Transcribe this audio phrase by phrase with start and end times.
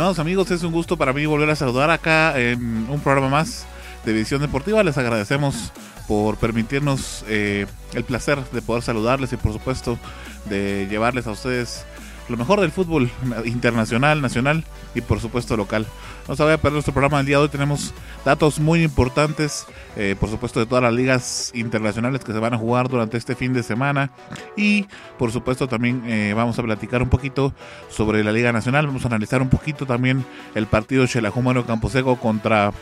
[0.00, 3.66] Estimados amigos, es un gusto para mí volver a saludar acá en un programa más
[4.06, 4.82] de Visión Deportiva.
[4.82, 5.74] Les agradecemos
[6.08, 9.98] por permitirnos eh, el placer de poder saludarles y por supuesto
[10.46, 11.84] de llevarles a ustedes
[12.30, 13.10] lo mejor del fútbol
[13.44, 14.64] internacional, nacional
[14.94, 15.86] y por supuesto local.
[16.28, 17.48] No se vaya a perder nuestro programa del día de hoy.
[17.48, 17.92] Tenemos
[18.24, 22.58] datos muy importantes, eh, por supuesto, de todas las ligas internacionales que se van a
[22.58, 24.10] jugar durante este fin de semana.
[24.56, 24.86] Y
[25.18, 27.52] por supuesto también eh, vamos a platicar un poquito
[27.88, 28.86] sobre la Liga Nacional.
[28.86, 32.72] Vamos a analizar un poquito también el partido Campo Camposeco contra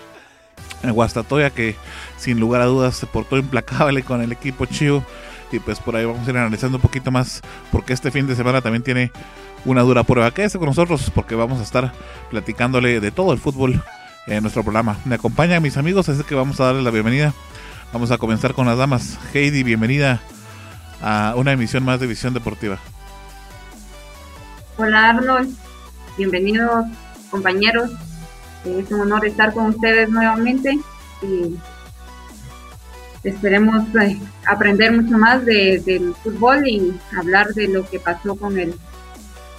[0.82, 1.74] Guastatoya, que
[2.18, 5.04] sin lugar a dudas se portó implacable con el equipo Chivo
[5.50, 7.40] y pues por ahí vamos a ir analizando un poquito más
[7.72, 9.12] porque este fin de semana también tiene
[9.64, 10.30] una dura prueba.
[10.30, 11.92] Quédese con nosotros porque vamos a estar
[12.30, 13.82] platicándole de todo el fútbol
[14.26, 14.96] en nuestro programa.
[15.04, 17.32] Me acompañan mis amigos, así que vamos a darles la bienvenida.
[17.92, 19.18] Vamos a comenzar con las damas.
[19.32, 20.20] Heidi, bienvenida
[21.02, 22.78] a una emisión más de Visión Deportiva.
[24.76, 25.56] Hola Arnold,
[26.16, 26.86] bienvenidos
[27.30, 27.90] compañeros.
[28.64, 30.78] Es un honor estar con ustedes nuevamente
[31.22, 31.56] y
[33.24, 38.58] esperemos eh, aprender mucho más de, del fútbol y hablar de lo que pasó con
[38.58, 38.74] el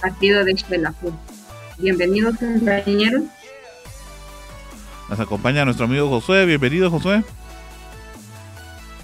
[0.00, 1.12] partido de Xelajú.
[1.78, 3.22] Bienvenidos compañeros.
[5.08, 6.46] Nos acompaña nuestro amigo Josué.
[6.46, 7.22] Bienvenido Josué.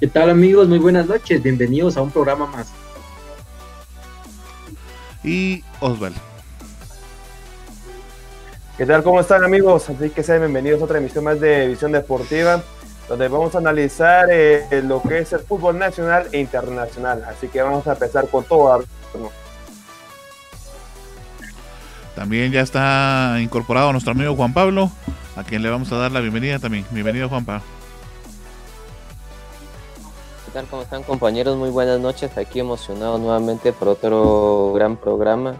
[0.01, 0.69] ¿Qué tal amigos?
[0.69, 1.43] Muy buenas noches.
[1.43, 2.69] Bienvenidos a un programa más.
[5.25, 6.21] Y Osvaldo.
[8.77, 9.03] ¿Qué tal?
[9.03, 9.89] ¿Cómo están amigos?
[9.89, 12.63] Así que sean bienvenidos a otra emisión más de Visión Deportiva
[13.09, 17.25] donde vamos a analizar eh, lo que es el fútbol nacional e internacional.
[17.25, 18.83] Así que vamos a empezar con todo.
[22.15, 24.91] También ya está incorporado nuestro amigo Juan Pablo,
[25.37, 26.85] a quien le vamos a dar la bienvenida también.
[26.91, 27.63] Bienvenido Juan Pablo.
[30.47, 30.67] ¿Qué tal?
[30.67, 31.57] ¿Cómo están compañeros?
[31.57, 32.37] Muy buenas noches.
[32.39, 35.57] Aquí emocionado nuevamente por otro gran programa.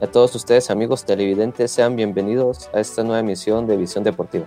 [0.00, 4.46] A todos ustedes amigos televidentes, sean bienvenidos a esta nueva emisión de Visión Deportiva.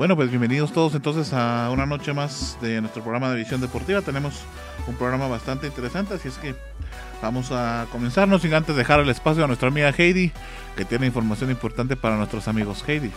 [0.00, 4.00] Bueno, pues bienvenidos todos entonces a una noche más de nuestro programa de visión deportiva.
[4.00, 4.44] Tenemos
[4.86, 6.54] un programa bastante interesante, así es que
[7.20, 10.32] vamos a comenzarnos sin antes dejar el espacio a nuestra amiga Heidi,
[10.74, 12.82] que tiene información importante para nuestros amigos.
[12.88, 13.12] Heidi.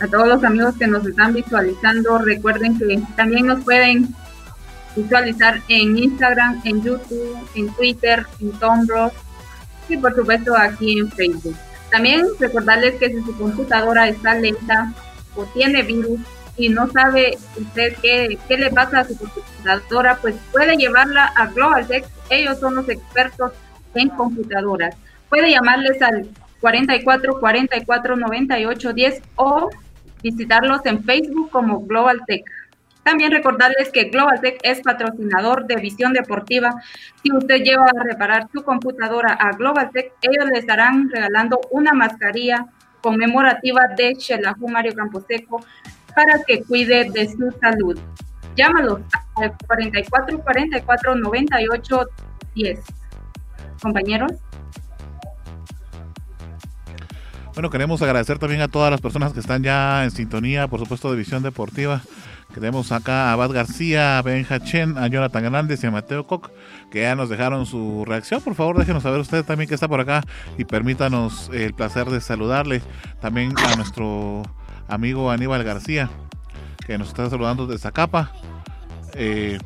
[0.00, 4.14] A todos los amigos que nos están visualizando, recuerden que también nos pueden
[4.96, 9.12] visualizar en Instagram, en YouTube, en Twitter, en Tumblr
[9.90, 11.56] y por supuesto aquí en Facebook.
[11.90, 14.92] También recordarles que si su computadora está lenta
[15.34, 16.20] o tiene virus
[16.56, 21.46] y no sabe usted qué, qué le pasa a su computadora, pues puede llevarla a
[21.46, 22.04] GlobalTech.
[22.28, 23.52] Ellos son los expertos
[23.94, 24.94] en computadoras.
[25.28, 26.28] Puede llamarles al
[26.60, 29.70] 44 44 98 10 o
[30.22, 32.44] visitarlos en Facebook como GlobalTech.
[33.02, 36.74] También recordarles que GlobalTech es patrocinador de Visión Deportiva.
[37.22, 42.66] Si usted lleva a reparar su computadora a GlobalTech, ellos le estarán regalando una mascarilla
[43.00, 45.64] conmemorativa de Shelahu Mario Camposeco
[46.14, 47.98] para que cuide de su salud.
[48.56, 49.00] Llámalos
[49.36, 52.06] al 44 44 98
[52.54, 52.80] 10.
[53.80, 54.32] Compañeros.
[57.54, 61.10] Bueno, queremos agradecer también a todas las personas que están ya en sintonía, por supuesto,
[61.10, 62.02] de Visión Deportiva.
[62.54, 66.50] Tenemos acá a Bad García, a Benja Chen, a Jonathan Hernández y a Mateo Koch,
[66.90, 68.40] que ya nos dejaron su reacción.
[68.40, 70.22] Por favor, déjenos saber usted también que está por acá
[70.58, 72.82] y permítanos el placer de saludarle.
[73.20, 74.42] También a nuestro
[74.88, 76.10] amigo Aníbal García,
[76.86, 78.32] que nos está saludando desde Zacapa.
[79.14, 79.58] Eh,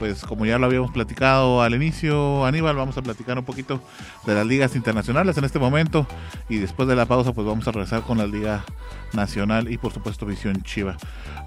[0.00, 3.82] pues como ya lo habíamos platicado al inicio, Aníbal, vamos a platicar un poquito
[4.24, 6.06] de las ligas internacionales en este momento
[6.48, 8.64] y después de la pausa pues vamos a regresar con la Liga
[9.12, 10.96] Nacional y por supuesto Visión Chiva.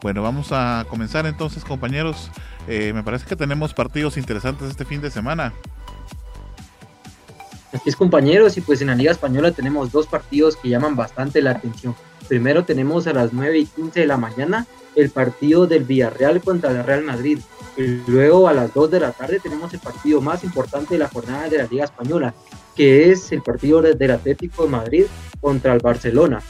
[0.03, 2.29] Bueno, vamos a comenzar entonces compañeros.
[2.67, 5.51] Eh, me parece que tenemos partidos interesantes este fin de semana.
[7.73, 11.41] Así es compañeros y pues en la Liga Española tenemos dos partidos que llaman bastante
[11.41, 11.95] la atención.
[12.27, 16.71] Primero tenemos a las 9 y 15 de la mañana el partido del Villarreal contra
[16.71, 17.39] el Real Madrid.
[18.07, 21.49] Luego a las 2 de la tarde tenemos el partido más importante de la jornada
[21.49, 22.33] de la Liga Española,
[22.75, 25.05] que es el partido del Atlético de Madrid
[25.41, 26.41] contra el Barcelona.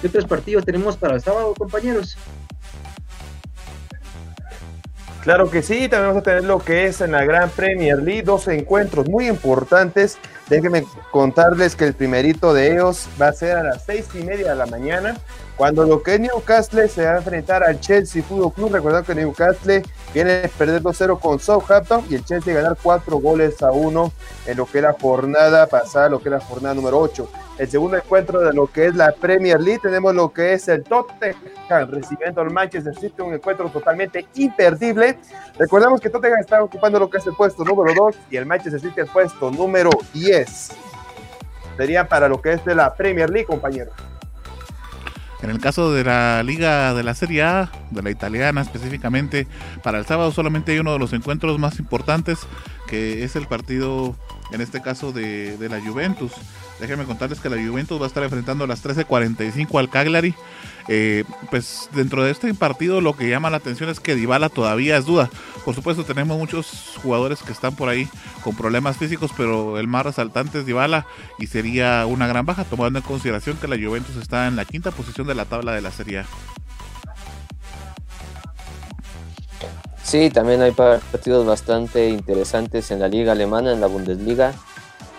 [0.00, 2.16] ¿Qué otros partidos tenemos para el sábado, compañeros?
[5.22, 8.22] Claro que sí, también vamos a tener lo que es en la Gran Premier League,
[8.22, 10.16] dos encuentros muy importantes.
[10.48, 14.50] Déjenme contarles que el primerito de ellos va a ser a las seis y media
[14.50, 15.16] de la mañana
[15.58, 19.14] cuando lo que es Newcastle se va a enfrentar al Chelsea Fútbol Club, recordando que
[19.16, 19.82] Newcastle
[20.14, 24.12] viene a perder 2-0 con Southampton y el Chelsea ganar 4 goles a 1
[24.46, 27.28] en lo que era jornada pasada, lo que era jornada número 8.
[27.58, 30.84] El segundo encuentro de lo que es la Premier League, tenemos lo que es el
[30.84, 35.18] Tottenham recibiendo al Manchester City, un encuentro totalmente imperdible.
[35.58, 38.80] Recordamos que Tottenham está ocupando lo que es el puesto número 2 y el Manchester
[38.80, 40.70] City el puesto número 10.
[41.76, 44.07] Sería para lo que es de la Premier League, compañeros.
[45.40, 49.46] En el caso de la liga de la Serie A, de la italiana específicamente,
[49.82, 52.40] para el sábado solamente hay uno de los encuentros más importantes,
[52.88, 54.16] que es el partido,
[54.52, 56.32] en este caso, de, de la Juventus.
[56.80, 60.34] Déjenme contarles que la Juventus va a estar enfrentando a las 13.45 al Cagliari.
[60.90, 64.96] Eh, pues dentro de este partido lo que llama la atención es que Dybala todavía
[64.96, 65.28] es duda.
[65.64, 68.08] Por supuesto tenemos muchos jugadores que están por ahí
[68.42, 71.06] con problemas físicos, pero el más resaltante es Dybala
[71.38, 74.90] y sería una gran baja tomando en consideración que la Juventus está en la quinta
[74.90, 76.26] posición de la tabla de la Serie A.
[80.02, 84.54] Sí, también hay partidos bastante interesantes en la liga alemana, en la Bundesliga,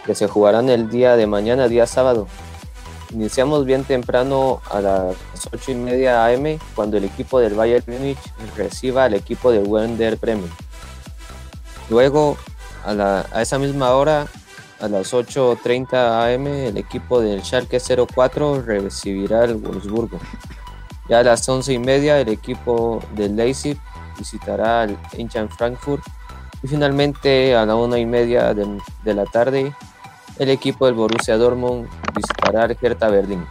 [0.09, 2.25] que se jugarán el día de mañana, día sábado.
[3.13, 5.15] Iniciamos bien temprano a las
[5.53, 8.17] 8 y media am cuando el equipo del Bayern Múnich
[8.57, 10.49] reciba al equipo del Wender Bremen.
[11.91, 12.37] Luego,
[12.83, 14.25] a, la, a esa misma hora,
[14.79, 20.17] a las 8.30 am, el equipo del Schalke 04 recibirá el Wolfsburgo.
[21.07, 23.77] Ya a las 11 y media, el equipo del Leipzig
[24.17, 26.01] visitará al Eintracht Frankfurt.
[26.63, 28.65] Y finalmente, a la una y media de,
[29.03, 29.71] de la tarde,
[30.39, 33.45] el equipo del Borussia Dortmund visitará al Hertha Berlín.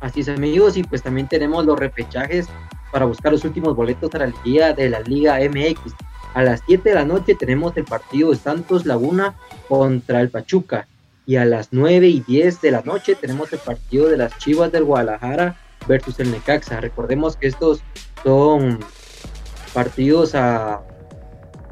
[0.00, 2.48] Así es amigos, y pues también tenemos los repechajes
[2.90, 5.94] para buscar los últimos boletos para el día de la Liga MX.
[6.34, 9.34] A las 7 de la noche tenemos el partido de Santos Laguna
[9.68, 10.88] contra el Pachuca.
[11.24, 14.72] Y a las 9 y 10 de la noche tenemos el partido de las Chivas
[14.72, 15.56] del Guadalajara
[15.86, 16.80] versus el Necaxa.
[16.80, 17.82] Recordemos que estos
[18.24, 18.80] son
[19.72, 20.82] partidos a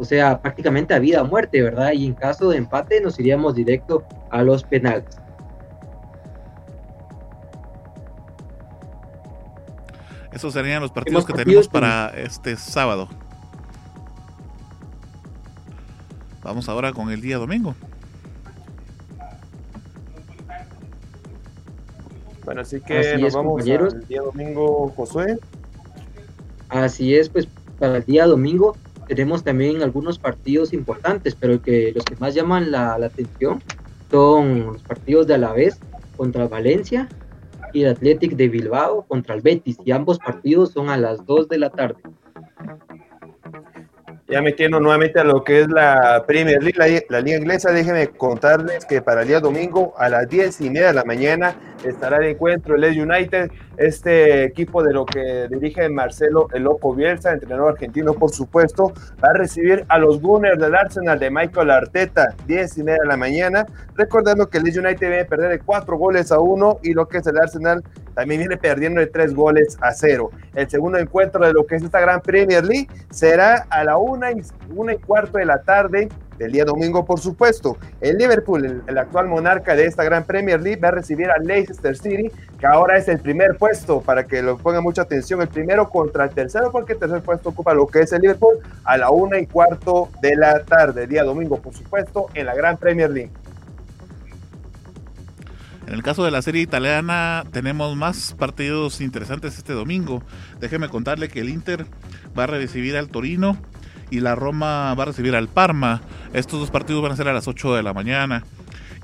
[0.01, 1.93] o sea, prácticamente a vida o muerte, ¿verdad?
[1.93, 5.05] Y en caso de empate nos iríamos directo a los penales.
[10.33, 13.09] Esos serían los partidos que tenemos para este sábado.
[16.43, 17.75] Vamos ahora con el día domingo.
[22.47, 25.39] Bueno, así que así nos es, vamos al día domingo, Josué.
[26.71, 27.47] Así es, pues
[27.79, 28.77] para el día domingo
[29.11, 33.61] tenemos también algunos partidos importantes, pero que los que más llaman la, la atención
[34.09, 35.81] son los partidos de Alavés
[36.17, 37.09] contra Valencia
[37.73, 41.49] y el Athletic de Bilbao contra el Betis, y ambos partidos son a las 2
[41.49, 42.01] de la tarde.
[44.29, 48.85] Ya metiendo nuevamente a lo que es la Premier League, la, liga inglesa, déjenme contarles
[48.85, 52.25] que para el día domingo a las 10 y media de la mañana estará el
[52.25, 58.15] encuentro el United, este equipo de lo que dirige Marcelo El Loco Bielsa, entrenador argentino
[58.15, 62.83] por supuesto, va a recibir a los Gunners del Arsenal de Michael Arteta, 10 y
[62.83, 66.41] media de la mañana, recordando que el United viene a perder de 4 goles a
[66.41, 67.83] 1 y lo que es el Arsenal
[68.15, 70.31] también viene perdiendo de 3 goles a 0.
[70.55, 74.11] El segundo encuentro de lo que es esta gran Premier League será a la 1
[74.11, 74.43] una y,
[74.75, 76.09] una y cuarto de la tarde
[76.41, 77.77] del día domingo, por supuesto.
[78.01, 81.95] El Liverpool, el, actual monarca de esta gran Premier League, va a recibir al Leicester
[81.95, 85.91] City, que ahora es el primer puesto, para que lo pongan mucha atención, el primero
[85.91, 89.11] contra el tercero, porque el tercer puesto ocupa lo que es el Liverpool a la
[89.11, 93.31] una y cuarto de la tarde, día domingo, por supuesto, en la gran Premier League.
[95.87, 100.23] En el caso de la serie italiana tenemos más partidos interesantes este domingo.
[100.61, 101.85] Déjeme contarle que el Inter
[102.39, 103.59] va a recibir al Torino
[104.11, 106.03] y la Roma va a recibir al Parma.
[106.33, 108.45] Estos dos partidos van a ser a las 8 de la mañana.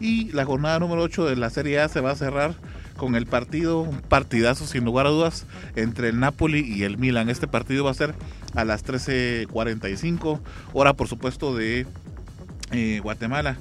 [0.00, 2.54] Y la jornada número 8 de la Serie A se va a cerrar
[2.96, 5.46] con el partido, un partidazo sin lugar a dudas
[5.76, 7.28] entre el Napoli y el Milan.
[7.28, 8.14] Este partido va a ser
[8.54, 10.40] a las 13:45,
[10.72, 11.86] hora por supuesto de
[12.72, 13.56] eh, Guatemala.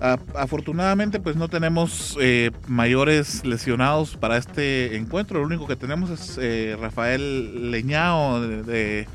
[0.00, 5.40] afortunadamente pues no tenemos eh, mayores lesionados para este encuentro.
[5.40, 9.06] Lo único que tenemos es eh, Rafael Leñao de,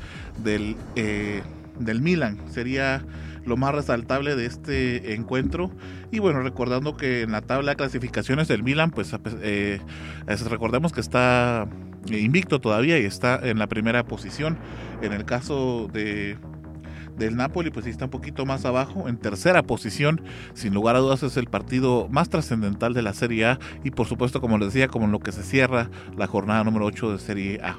[0.42, 2.38] del, del Milan.
[2.50, 3.04] Sería
[3.44, 5.70] lo más resaltable de este encuentro.
[6.10, 9.80] Y bueno, recordando que en la tabla de clasificaciones del Milan, pues eh,
[10.48, 11.68] recordemos que está
[12.06, 14.58] invicto todavía y está en la primera posición.
[15.02, 16.36] En el caso de
[17.16, 20.20] del Napoli, pues sí está un poquito más abajo, en tercera posición,
[20.52, 24.08] sin lugar a dudas es el partido más trascendental de la Serie A y por
[24.08, 27.18] supuesto, como les decía, como en lo que se cierra la jornada número 8 de
[27.20, 27.78] Serie A.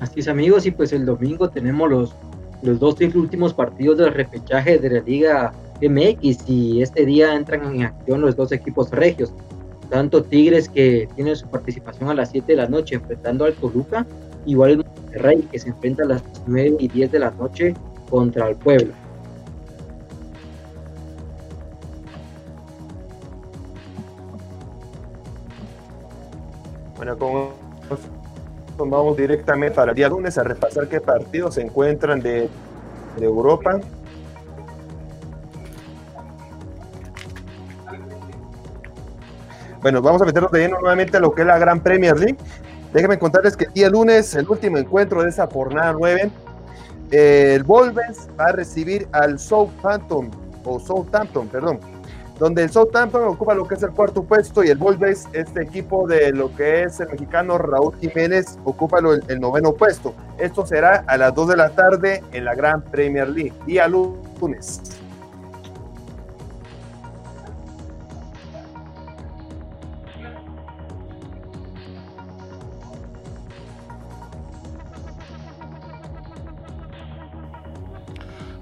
[0.00, 2.14] Así es amigos, y pues el domingo tenemos los
[2.62, 7.84] los dos últimos partidos del repechaje de la Liga MX y este día entran en
[7.84, 9.32] acción los dos equipos regios.
[9.90, 14.04] Tanto Tigres que tiene su participación a las 7 de la noche enfrentando al Toluca,
[14.44, 17.74] igual el Monterrey que se enfrenta a las 9 y 10 de la noche
[18.10, 18.94] contra el Puebla.
[26.96, 27.16] Bueno,
[28.86, 32.48] vamos directamente para el día lunes a repasar qué partidos se encuentran de,
[33.20, 33.80] Europa.
[39.82, 42.36] Bueno, vamos a meternos de lleno nuevamente a lo que es la Gran Premier League.
[42.92, 46.30] Déjenme contarles que el día lunes, el último encuentro de esa jornada 9,
[47.10, 50.30] el Wolves va a recibir al Southampton,
[50.64, 51.97] o Southampton, perdón
[52.38, 56.06] donde el Southampton ocupa lo que es el cuarto puesto y el Wolves, este equipo
[56.06, 60.14] de lo que es el mexicano Raúl Jiménez, ocupa el, noveno puesto.
[60.38, 64.80] Esto será a las 2 de la tarde en la Gran Premier League, día lunes.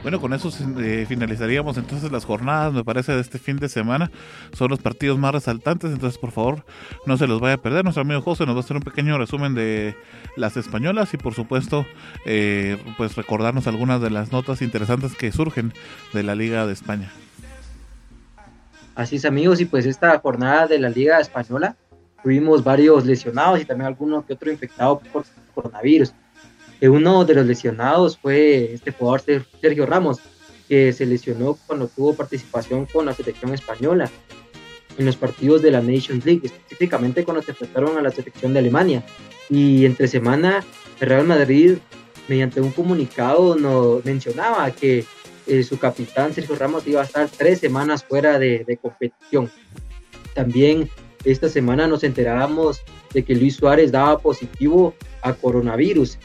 [0.06, 4.12] Bueno, con eso eh, finalizaríamos entonces las jornadas, me parece, de este fin de semana.
[4.52, 6.64] Son los partidos más resaltantes, entonces por favor
[7.06, 7.82] no se los vaya a perder.
[7.82, 9.96] Nuestro amigo José nos va a hacer un pequeño resumen de
[10.36, 11.84] las españolas y por supuesto
[12.24, 15.72] eh, pues recordarnos algunas de las notas interesantes que surgen
[16.12, 17.10] de la Liga de España.
[18.94, 21.74] Así es amigos, y pues esta jornada de la Liga Española
[22.22, 26.12] tuvimos varios lesionados y también algunos que otro infectado por coronavirus
[26.82, 29.22] uno de los lesionados fue este jugador
[29.60, 30.18] Sergio Ramos,
[30.68, 34.10] que se lesionó cuando tuvo participación con la selección española
[34.98, 38.60] en los partidos de la Nations League, específicamente cuando se enfrentaron a la selección de
[38.60, 39.02] Alemania.
[39.48, 40.64] Y entre semana,
[41.00, 41.76] el Real Madrid,
[42.28, 45.04] mediante un comunicado, nos mencionaba que
[45.46, 49.50] eh, su capitán Sergio Ramos iba a estar tres semanas fuera de, de competición.
[50.34, 50.90] También
[51.24, 52.80] esta semana nos enterábamos
[53.12, 56.18] de que Luis Suárez daba positivo a coronavirus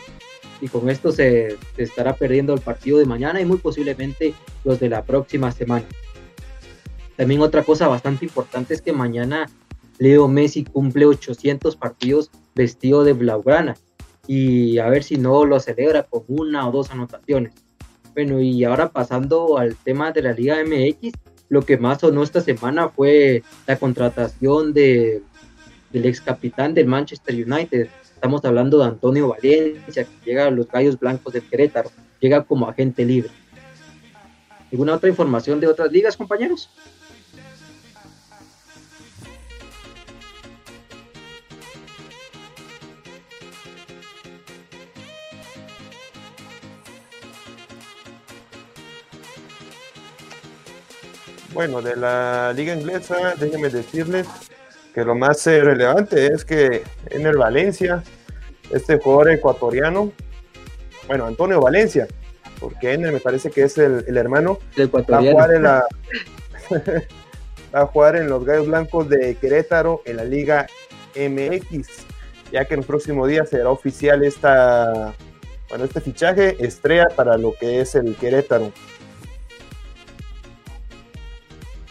[0.62, 4.90] y con esto se, estará perdiendo el partido de mañana y muy posiblemente los de
[4.90, 5.86] la próxima semana.
[7.18, 9.50] También otra cosa bastante importante es que mañana
[9.98, 13.76] Leo Messi cumple 800 partidos vestido de blaugrana
[14.28, 17.54] y a ver si no lo celebra con una o dos anotaciones.
[18.14, 21.14] Bueno, y ahora pasando al tema de la Liga MX,
[21.50, 25.22] lo que más sonó esta semana fue la contratación de,
[25.92, 27.90] del ex capitán del Manchester United,
[28.22, 32.70] Estamos hablando de Antonio Valencia, que llega a los Gallos Blancos de Querétaro, llega como
[32.70, 33.32] agente libre.
[34.72, 36.70] ¿Alguna otra información de otras ligas, compañeros?
[51.56, 54.28] Bueno, de la liga inglesa, déjenme decirles
[54.94, 58.04] que lo más eh, relevante es que en el Valencia,
[58.72, 60.12] este jugador ecuatoriano,
[61.08, 62.08] bueno, Antonio Valencia,
[62.60, 65.84] porque Ener me parece que es el, hermano, va a, jugar en la,
[67.76, 70.68] va a jugar en los Gallos Blancos de Querétaro en la Liga
[71.16, 71.88] MX,
[72.52, 75.14] ya que en el próximo día será oficial esta,
[75.70, 78.72] bueno, este fichaje estrella para lo que es el Querétaro.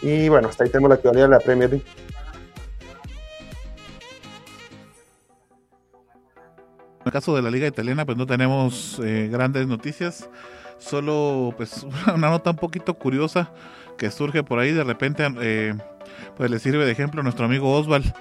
[0.02, 1.84] Y bueno, hasta ahí tenemos la actualidad de la Premier League.
[7.00, 10.28] En el caso de la liga italiana, pues no tenemos eh, grandes noticias,
[10.78, 13.50] solo pues una nota un poquito curiosa
[13.96, 15.74] que surge por ahí de repente, eh,
[16.36, 18.12] pues le sirve de ejemplo a nuestro amigo Oswald.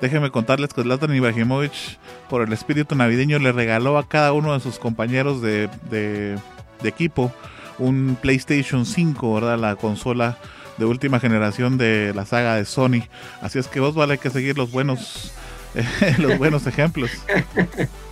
[0.00, 4.60] Déjenme contarles que Zlatan Ibrahimovic, por el espíritu navideño, le regaló a cada uno de
[4.60, 6.38] sus compañeros de, de,
[6.82, 7.32] de equipo
[7.78, 9.58] un PlayStation 5, ¿verdad?
[9.58, 10.38] La consola
[10.76, 13.02] de última generación de la saga de Sony.
[13.40, 15.32] Así es que vos vale hay que seguir los buenos,
[16.18, 17.10] los buenos ejemplos.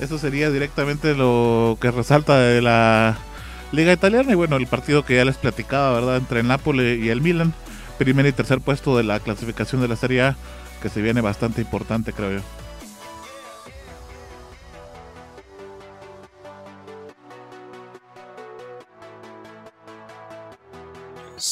[0.00, 3.16] Eso sería directamente lo que resalta de la
[3.72, 6.16] Liga Italiana y bueno, el partido que ya les platicaba, ¿verdad?
[6.16, 7.54] Entre el Napoli y el Milan,
[7.98, 10.36] primer y tercer puesto de la clasificación de la Serie A,
[10.82, 12.63] que se viene bastante importante, creo yo.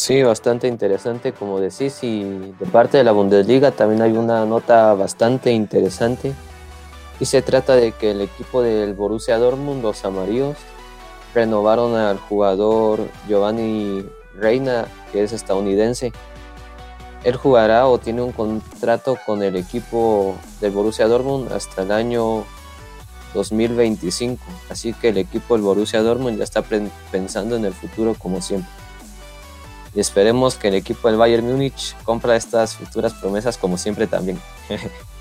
[0.05, 4.93] Sí, bastante interesante, como decís, y de parte de la Bundesliga también hay una nota
[4.95, 6.33] bastante interesante
[7.21, 10.57] y se trata de que el equipo del Borussia Dortmund, los amarillos,
[11.33, 14.05] renovaron al jugador Giovanni
[14.35, 16.11] Reina, que es estadounidense.
[17.23, 22.43] Él jugará o tiene un contrato con el equipo del Borussia Dortmund hasta el año
[23.35, 24.43] 2025.
[24.69, 26.65] Así que el equipo del Borussia Dortmund ya está
[27.13, 28.82] pensando en el futuro como siempre.
[29.95, 34.41] Y esperemos que el equipo del Bayern Múnich compra estas futuras promesas como siempre también.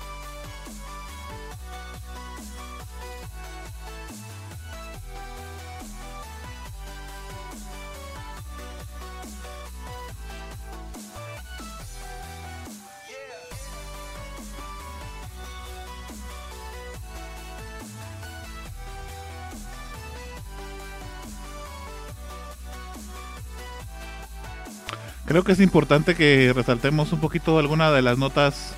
[25.32, 28.74] Creo que es importante que resaltemos un poquito alguna de las notas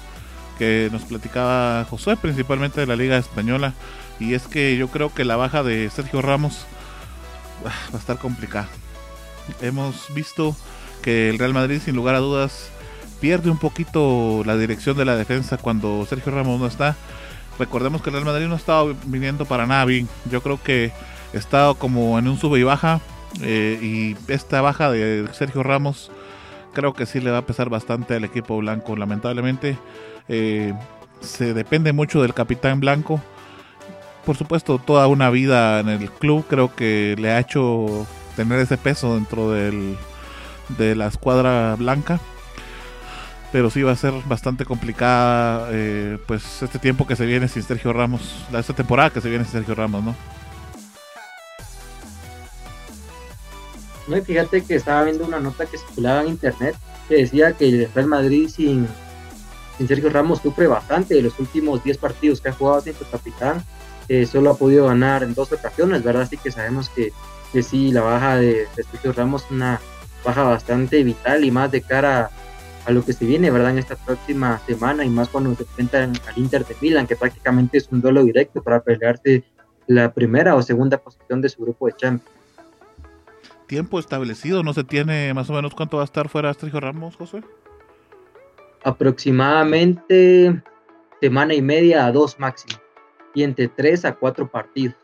[0.57, 3.75] que nos platicaba José, principalmente de la Liga Española.
[4.21, 6.65] Y es que yo creo que la baja de Sergio Ramos
[7.67, 8.69] ah, va a estar complicada.
[9.63, 10.55] Hemos visto
[11.03, 12.71] que el Real Madrid, sin lugar a dudas,
[13.21, 16.95] pierde un poquito la dirección de la defensa cuando Sergio Ramos no está.
[17.59, 20.09] Recordemos que el Real Madrid no estaba viniendo para nada bien.
[20.31, 20.93] Yo creo que
[21.33, 23.01] está como en un sube y baja.
[23.43, 26.13] Eh, y esta baja de Sergio Ramos
[26.75, 28.97] creo que sí le va a pesar bastante al equipo blanco.
[28.97, 29.79] Lamentablemente
[30.29, 30.75] eh,
[31.21, 33.23] se depende mucho del capitán blanco.
[34.27, 38.07] Por supuesto, toda una vida en el club creo que le ha hecho
[38.37, 39.97] tener ese peso dentro del,
[40.77, 42.21] de la escuadra blanca.
[43.53, 47.63] Pero sí va a ser bastante complicada eh, pues este tiempo que se viene sin
[47.63, 50.15] Sergio Ramos, esta temporada que se viene sin Sergio Ramos, ¿no?
[54.07, 56.77] No, y fíjate que estaba viendo una nota que circulaba en internet
[57.09, 58.87] que decía que el Real Madrid sin,
[59.87, 63.65] Sergio Ramos sufre bastante de los últimos 10 partidos que ha jugado sin su capitán.
[64.09, 66.23] Eh, solo ha podido ganar en dos ocasiones, ¿verdad?
[66.23, 67.13] Así que sabemos que,
[67.53, 69.81] que sí, la baja de, Sergio Ramos es una
[70.25, 72.31] baja bastante vital y más de cara
[72.85, 73.71] a, lo que se viene, ¿verdad?
[73.71, 77.79] En esta próxima semana y más cuando se enfrentan al Inter de Milan, que prácticamente
[77.79, 79.45] es un duelo directo para pelearse
[79.87, 82.44] la primera o segunda posición de su grupo de Champions
[83.67, 84.63] tiempo establecido?
[84.63, 87.43] ¿No se tiene más o menos cuánto va a estar fuera Sergio Ramos, José?
[88.83, 90.63] Aproximadamente
[91.21, 92.81] semana y media a dos máximo.
[93.35, 94.95] Y entre tres a cuatro partidos.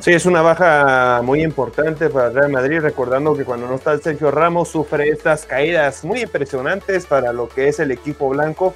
[0.00, 4.30] Sí, es una baja muy importante para Real Madrid, recordando que cuando no está Sergio
[4.30, 8.74] Ramos sufre estas caídas muy impresionantes para lo que es el equipo blanco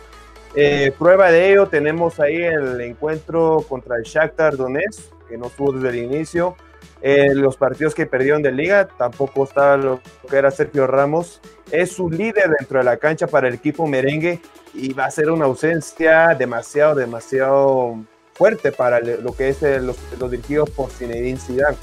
[0.54, 5.72] eh, prueba de ello tenemos ahí el encuentro contra el Shakhtar Donetsk, que no estuvo
[5.72, 6.56] desde el inicio.
[7.00, 11.40] Eh, los partidos que perdieron de liga, tampoco está lo que era Sergio Ramos.
[11.70, 14.40] Es su líder dentro de la cancha para el equipo merengue
[14.74, 17.98] y va a ser una ausencia demasiado, demasiado
[18.34, 19.96] fuerte para lo que es los,
[20.30, 21.76] dirigidos por Zinedine Zidane.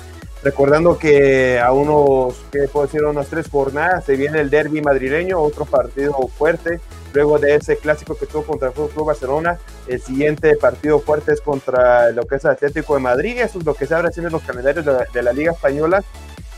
[0.44, 3.02] Recordando que a unos, ¿qué puedo decir?
[3.30, 6.80] Tres jornadas se viene el derby madrileño, otro partido fuerte.
[7.16, 11.40] Luego de ese clásico que tuvo contra el Club Barcelona, el siguiente partido fuerte es
[11.40, 13.38] contra lo que es Atlético de Madrid.
[13.40, 16.04] Eso es lo que se abre haciendo en los calendarios de la, Liga Española.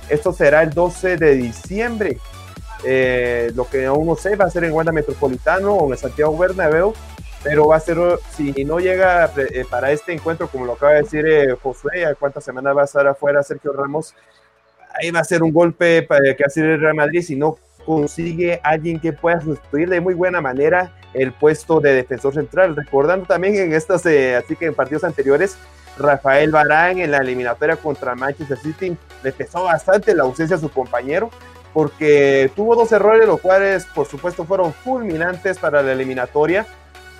[0.09, 2.17] Esto será el 12 de diciembre.
[2.83, 6.35] Eh, lo que aún no sé va a ser en Wanda Metropolitano o en Santiago
[6.37, 6.93] Bernabéu
[7.43, 7.97] pero va a ser,
[8.35, 12.15] si no llega eh, para este encuentro, como lo acaba de decir eh, Josué, ¿a
[12.15, 14.15] cuántas semanas va a estar afuera Sergio Ramos?
[14.93, 18.59] Ahí va a ser un golpe para que hacer el Real Madrid si no consigue
[18.63, 22.75] alguien que pueda sustituir de muy buena manera el puesto de defensor central.
[22.75, 25.57] Recordando también en estas, eh, así que en partidos anteriores,
[25.97, 30.69] Rafael Barán en la eliminatoria contra Manchester City le pesó bastante la ausencia de su
[30.69, 31.31] compañero
[31.73, 36.67] porque tuvo dos errores, los cuales por supuesto fueron fulminantes para la eliminatoria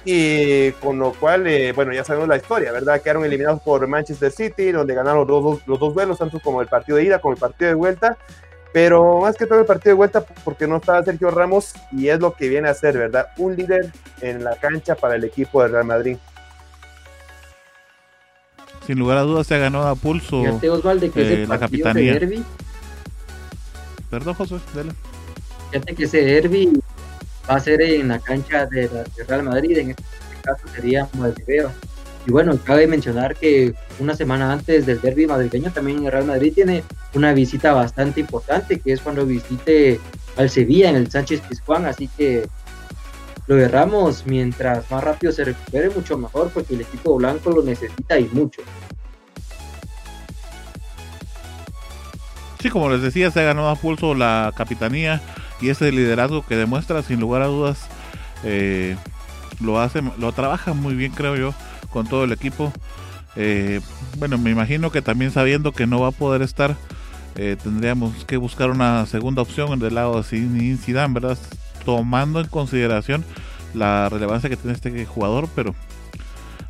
[0.03, 3.01] y con lo cual, eh, bueno, ya sabemos la historia, ¿verdad?
[3.01, 6.67] Quedaron eliminados por Manchester City, donde ganaron los dos, los dos duelos, tanto como el
[6.67, 8.17] partido de ida como el partido de vuelta,
[8.77, 12.19] pero más que todo el partido de vuelta porque no estaba Sergio Ramos y es
[12.19, 13.29] lo que viene a ser, ¿verdad?
[13.37, 16.17] Un líder en la cancha para el equipo de Real Madrid.
[18.85, 22.19] Sin lugar a dudas se ha ganado a pulso Fíjate, que eh, la capitanía.
[24.11, 24.91] Perdón, José, dale.
[25.71, 26.79] Fíjate que ese derby
[27.49, 28.91] va a ser en la cancha de,
[29.27, 30.03] Real Madrid, en este
[30.43, 31.63] caso sería Madrid.
[32.27, 36.51] Y bueno, cabe mencionar que una semana antes del derby madrileño también el Real Madrid
[36.53, 40.01] tiene una visita bastante importante, que es cuando visite
[40.35, 42.45] al Sevilla en el Sánchez Pizjuán, así que
[43.47, 43.71] lo de
[44.25, 48.61] mientras más rápido se recupere, mucho mejor, porque el equipo blanco lo necesita y mucho.
[52.59, 55.21] Sí, como les decía, se ha ganado a pulso la capitanía
[55.61, 57.87] y ese liderazgo que demuestra, sin lugar a dudas,
[58.43, 58.97] eh,
[59.61, 61.53] lo hace, lo trabaja muy bien, creo yo
[61.89, 62.71] con todo el equipo.
[63.39, 63.81] Eh,
[64.17, 66.75] bueno, me imagino que también sabiendo que no va a poder estar,
[67.35, 71.37] eh, tendríamos que buscar una segunda opción en el lado de Zidane, ¿verdad?
[71.85, 73.23] Tomando en consideración
[73.75, 75.75] la relevancia que tiene este jugador, pero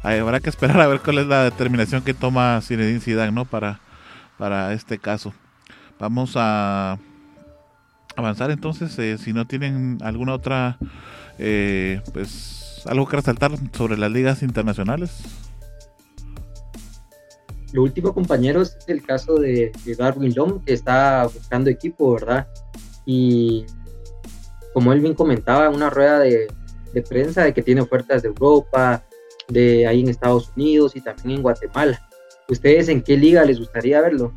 [0.04, 3.46] habrá que esperar a ver cuál es la determinación que toma Zinedine Zidane, ¿no?
[3.46, 3.80] Para,
[4.38, 5.34] para este caso.
[6.00, 7.00] Vamos a
[8.18, 10.78] avanzar entonces, eh, si no tienen alguna otra,
[12.14, 15.22] pues algo que resaltar sobre las ligas internacionales.
[17.74, 22.48] Lo último, compañeros, es el caso de, Darwin Long, que está buscando equipo, ¿verdad?
[23.06, 23.66] Y
[24.74, 26.48] como él bien comentaba en una rueda de,
[27.08, 29.04] prensa, de que tiene ofertas de Europa,
[29.50, 32.02] de ahí en Estados Unidos y también en Guatemala.
[32.50, 34.34] ¿Ustedes en qué liga les gustaría verlo?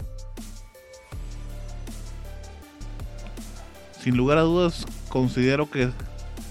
[4.02, 5.90] Sin lugar a dudas, considero que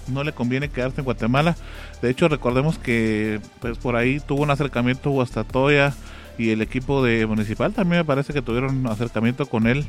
[0.08, 1.56] no le conviene quedarse en Guatemala.
[2.02, 5.92] De hecho, recordemos que pues por ahí tuvo un acercamiento Guastatoya
[6.38, 9.84] y el equipo de Municipal también me parece que tuvieron acercamiento con él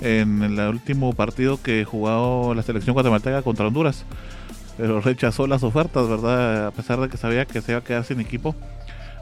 [0.00, 4.04] en el último partido que jugó la selección guatemalteca contra Honduras.
[4.76, 6.66] Pero rechazó las ofertas, ¿verdad?
[6.66, 8.56] A pesar de que sabía que se iba a quedar sin equipo.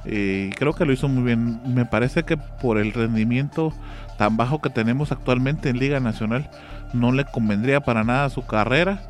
[0.07, 1.61] Y creo que lo hizo muy bien.
[1.67, 3.75] Me parece que por el rendimiento
[4.17, 6.51] tan bajo que tenemos actualmente en Liga Nacional,
[6.95, 9.03] no le convendría para nada su carrera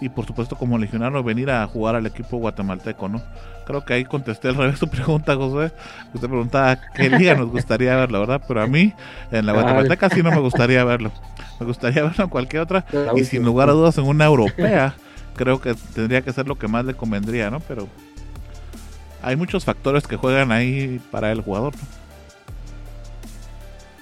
[0.00, 3.22] y por supuesto como legionario venir a jugar al equipo guatemalteco, ¿no?
[3.66, 5.72] Creo que ahí contesté al revés tu pregunta, José.
[6.12, 8.42] Usted preguntaba qué liga nos gustaría verlo, ¿verdad?
[8.46, 8.92] Pero a mí,
[9.30, 11.10] en la guatemalteca sí no me gustaría verlo.
[11.58, 12.84] Me gustaría verlo en cualquier otra
[13.16, 14.94] y sin lugar a dudas en una europea.
[15.34, 17.60] Creo que tendría que ser lo que más le convendría, ¿no?
[17.60, 17.88] Pero
[19.22, 22.06] hay muchos factores que juegan ahí para el jugador, ¿no?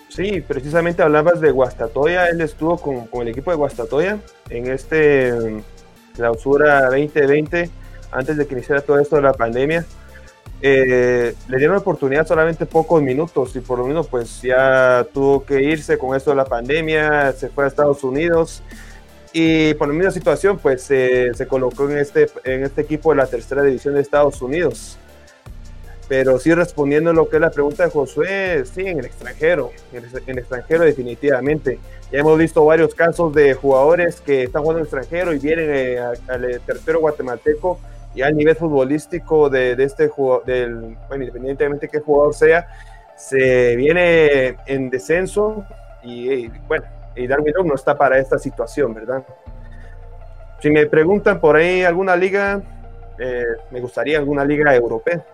[0.08, 5.64] Sí, precisamente hablabas de Guastatoya, él estuvo con, con el equipo de Guastatoya en este
[6.14, 7.70] clausura 2020,
[8.12, 9.84] antes de que iniciara todo esto de la pandemia.
[10.62, 15.62] Eh, le dieron oportunidad solamente pocos minutos y por lo menos pues ya tuvo que
[15.62, 18.62] irse con esto de la pandemia, se fue a Estados Unidos
[19.32, 23.26] y por la misma situación pues se colocó en este, en este equipo de la
[23.26, 24.96] tercera división de Estados Unidos.
[26.08, 29.70] Pero sí respondiendo a lo que es la pregunta de Josué, sí, en el extranjero,
[29.92, 31.78] en el extranjero definitivamente.
[32.12, 35.70] Ya hemos visto varios casos de jugadores que están jugando en el extranjero y vienen
[35.72, 37.78] eh, al tercero guatemalteco
[38.14, 40.44] y al nivel futbolístico de, este jugador,
[41.08, 42.68] bueno, independientemente de qué jugador sea,
[43.16, 45.64] se viene en descenso
[46.02, 46.84] y, bueno,
[47.16, 49.24] y Darwin no está para esta situación, ¿verdad?
[50.60, 52.62] Si me preguntan por ahí alguna liga,
[53.18, 55.24] eh, me gustaría alguna liga europea.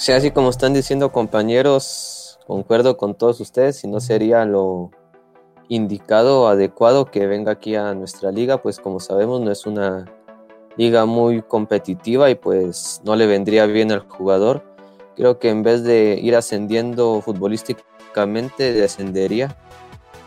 [0.00, 4.90] Sí, así como están diciendo compañeros, concuerdo con todos ustedes, si no sería lo
[5.68, 10.06] indicado, adecuado que venga aquí a nuestra liga, pues como sabemos no es una
[10.78, 14.64] liga muy competitiva y pues no le vendría bien al jugador.
[15.16, 19.54] Creo que en vez de ir ascendiendo futbolísticamente, descendería.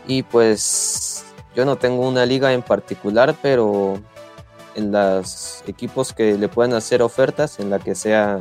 [0.06, 1.24] Y pues
[1.56, 3.94] yo no tengo una liga en particular, pero
[4.76, 8.40] en los equipos que le puedan hacer ofertas, en la que sea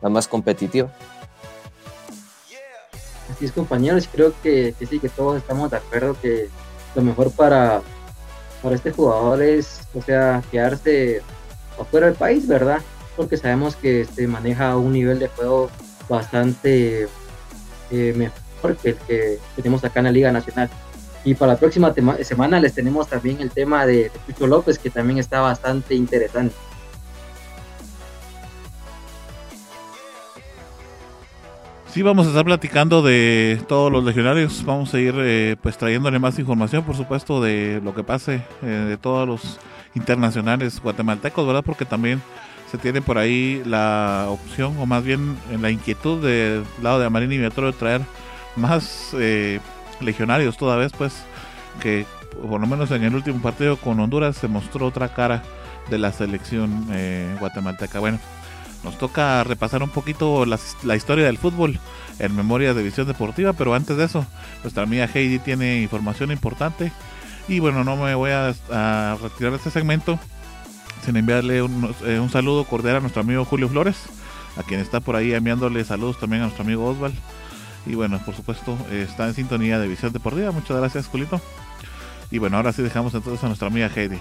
[0.00, 0.90] la más competitiva.
[3.30, 6.48] Así es, compañeros, creo que, sí, que todos estamos de acuerdo que
[6.94, 7.82] lo mejor para,
[8.62, 11.22] para este jugador es, o sea, quedarse
[11.78, 12.80] afuera del país, ¿verdad?
[13.16, 15.70] Porque sabemos que se maneja un nivel de juego
[16.08, 17.06] bastante
[17.90, 20.70] eh, mejor que el que tenemos acá en la Liga Nacional.
[21.24, 24.88] Y para la próxima semana les tenemos también el tema de, de Chucho López, que
[24.88, 26.54] también está bastante interesante.
[31.90, 34.64] Sí, vamos a estar platicando de todos los legionarios.
[34.64, 38.66] Vamos a ir eh, pues trayéndole más información, por supuesto, de lo que pase, eh,
[38.66, 39.58] de todos los
[39.94, 41.64] internacionales guatemaltecos, ¿verdad?
[41.64, 42.22] Porque también
[42.70, 47.06] se tiene por ahí la opción, o más bien en la inquietud del lado de
[47.06, 48.02] Amarín y de traer
[48.54, 49.58] más eh,
[50.00, 51.24] legionarios toda vez, pues
[51.80, 52.04] que
[52.48, 55.42] por lo menos en el último partido con Honduras se mostró otra cara
[55.88, 57.98] de la selección eh, guatemalteca.
[57.98, 58.18] Bueno,
[58.88, 61.78] nos toca repasar un poquito la, historia del fútbol
[62.18, 64.24] en memoria de Visión Deportiva, pero antes de eso,
[64.62, 66.90] nuestra amiga Heidi tiene información importante.
[67.48, 68.54] Y bueno, no me voy a,
[69.22, 70.18] retirar de este segmento
[71.04, 73.96] sin enviarle un, eh, un, saludo cordial a nuestro amigo Julio Flores,
[74.56, 77.12] a quien está por ahí enviándole saludos también a nuestro amigo Osval.
[77.84, 80.50] Y bueno, por supuesto, está en sintonía de Visión Deportiva.
[80.50, 81.42] Muchas gracias, Julito.
[82.30, 84.18] Y bueno, ahora sí dejamos entonces a nuestra amiga Heidi.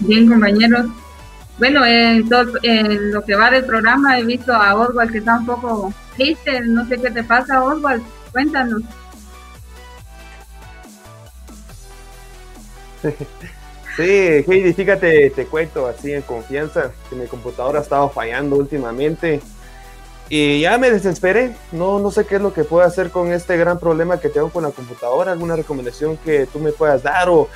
[0.00, 0.86] Bien, compañeros.
[1.58, 2.28] Bueno, en,
[2.62, 6.60] en lo que va del programa he visto a Oswald que está un poco triste.
[6.62, 8.02] No sé qué te pasa, Oswald.
[8.32, 8.82] Cuéntanos.
[13.96, 19.40] Sí, Heidi, fíjate, te cuento así en confianza que mi computadora ha estado fallando últimamente
[20.28, 21.54] y ya me desesperé.
[21.70, 24.50] No, no sé qué es lo que puedo hacer con este gran problema que tengo
[24.50, 25.30] con la computadora.
[25.30, 27.48] ¿Alguna recomendación que tú me puedas dar o,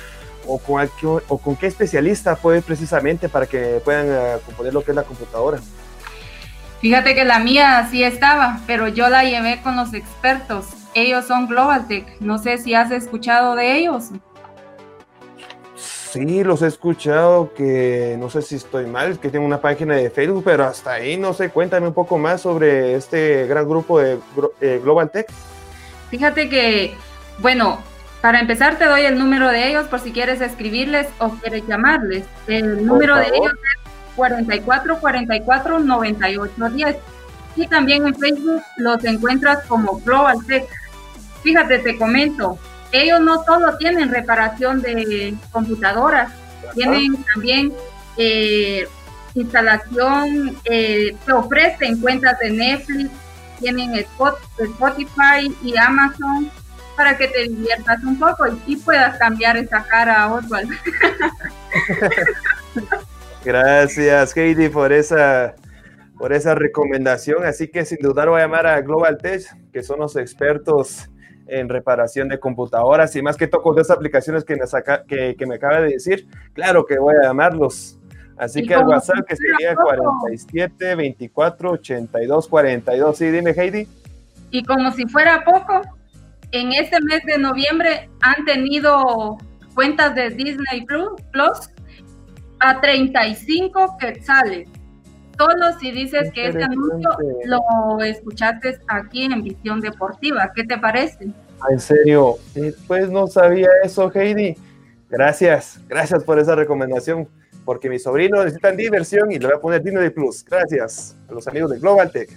[0.49, 0.89] o, con,
[1.27, 5.03] o con qué especialista puedes precisamente para que puedan uh, componer lo que es la
[5.03, 5.59] computadora?
[6.81, 10.65] Fíjate que la mía sí estaba, pero yo la llevé con los expertos.
[10.93, 12.19] Ellos son GlobalTech.
[12.21, 14.05] No sé si has escuchado de ellos.
[15.75, 20.09] Sí, los he escuchado, que no sé si estoy mal, que tienen una página de
[20.09, 24.17] Facebook, pero hasta ahí no sé, cuéntame un poco más sobre este gran grupo de
[24.59, 25.27] eh, Global Tech.
[26.09, 26.95] Fíjate que,
[27.37, 27.77] bueno,
[28.21, 32.25] para empezar te doy el número de ellos por si quieres escribirles o quieres llamarles.
[32.47, 36.95] El número de ellos es 44 44 98 10.
[37.55, 40.67] Y también en Facebook los encuentras como Global Tech.
[41.43, 42.59] Fíjate, te comento,
[42.91, 46.31] ellos no solo tienen reparación de computadoras,
[46.73, 47.71] tienen también
[48.17, 48.85] eh,
[49.35, 53.09] instalación, eh, te ofrecen cuentas de Netflix,
[53.59, 56.51] tienen Spotify y Amazon
[56.99, 60.69] para que te diviertas un poco y puedas cambiar esa cara a Oswald.
[63.45, 65.55] Gracias, Heidi, por esa,
[66.17, 67.45] por esa recomendación.
[67.45, 71.09] Así que sin dudar voy a llamar a Global Tech, que son los expertos
[71.47, 75.37] en reparación de computadoras y más que toco de esas aplicaciones que me, saca, que,
[75.47, 77.97] me acaba de decir, claro que voy a llamarlos.
[78.35, 83.17] Así que el WhatsApp que sería 47 24 82 42.
[83.17, 83.87] Sí, dime Heidi.
[84.51, 85.98] Y como si fuera poco,
[86.51, 89.37] en este mes de noviembre han tenido
[89.75, 90.85] cuentas de Disney
[91.31, 91.69] Plus
[92.59, 94.67] a 35 quetzales.
[95.37, 97.09] Solo si dices que este anuncio
[97.45, 100.51] lo escuchaste aquí en Visión Deportiva.
[100.53, 101.29] ¿Qué te parece?
[101.61, 104.57] Ah, en serio, eh, pues no sabía eso, Heidi.
[105.09, 107.27] Gracias, gracias por esa recomendación,
[107.63, 110.43] porque mis sobrinos necesitan diversión y le voy a poner Disney Plus.
[110.43, 112.29] Gracias a los amigos de Global Tech.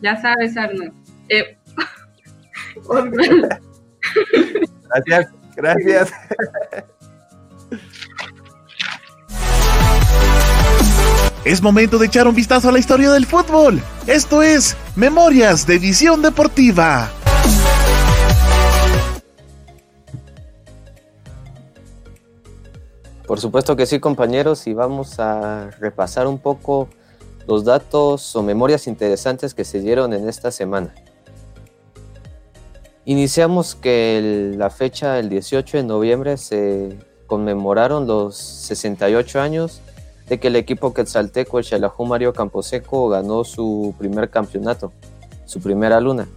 [0.00, 0.94] Ya sabes, Arno.
[1.28, 1.58] Eh,
[4.88, 6.12] gracias, gracias.
[11.44, 13.80] Es momento de echar un vistazo a la historia del fútbol.
[14.06, 17.10] Esto es Memorias de Visión Deportiva.
[23.26, 26.88] Por supuesto que sí, compañeros, y vamos a repasar un poco
[27.46, 30.94] los datos o memorias interesantes que se dieron en esta semana.
[33.06, 39.80] Iniciamos que la fecha, el 18 de noviembre, se conmemoraron los 68 años
[40.28, 44.92] de que el equipo quetzalteco, el Xelajú Mario Camposeco, ganó su primer campeonato,
[45.46, 46.28] su primera luna.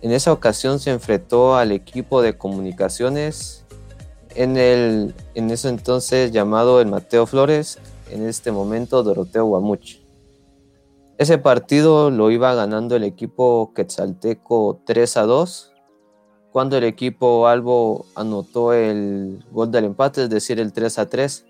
[0.00, 3.64] En esa ocasión se enfrentó al equipo de comunicaciones
[4.34, 7.78] en, el, en ese entonces llamado el Mateo Flores,
[8.10, 10.03] en este momento Doroteo Guamuch.
[11.16, 15.72] Ese partido lo iba ganando el equipo quetzalteco 3 a 2,
[16.50, 21.46] cuando el equipo Albo anotó el gol del empate, es decir, el 3 a 3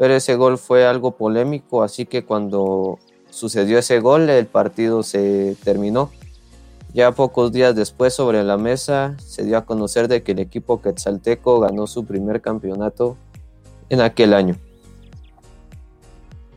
[0.00, 5.58] pero ese gol fue algo polémico, así que cuando sucedió ese gol el partido se
[5.62, 6.10] terminó.
[6.94, 10.80] Ya pocos días después sobre la mesa se dio a conocer de que el equipo
[10.80, 13.18] quetzalteco ganó su primer campeonato
[13.90, 14.56] en aquel año.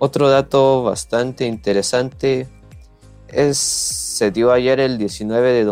[0.06, 2.50] Otro dato bastante interesante
[3.30, 5.64] es, se dio ayer el 19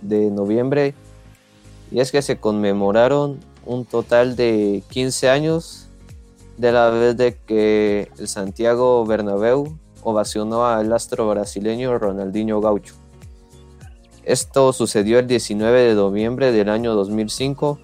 [0.00, 0.94] de, noviembre
[1.90, 5.88] y es que se conmemoraron un total de 15 años
[6.56, 12.94] de la vez de que el Santiago Bernabéu ovacionó al astro brasileño Ronaldinho Gaucho.
[14.22, 17.80] Esto sucedió el 19 de noviembre del año 2005.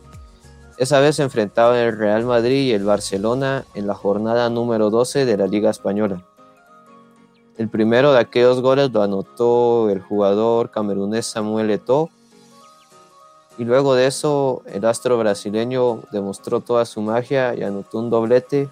[0.78, 5.24] Esa vez se enfrentaban el Real Madrid y el Barcelona en la jornada número 12
[5.24, 6.22] de la Liga Española.
[7.56, 12.10] El primero de aquellos goles lo anotó el jugador camerunés Samuel Eto'o.
[13.56, 18.68] Y luego de eso, el astro brasileño demostró toda su magia y anotó un doblete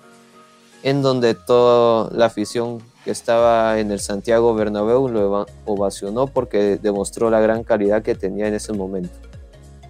[0.82, 7.30] en donde toda la afición que estaba en el Santiago Bernabéu lo ovacionó porque demostró
[7.30, 9.34] la gran calidad que tenía en ese momento.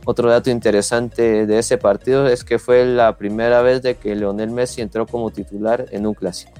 [0.06, 4.50] Otro dato interesante de ese partido es que fue la primera vez de que Leonel
[4.50, 6.52] Messi entró como titular en un clásico.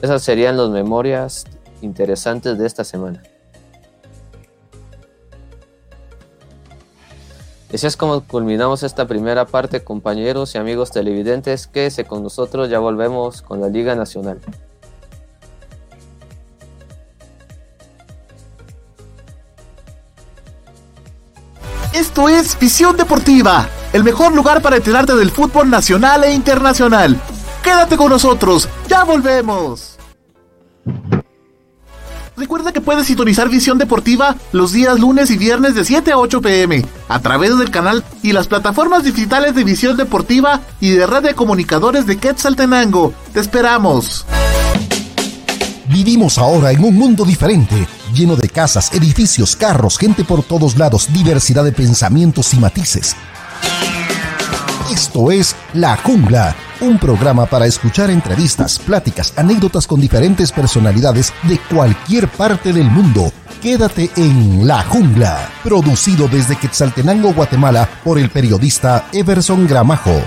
[0.00, 1.44] Esas serían las memorias
[1.82, 3.22] interesantes de esta semana.
[7.72, 11.66] Así es como culminamos esta primera parte, compañeros y amigos televidentes.
[11.66, 14.40] Quédese con nosotros, ya volvemos con la Liga Nacional.
[22.16, 27.20] Esto es Visión Deportiva, el mejor lugar para enterarte del fútbol nacional e internacional.
[27.62, 29.98] Quédate con nosotros, ya volvemos.
[32.34, 36.40] Recuerda que puedes sintonizar Visión Deportiva los días lunes y viernes de 7 a 8
[36.40, 41.22] pm a través del canal y las plataformas digitales de Visión Deportiva y de Red
[41.22, 43.12] de Comunicadores de Quetzaltenango.
[43.34, 44.24] Te esperamos.
[45.88, 51.08] Vivimos ahora en un mundo diferente, lleno de casas, edificios, carros, gente por todos lados,
[51.12, 53.14] diversidad de pensamientos y matices.
[54.90, 61.58] Esto es La Jungla, un programa para escuchar entrevistas, pláticas, anécdotas con diferentes personalidades de
[61.58, 63.30] cualquier parte del mundo.
[63.60, 70.22] Quédate en La Jungla, producido desde Quetzaltenango, Guatemala, por el periodista Everson Gramajo.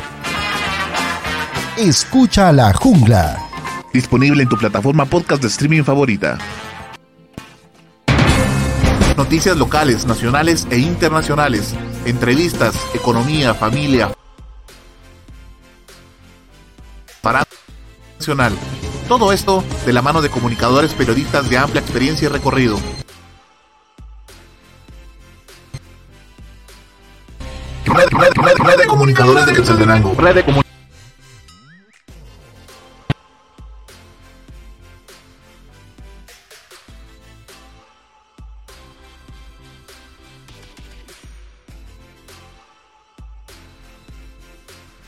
[1.77, 3.37] Escucha La Jungla.
[3.93, 6.37] Disponible en tu plataforma podcast de streaming favorita.
[9.19, 11.75] Noticias locales, nacionales e internacionales.
[12.05, 14.13] Entrevistas, economía, familia,
[17.21, 17.43] para
[18.17, 18.53] nacional.
[19.09, 22.79] Todo esto de la mano de comunicadores periodistas de amplia experiencia y recorrido.
[27.87, 30.15] Red, red, red, red de comunicadores de Quetzaltenango.
[30.15, 30.78] Red de comunicadores.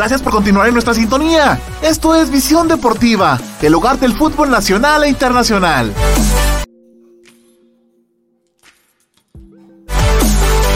[0.00, 1.60] Gracias por continuar en nuestra sintonía.
[1.82, 5.92] Esto es Visión Deportiva, el hogar del fútbol nacional e internacional.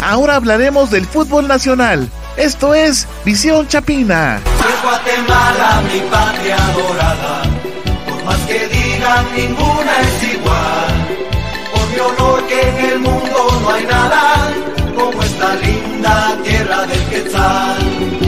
[0.02, 2.10] Ahora hablaremos del fútbol nacional.
[2.36, 4.42] Esto es Visión Chapina.
[4.82, 7.42] Guatemala, mi patria dorada,
[8.06, 11.08] por más que digan, ninguna es igual.
[11.72, 14.52] Por mi honor que en el mundo no hay nada
[14.94, 18.24] como esta linda tierra del Quetzal.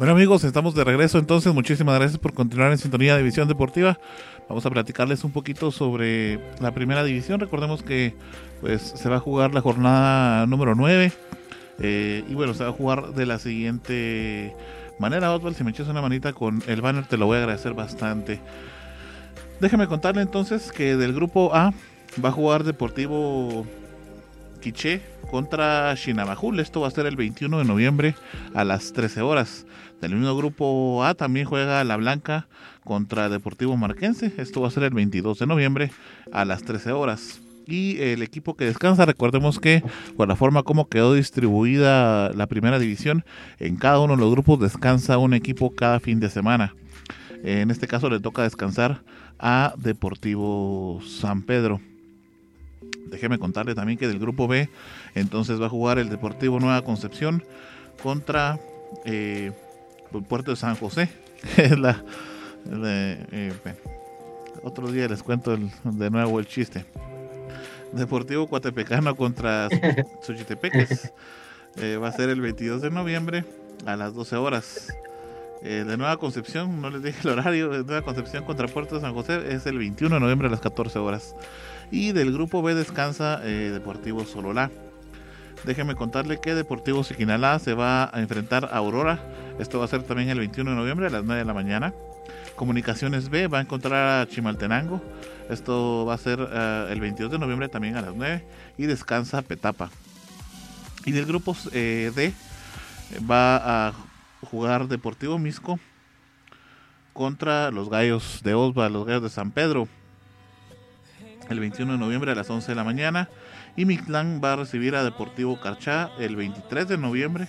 [0.00, 1.52] Bueno amigos, estamos de regreso entonces.
[1.52, 3.98] Muchísimas gracias por continuar en sintonía de División Deportiva.
[4.48, 7.38] Vamos a platicarles un poquito sobre la primera división.
[7.38, 8.14] Recordemos que
[8.62, 11.12] pues se va a jugar la jornada número 9.
[11.80, 14.56] Eh, y bueno, se va a jugar de la siguiente
[14.98, 15.34] manera.
[15.34, 18.40] Oswald, si me echas una manita con el banner, te lo voy a agradecer bastante.
[19.60, 21.74] Déjame contarle entonces que del grupo A
[22.24, 23.66] va a jugar Deportivo
[24.62, 26.58] Quiché contra Shinabajul.
[26.58, 28.14] Esto va a ser el 21 de noviembre
[28.54, 29.66] a las 13 horas.
[30.00, 32.46] Del mismo grupo A también juega La Blanca
[32.84, 34.32] contra Deportivo Marquense.
[34.38, 35.90] Esto va a ser el 22 de noviembre
[36.32, 37.40] a las 13 horas.
[37.66, 39.84] Y el equipo que descansa, recordemos que
[40.16, 43.24] por la forma como quedó distribuida la primera división,
[43.58, 46.74] en cada uno de los grupos descansa un equipo cada fin de semana.
[47.44, 49.02] En este caso le toca descansar
[49.38, 51.80] a Deportivo San Pedro.
[53.06, 54.68] Déjeme contarle también que del grupo B,
[55.14, 57.44] entonces va a jugar el Deportivo Nueva Concepción
[58.02, 58.58] contra
[59.04, 59.52] eh,
[60.10, 61.08] Puerto de San José.
[61.56, 62.04] Es la,
[62.66, 63.52] eh,
[64.62, 66.84] otro día les cuento de nuevo el chiste.
[67.92, 69.68] Deportivo Cuatepecano contra
[70.22, 71.12] Xochitepeques.
[71.76, 73.44] Eh, va a ser el 22 de noviembre
[73.86, 74.92] a las 12 horas.
[75.62, 79.02] Eh, de Nueva Concepción, no les dije el horario, de Nueva Concepción contra Puerto de
[79.02, 81.36] San José es el 21 de noviembre a las 14 horas.
[81.92, 84.70] Y del grupo B descansa eh, Deportivo Sololá.
[85.64, 89.20] Déjenme contarle que Deportivo Siquinalá se va a enfrentar a Aurora.
[89.58, 91.92] Esto va a ser también el 21 de noviembre a las 9 de la mañana.
[92.56, 95.02] Comunicaciones B va a encontrar a Chimaltenango.
[95.50, 98.44] Esto va a ser eh, el 22 de noviembre también a las 9.
[98.78, 99.90] Y descansa Petapa.
[101.04, 102.32] Y del grupo eh, D
[103.28, 103.92] va a
[104.50, 105.78] jugar Deportivo Misco
[107.12, 109.88] contra los Gallos de Osva, los Gallos de San Pedro.
[111.50, 113.28] El 21 de noviembre a las 11 de la mañana.
[113.76, 117.48] Y Mictlán va a recibir a Deportivo Carchá el 23 de noviembre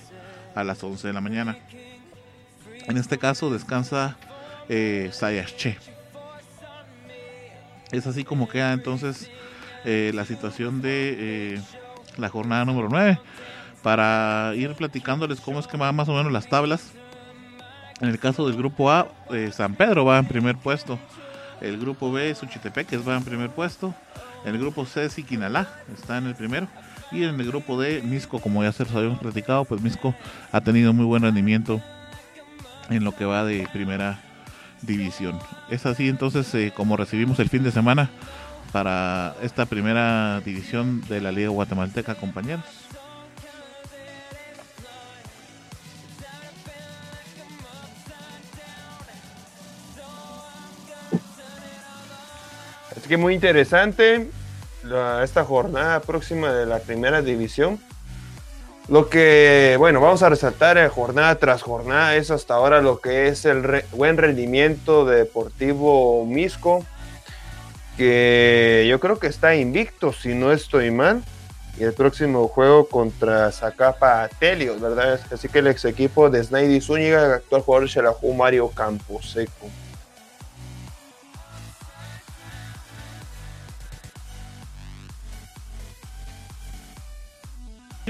[0.55, 1.57] a las 11 de la mañana.
[2.88, 4.17] En este caso descansa
[4.69, 5.78] eh, Sayache.
[7.91, 9.30] Es así como queda entonces
[9.84, 11.15] eh, la situación de
[11.55, 11.61] eh,
[12.17, 13.19] la jornada número 9.
[13.84, 16.91] Para ir platicándoles cómo es que van más o menos las tablas.
[17.99, 20.99] En el caso del grupo A, eh, San Pedro va en primer puesto.
[21.59, 23.93] El grupo B, Suchitepeques va en primer puesto.
[24.46, 26.68] El grupo C, Siquinalá está en el primero.
[27.12, 30.16] Y en el grupo D, Misco, como ya se los habíamos platicado, pues Misco
[30.52, 31.82] ha tenido muy buen rendimiento
[32.89, 34.20] en lo que va de primera
[34.82, 35.38] división.
[35.70, 38.10] Es así entonces eh, como recibimos el fin de semana
[38.72, 42.64] para esta primera división de la Liga Guatemalteca, compañeros.
[53.18, 54.30] Muy interesante
[55.24, 57.80] esta jornada próxima de la primera división.
[58.88, 63.28] Lo que, bueno, vamos a resaltar eh, jornada tras jornada es hasta ahora lo que
[63.28, 66.84] es el buen rendimiento de Deportivo Misco,
[67.95, 71.24] que yo creo que está invicto, si no estoy mal.
[71.78, 75.22] Y el próximo juego contra Zacapa Telios, ¿verdad?
[75.32, 79.70] Así que el ex equipo de Snaidy Zúñiga, el actual jugador la jugó Mario Camposeco.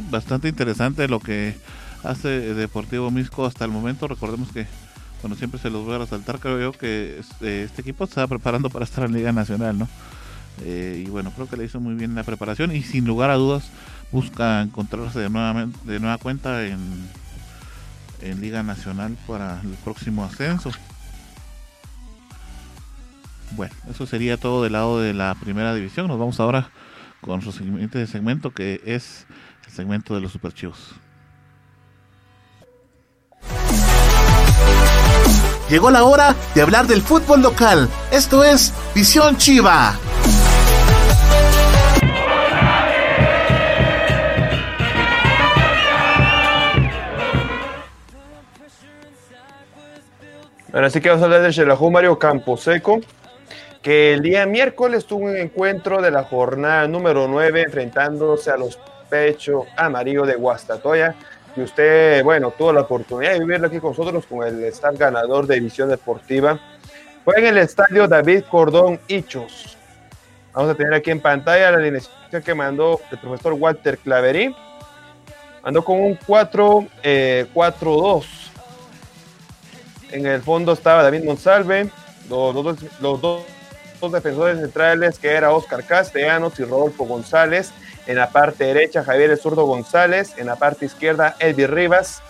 [0.09, 1.55] Bastante interesante lo que
[2.03, 4.07] hace Deportivo Misco hasta el momento.
[4.07, 4.67] Recordemos que,
[5.21, 8.27] bueno, siempre se los voy a resaltar, creo yo que este, este equipo se está
[8.27, 9.87] preparando para estar en Liga Nacional, ¿no?
[10.63, 13.35] Eh, y bueno, creo que le hizo muy bien la preparación y sin lugar a
[13.35, 13.69] dudas
[14.11, 16.79] busca encontrarse de, nuevamente, de nueva cuenta en,
[18.21, 20.71] en Liga Nacional para el próximo ascenso.
[23.55, 26.07] Bueno, eso sería todo del lado de la primera división.
[26.07, 26.69] Nos vamos ahora
[27.21, 29.25] con nuestro siguiente segmento que es
[29.71, 30.95] segmento de los superchivos.
[35.69, 37.87] Llegó la hora de hablar del fútbol local.
[38.11, 39.95] Esto es Visión Chiva.
[50.71, 53.01] Bueno, así que vamos a hablar de Shelahu Mario Camposeco,
[53.81, 58.77] que el día miércoles tuvo un encuentro de la jornada número 9 enfrentándose a los
[59.11, 61.13] pecho amarillo de Guastatoya.
[61.55, 65.45] Y usted, bueno, tuvo la oportunidad de vivirlo aquí con nosotros con el staff ganador
[65.45, 66.57] de División Deportiva.
[67.25, 69.77] Fue en el estadio David Cordón Hichos.
[70.53, 74.55] Vamos a tener aquí en pantalla la alineación que mandó el profesor Walter Claverí.
[75.61, 76.87] Mandó con un 4-4-2.
[77.03, 77.47] Eh,
[80.13, 81.89] en el fondo estaba David Monsalve,
[82.29, 82.55] los,
[82.99, 83.43] los dos
[84.11, 87.71] defensores centrales que era Oscar Castellanos y Rodolfo González
[88.07, 90.33] en la parte derecha, Javier Zurdo González.
[90.37, 92.21] En la parte izquierda, Elvi Rivas.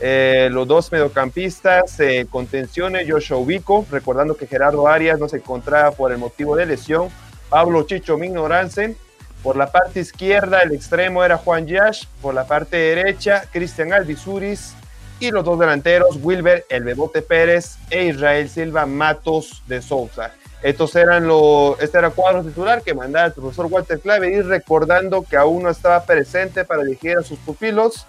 [0.00, 5.92] Eh, los dos mediocampistas, eh, contenciones, Joshua Ubico, recordando que Gerardo Arias no se encontraba
[5.92, 7.08] por el motivo de lesión.
[7.48, 8.96] Pablo Chicho Mignorance.
[9.42, 12.06] Por la parte izquierda, el extremo era Juan Yash.
[12.20, 14.74] Por la parte derecha, Cristian Aldizuris.
[15.20, 20.32] Y los dos delanteros, Wilber El Bebote Pérez e Israel Silva Matos de Sousa.
[20.62, 24.42] Estos eran los, este era el cuadro titular que mandaba el profesor Walter Clave y
[24.42, 28.06] recordando que aún no estaba presente para dirigir a sus pupilos,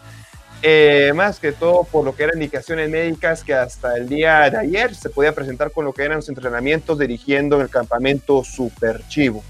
[0.61, 4.57] eh, más que todo por lo que eran indicaciones médicas que hasta el día de
[4.57, 9.01] ayer se podía presentar con lo que eran los entrenamientos dirigiendo en el campamento Super
[9.07, 9.43] Chivo.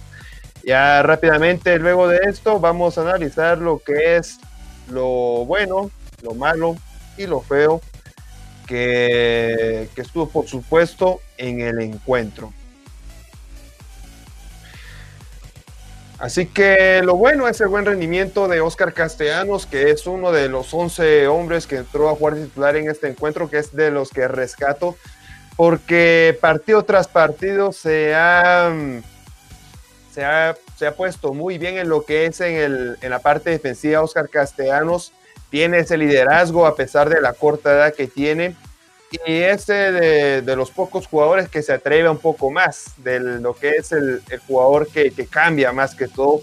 [0.63, 4.39] Ya rápidamente, luego de esto, vamos a analizar lo que es
[4.89, 5.91] lo bueno,
[6.21, 6.77] lo malo
[7.17, 7.81] y lo feo
[8.65, 12.53] que estuvo, por supuesto, en el encuentro.
[16.23, 20.47] Así que lo bueno es el buen rendimiento de Oscar Castellanos, que es uno de
[20.47, 24.09] los 11 hombres que entró a jugar titular en este encuentro, que es de los
[24.09, 24.95] que rescato,
[25.57, 28.73] porque partido tras partido se ha,
[30.13, 33.19] se ha, se ha puesto muy bien en lo que es en, el, en la
[33.19, 34.01] parte defensiva.
[34.01, 35.11] Oscar Castellanos
[35.49, 38.55] tiene ese liderazgo a pesar de la corta edad que tiene
[39.25, 43.53] y ese de, de, los pocos jugadores que se atreve un poco más de lo
[43.53, 46.41] que es el, jugador que, cambia más que todo.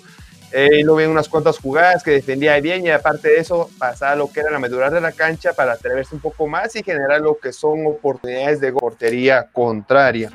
[0.53, 4.31] Eh, lo vi unas cuantas jugadas que defendía bien y aparte de eso pasaba lo
[4.31, 7.39] que era la medular de la cancha para atreverse un poco más y generar lo
[7.39, 10.31] que son oportunidades de portería contraria.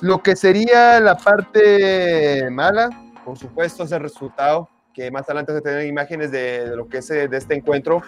[0.00, 2.88] Lo que sería la parte mala,
[3.24, 6.98] por supuesto, es el resultado, que más adelante se tienen imágenes de, de lo que
[6.98, 8.02] es de este encuentro,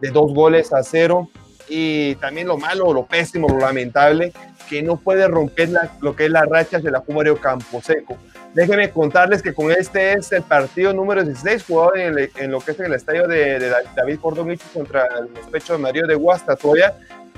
[0.00, 1.28] de dos goles a cero
[1.68, 4.32] y también lo malo, lo pésimo, lo lamentable,
[4.68, 8.16] que no puede romper la, lo que es las rachas de la Campo Camposeco.
[8.54, 12.60] Déjenme contarles que con este es el partido número 16 jugado en, el, en lo
[12.60, 16.14] que es en el estadio de, de David Cordón contra el despecho de Mario de
[16.14, 16.94] Guastatoya.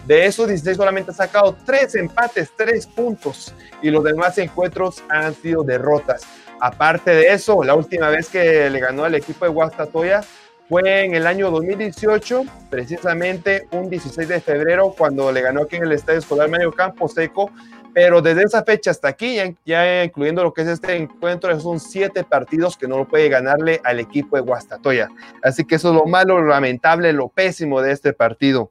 [0.06, 5.34] De esos 16 solamente ha sacado tres empates, tres puntos y los demás encuentros han
[5.34, 6.22] sido derrotas.
[6.60, 10.22] Aparte de eso, la última vez que le ganó al equipo de Guastatoya
[10.68, 15.84] fue en el año 2018, precisamente un 16 de febrero, cuando le ganó aquí en
[15.84, 17.50] el Estadio Escolar Mario Campo Seco.
[17.94, 22.24] Pero desde esa fecha hasta aquí, ya, incluyendo lo que es este encuentro, son siete
[22.24, 25.08] partidos que no lo puede ganarle al equipo de Guastatoya.
[25.42, 28.68] Así que eso es lo malo, lo lamentable, lo pésimo de este partido.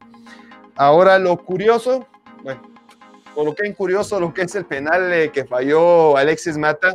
[0.75, 2.05] Ahora lo curioso,
[2.43, 2.61] bueno,
[3.33, 6.93] coloqué en curioso lo que es el penal eh, que falló Alexis Mata.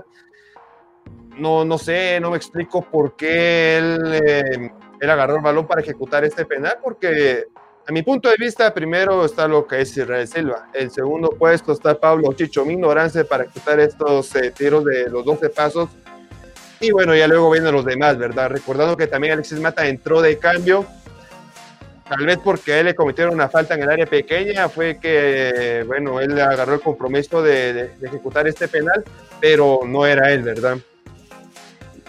[1.37, 4.71] No, no sé, no me explico por qué él eh,
[5.01, 7.47] él agarró el balón para ejecutar este penal porque
[7.87, 11.73] a mi punto de vista primero está lo que es Israel Silva, el segundo puesto
[11.73, 15.89] está Pablo Chicho Ignorancia para ejecutar estos eh, tiros de los 12 pasos
[16.81, 18.49] y bueno, ya luego vienen los demás, ¿verdad?
[18.49, 20.87] Recordando que también Alexis Mata entró de cambio,
[22.09, 25.85] tal vez porque a él le cometieron una falta en el área pequeña, fue que,
[25.87, 29.05] bueno, él agarró el compromiso de, de ejecutar este penal,
[29.41, 30.79] pero no era él, ¿verdad?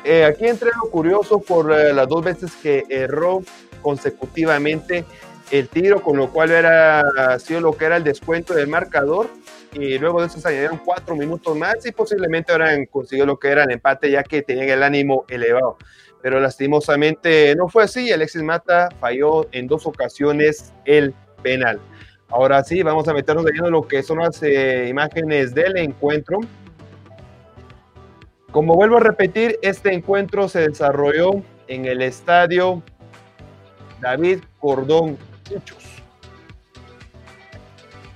[0.04, 3.44] Eh, aquí entré lo curioso por eh, las dos veces que erró
[3.82, 5.06] consecutivamente
[5.52, 7.04] el tiro, con lo cual era
[7.40, 9.28] sido lo que era el descuento del marcador.
[9.74, 13.50] Y luego de eso se añadieron cuatro minutos más y posiblemente ahora consiguió lo que
[13.50, 15.78] era el empate, ya que tenían el ánimo elevado.
[16.22, 18.12] Pero lastimosamente no fue así.
[18.12, 21.80] Alexis Mata falló en dos ocasiones el penal.
[22.30, 25.78] Ahora sí, vamos a meternos de lleno en lo que son las eh, imágenes del
[25.78, 26.40] encuentro.
[28.52, 32.84] Como vuelvo a repetir, este encuentro se desarrolló en el estadio
[34.02, 35.18] David Cordón
[35.50, 35.78] Muchos.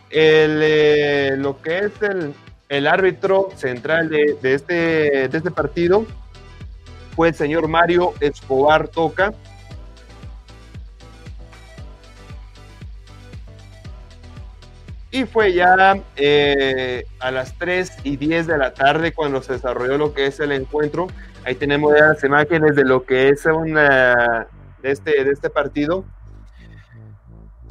[0.09, 2.33] El, eh, lo que es el,
[2.69, 4.73] el árbitro central de, de, este,
[5.27, 6.05] de este partido
[7.15, 9.33] fue el señor Mario Escobar Toca.
[15.15, 19.97] Y fue ya eh, a las 3 y 10 de la tarde cuando se desarrolló
[19.97, 21.07] lo que es el encuentro.
[21.45, 24.45] Ahí tenemos las imágenes de lo que es una,
[24.81, 26.03] de, este, de este partido.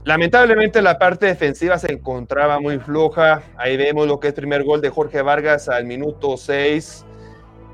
[0.04, 3.42] Lamentablemente la parte defensiva se encontraba muy floja.
[3.58, 7.04] Ahí vemos lo que es primer gol de Jorge Vargas al minuto 6.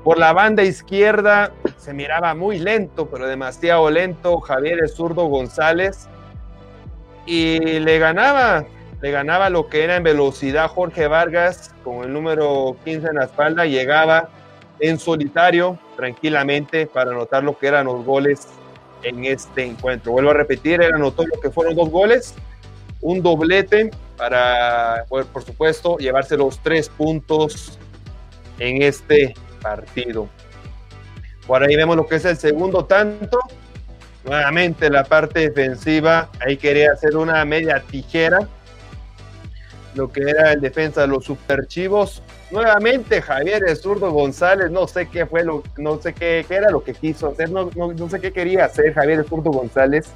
[0.03, 6.09] Por la banda izquierda se miraba muy lento, pero demasiado lento Javier Zurdo González.
[7.25, 8.65] Y le ganaba
[9.01, 13.25] le ganaba lo que era en velocidad Jorge Vargas con el número 15 en la
[13.25, 14.29] espalda, llegaba
[14.79, 18.47] en solitario tranquilamente para anotar lo que eran los goles
[19.03, 20.11] en este encuentro.
[20.11, 22.35] Vuelvo a repetir, él anotó lo que fueron dos goles,
[23.01, 27.79] un doblete para, por, supuesto, llevarse los tres puntos
[28.59, 30.27] en este partido.
[31.47, 33.39] Por ahí vemos lo que es el segundo tanto.
[34.23, 38.47] Nuevamente la parte defensiva, ahí quería hacer una media tijera
[39.95, 42.21] lo que era el defensa de los superchivos.
[42.49, 46.69] Nuevamente Javier el zurdo González, no sé qué fue lo, no sé qué, qué era
[46.69, 50.11] lo que quiso hacer, no, no, no, sé qué quería hacer Javier el zurdo González.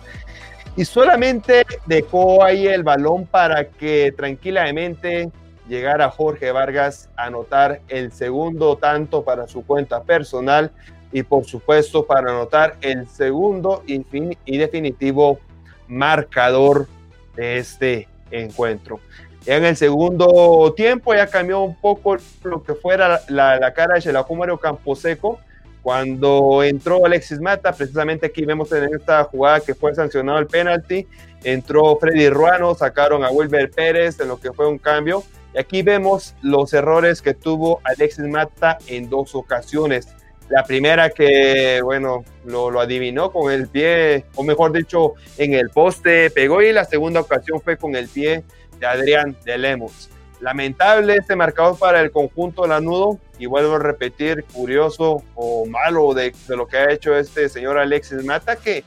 [0.78, 5.32] Y solamente dejó ahí el balón para que tranquilamente
[5.69, 10.71] llegara Jorge Vargas a anotar el segundo tanto para su cuenta personal
[11.11, 14.05] y por supuesto para anotar el segundo y,
[14.45, 15.39] y definitivo
[15.88, 16.88] marcador
[17.36, 18.99] de este encuentro.
[19.45, 24.01] En el segundo tiempo ya cambió un poco lo que fuera la, la cara de
[24.01, 25.39] Xelajú Mario Camposeco,
[25.83, 31.07] Cuando entró Alexis Mata, precisamente aquí vemos en esta jugada que fue sancionado el penalti,
[31.43, 35.23] entró Freddy Ruano, sacaron a Wilber Pérez en lo que fue un cambio.
[35.53, 40.07] Y aquí vemos los errores que tuvo Alexis Mata en dos ocasiones.
[40.49, 45.69] La primera que, bueno, lo, lo, adivinó con el pie, o mejor dicho, en el
[45.69, 48.43] poste pegó y la segunda ocasión fue con el pie
[48.80, 50.09] de Adrián de Lemos.
[50.39, 56.34] Lamentable este marcador para el conjunto Lanudo y vuelvo a repetir, curioso o malo de,
[56.47, 58.84] de, lo que ha hecho este señor Alexis Mata, que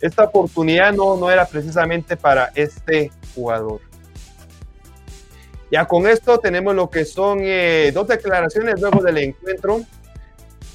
[0.00, 3.80] esta oportunidad no, no era precisamente para este jugador.
[5.70, 9.82] Ya con esto tenemos lo que son eh, dos declaraciones luego del encuentro.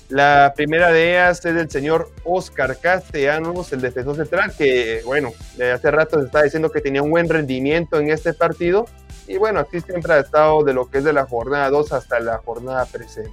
[0.10, 5.72] La primera de ellas es del señor Oscar Castellanos, el defensor central, que, bueno, de
[5.72, 8.86] hace rato se está diciendo que tenía un buen rendimiento en este partido
[9.28, 12.20] y bueno, aquí siempre ha estado de lo que es de la jornada 2 hasta
[12.20, 13.32] la jornada presente.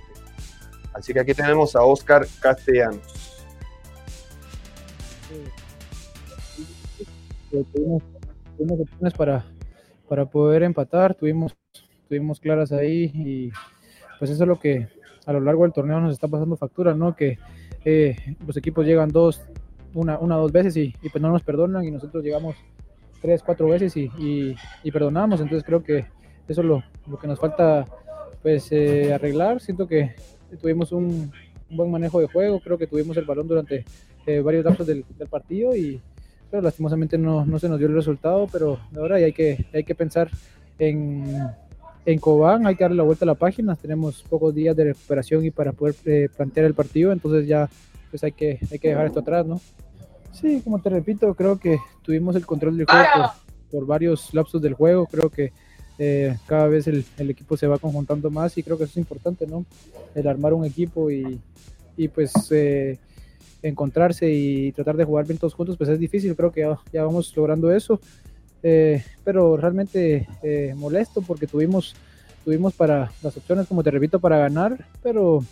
[0.92, 3.00] Así que aquí tenemos a Oscar Castellanos.
[7.50, 8.02] Tuvimos
[8.80, 9.44] opciones para,
[10.08, 11.56] para poder empatar, tuvimos,
[12.08, 13.50] tuvimos claras ahí y
[14.18, 14.88] pues eso es lo que
[15.30, 17.14] a lo largo del torneo nos está pasando factura, ¿no?
[17.14, 17.38] Que
[17.84, 19.40] eh, los equipos llegan dos,
[19.94, 22.56] una, una dos veces y, y pues no nos perdonan y nosotros llegamos
[23.22, 25.40] tres, cuatro veces y, y, y perdonamos.
[25.40, 26.06] Entonces creo que
[26.48, 27.86] eso es lo, lo que nos falta
[28.42, 29.60] pues eh, arreglar.
[29.60, 30.16] Siento que
[30.60, 31.30] tuvimos un,
[31.70, 33.84] un, buen manejo de juego, creo que tuvimos el balón durante
[34.26, 36.00] eh, varios lapsos del, del, partido y
[36.50, 39.94] pero lastimosamente no, no, se nos dio el resultado, pero ahora hay que, hay que
[39.94, 40.28] pensar
[40.80, 41.48] en,
[42.06, 45.44] en Cobán, hay que darle la vuelta a la página, tenemos pocos días de recuperación
[45.44, 47.68] y para poder eh, plantear el partido, entonces ya
[48.10, 49.60] pues hay que, hay que dejar esto atrás, ¿no?
[50.32, 54.62] Sí, como te repito, creo que tuvimos el control del juego por, por varios lapsos
[54.62, 55.06] del juego.
[55.06, 55.52] Creo que
[55.98, 58.96] eh, cada vez el, el, equipo se va conjuntando más y creo que eso es
[58.96, 59.64] importante, ¿no?
[60.14, 61.40] El armar un equipo y,
[61.96, 62.98] y pues eh,
[63.62, 66.34] encontrarse y tratar de jugar bien todos juntos, pues es difícil.
[66.34, 68.00] Creo que ya, ya vamos logrando eso.
[68.62, 71.94] Eh, pero realmente eh, molesto porque tuvimos,
[72.44, 75.42] tuvimos para las opciones, como te repito, para ganar, pero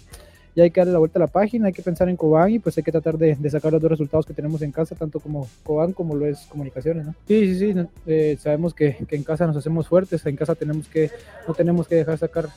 [0.55, 2.59] ya hay que darle la vuelta a la página, hay que pensar en Cobán y
[2.59, 5.49] pues hay que tratar de, sacar los dos resultados que tenemos en casa, tanto como
[5.63, 7.15] Cobán como lo es Comunicaciones, ¿no?
[7.27, 11.11] Sí, sí, sí, eh, sabemos que, en casa nos hacemos fuertes, en casa tenemos que,
[11.47, 12.49] no tenemos que dejar sacar,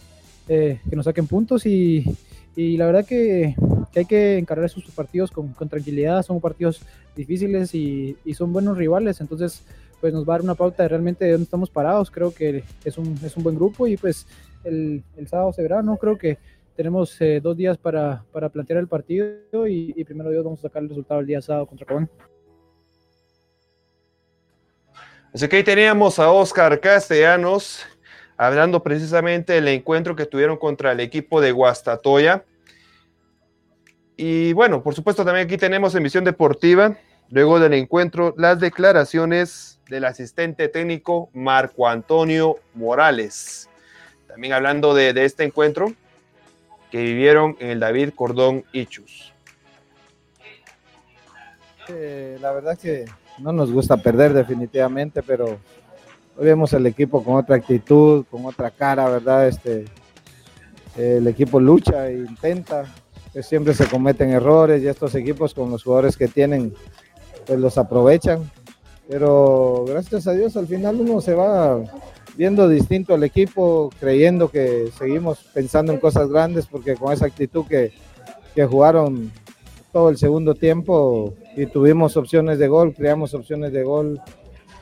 [0.48, 2.04] eh, que nos saquen puntos y,
[2.56, 3.56] y la verdad que,
[3.96, 6.82] hay que encarar esos partidos con, tranquilidad, son partidos
[7.16, 9.64] difíciles y, son buenos rivales, entonces
[10.02, 12.64] pues nos va a dar una pauta de realmente de dónde estamos parados, creo que
[12.84, 14.28] es un, es un buen grupo y pues
[14.64, 15.98] el, el sábado se verá, ¿no?
[15.98, 16.38] Creo que
[16.76, 20.64] tenemos eh, dos días para, para, plantear el partido y, y, primero Dios vamos a
[20.64, 22.10] sacar el resultado el día sábado contra Cobán.
[25.34, 27.86] Así que ahí teníamos a Oscar Castellanos
[28.36, 32.44] hablando precisamente del encuentro que tuvieron contra el equipo de Guastatoya.
[34.18, 36.98] Y bueno, por supuesto también aquí tenemos emisión deportiva,
[37.32, 43.70] luego del encuentro, las declaraciones del asistente técnico Marco Antonio Morales.
[44.28, 45.94] También hablando de, este encuentro,
[46.92, 49.34] que vivieron en el David Cordón Ichus.
[51.90, 53.06] Eh, la verdad que
[53.40, 55.58] no nos gusta perder definitivamente, pero
[56.38, 59.48] hoy vemos el equipo con otra actitud, con otra cara, ¿verdad?
[59.48, 59.86] Este,
[60.98, 62.86] el equipo lucha e intenta,
[63.34, 66.74] que siempre se cometen errores y estos equipos con los jugadores que tienen,
[67.46, 68.50] pues los aprovechan.
[69.08, 71.82] Pero gracias a Dios al final uno se va
[72.38, 77.66] viendo distinto al equipo, creyendo que seguimos pensando en cosas grandes, porque con esa actitud
[77.68, 77.92] que,
[78.56, 79.32] que jugaron
[79.92, 84.22] todo el segundo tiempo y tuvimos opciones de gol, creamos opciones de gol,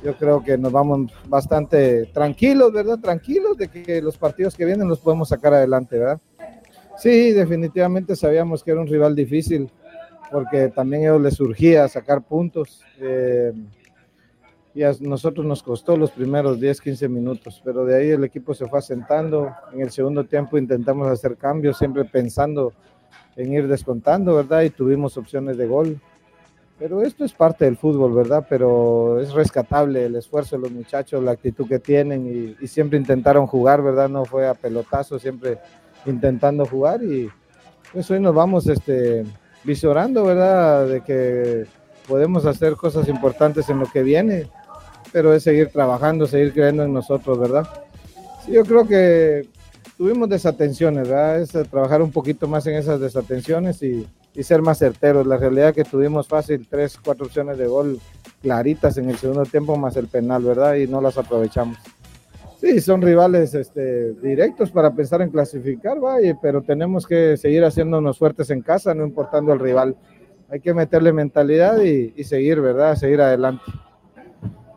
[0.03, 2.99] yo creo que nos vamos bastante tranquilos, ¿verdad?
[2.99, 6.19] Tranquilos de que los partidos que vienen los podemos sacar adelante, ¿verdad?
[6.97, 9.69] Sí, definitivamente sabíamos que era un rival difícil,
[10.31, 12.83] porque también a ellos les surgía sacar puntos.
[12.99, 13.53] Eh,
[14.73, 18.53] y a nosotros nos costó los primeros 10, 15 minutos, pero de ahí el equipo
[18.53, 19.51] se fue asentando.
[19.73, 22.73] En el segundo tiempo intentamos hacer cambios, siempre pensando
[23.35, 24.61] en ir descontando, ¿verdad?
[24.61, 25.99] Y tuvimos opciones de gol.
[26.77, 28.45] Pero esto es parte del fútbol, ¿verdad?
[28.47, 32.97] Pero es rescatable el esfuerzo de los muchachos, la actitud que tienen y, y siempre
[32.97, 34.07] intentaron jugar, ¿verdad?
[34.07, 35.57] No fue a pelotazo, siempre
[36.05, 37.29] intentando jugar y
[37.91, 39.25] pues hoy nos vamos este,
[39.63, 40.87] visorando, ¿verdad?
[40.87, 41.65] De que
[42.07, 44.47] podemos hacer cosas importantes en lo que viene
[45.11, 47.67] pero es seguir trabajando, seguir creyendo en nosotros, ¿verdad?
[48.45, 49.47] Sí, yo creo que
[49.97, 51.41] tuvimos desatenciones, ¿verdad?
[51.41, 55.25] Es trabajar un poquito más en esas desatenciones y, y, ser más certeros.
[55.25, 57.99] La realidad es que tuvimos fácil tres, cuatro opciones de gol
[58.41, 60.75] claritas en el segundo tiempo más el penal, ¿verdad?
[60.75, 61.77] Y no las aprovechamos.
[62.59, 68.19] Sí, son rivales este, directos para pensar en clasificar, vaya, pero tenemos que seguir haciéndonos
[68.19, 69.95] fuertes en casa, no importando el rival.
[70.49, 72.95] Hay que meterle mentalidad y, y seguir, ¿verdad?
[72.95, 73.63] Seguir adelante.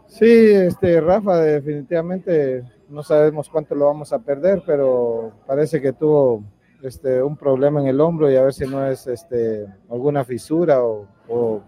[0.06, 6.44] Sí, este, Rafa, definitivamente no sabemos cuánto lo vamos a perder, pero parece que tuvo
[6.84, 10.84] este, un problema en el hombro y a ver si no es este, alguna fisura
[10.84, 11.60] o, o,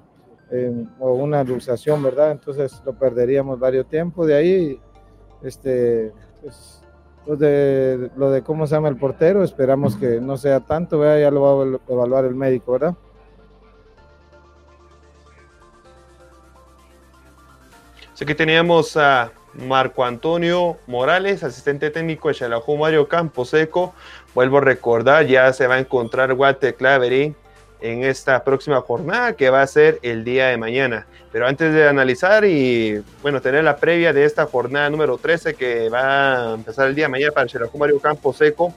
[0.53, 2.31] eh, o una luxación, ¿verdad?
[2.31, 4.29] Entonces lo perderíamos varios tiempos.
[4.29, 4.81] De ahí,
[5.45, 6.83] este, pues,
[7.27, 11.21] lo, de, lo de cómo se llama el portero, esperamos que no sea tanto, ¿verdad?
[11.21, 12.95] ya lo va a evaluar el médico, ¿verdad?
[18.13, 23.93] Así que teníamos a Marco Antonio Morales, asistente técnico de Xalajú Mario Camposeco.
[24.35, 27.35] Vuelvo a recordar, ya se va a encontrar Walter Clavery
[27.85, 31.07] en esta próxima jornada que va a ser el día de mañana.
[31.31, 35.91] Pero antes de analizar y bueno, tener la previa de esta jornada número 13 que
[35.91, 38.73] va a empezar el día de mañana para Xalajú Mario Camposeco,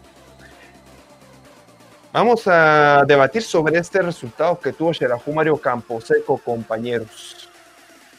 [2.12, 7.50] vamos a debatir sobre este resultado que tuvo Xelajú Mario Camposeco, compañeros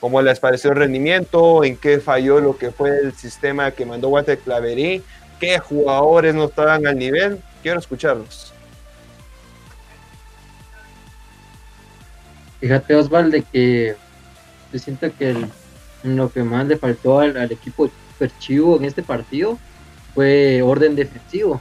[0.00, 4.08] cómo les pareció el rendimiento, en qué falló lo que fue el sistema que mandó
[4.08, 5.02] Walter Claverí,
[5.40, 7.42] qué jugadores no estaban al nivel.
[7.62, 8.54] Quiero escucharlos.
[12.60, 13.94] Fíjate, Osvaldo, que
[14.72, 15.34] yo siento que
[16.02, 19.58] lo que más le faltó al, al equipo Perchivo en este partido
[20.14, 21.60] fue orden defensivo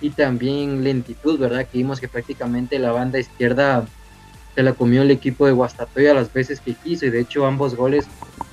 [0.00, 1.66] y también lentitud, ¿verdad?
[1.66, 3.84] Que vimos que prácticamente la banda izquierda
[4.54, 7.74] se la comió el equipo de Guastatoya las veces que quiso y de hecho ambos
[7.74, 8.06] goles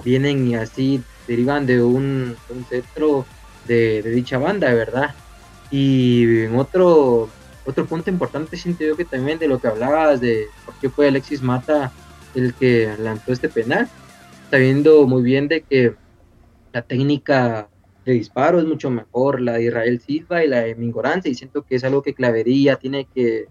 [0.04, 3.26] vienen y así derivan de un, un centro
[3.68, 5.14] de, de, dicha banda, ¿verdad?
[5.72, 7.30] Y en otro,
[7.66, 11.08] otro punto importante siento yo que también de lo que hablabas de por qué fue
[11.08, 11.92] Alexis Mata
[12.36, 13.90] el que lanzó este penal,
[14.52, 15.96] sabiendo muy bien de que
[16.74, 17.70] la técnica
[18.06, 21.64] de disparo es mucho mejor la de Israel Silva y la de Mingorance y siento
[21.64, 23.48] que es algo que Clavería tiene que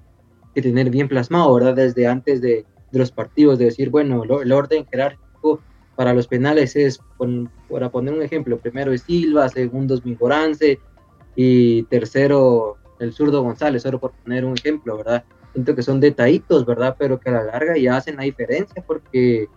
[0.54, 1.74] que tener bien plasmado, ¿verdad?
[1.74, 5.60] Desde antes de, los partidos, de decir, bueno, el orden jerárquico
[5.96, 7.00] para los penales es,
[7.68, 10.78] para poner un ejemplo, primero es Silva, segundo es Mingorance
[11.34, 15.24] y tercero el zurdo González, solo por poner un ejemplo, ¿verdad?
[15.52, 16.96] Siento que son detallitos, ¿verdad?
[16.98, 19.48] Pero que a la larga ya hacen la diferencia porque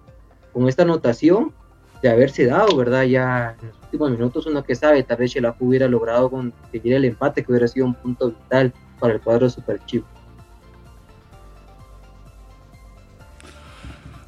[0.54, 1.54] con esta anotación
[2.02, 3.04] de haberse dado, ¿verdad?
[3.04, 7.06] Ya en los últimos minutos uno que sabe, tal vez Shelahu hubiera logrado conseguir el
[7.06, 10.06] empate, que hubiera sido un punto vital para el cuadro super chivo.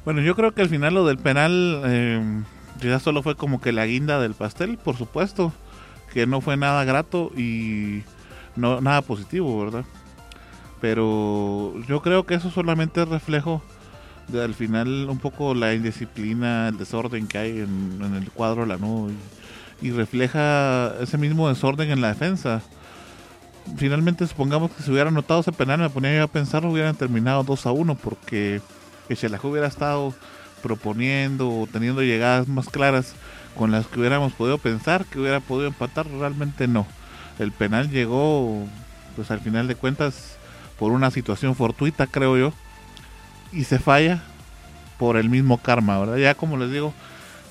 [0.04, 2.42] Bueno, yo creo que al final lo del penal eh,
[2.80, 5.52] ya solo fue como que la guinda del pastel, por supuesto,
[6.12, 8.02] que no fue nada grato y
[8.56, 9.84] no nada positivo, ¿verdad?
[10.80, 13.62] Pero yo creo que eso solamente es reflejo
[14.28, 18.68] de al final un poco la indisciplina, el desorden que hay en, el cuadro de
[18.68, 19.12] la nube
[19.82, 22.62] y, refleja ese mismo desorden en la defensa.
[23.76, 27.44] Finalmente, supongamos que si hubiera notado ese penal, me ponía yo a pensar, hubieran terminado
[27.44, 28.60] 2 a 1 porque
[29.08, 30.14] que Shelahu hubiera estado
[30.62, 33.14] proponiendo o teniendo llegadas más claras
[33.56, 36.86] con las que hubiéramos podido pensar que hubiera podido empatar, realmente no.
[37.40, 38.66] El penal llegó,
[39.16, 40.36] pues al final de cuentas,
[40.78, 42.52] por una situación fortuita, creo yo,
[43.50, 44.22] y se falla
[44.98, 46.18] por el mismo karma, ¿verdad?
[46.18, 46.92] Ya como les digo,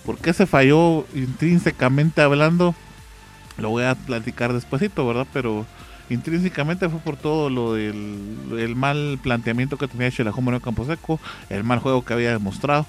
[0.05, 2.75] ¿por qué se falló intrínsecamente hablando?
[3.57, 5.25] Lo voy a platicar despuesito, ¿verdad?
[5.33, 5.65] Pero
[6.11, 11.19] intrínsecamente fue por todo lo del el mal planteamiento que tenía Shelahu Moreno Camposeco,
[11.49, 12.85] el mal juego que había demostrado.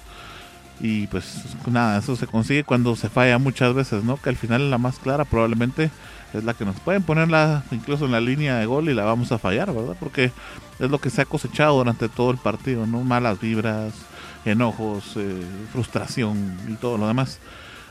[0.79, 4.17] Y pues nada, eso se consigue cuando se falla muchas veces, ¿no?
[4.17, 5.89] Que al final la más clara probablemente
[6.33, 9.31] es la que nos pueden ponerla incluso en la línea de gol y la vamos
[9.31, 9.95] a fallar, ¿verdad?
[9.99, 10.31] Porque
[10.79, 13.03] es lo que se ha cosechado durante todo el partido, ¿no?
[13.03, 13.93] Malas vibras,
[14.45, 17.39] enojos, eh, frustración y todo lo demás.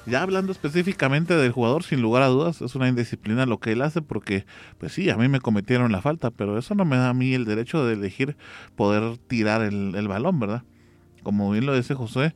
[0.07, 3.83] Ya hablando específicamente del jugador, sin lugar a dudas, es una indisciplina lo que él
[3.83, 4.47] hace porque,
[4.79, 7.35] pues sí, a mí me cometieron la falta, pero eso no me da a mí
[7.35, 8.37] el derecho de elegir
[8.77, 10.63] poder tirar el, el balón, ¿verdad?
[11.23, 12.35] Como bien lo dice José,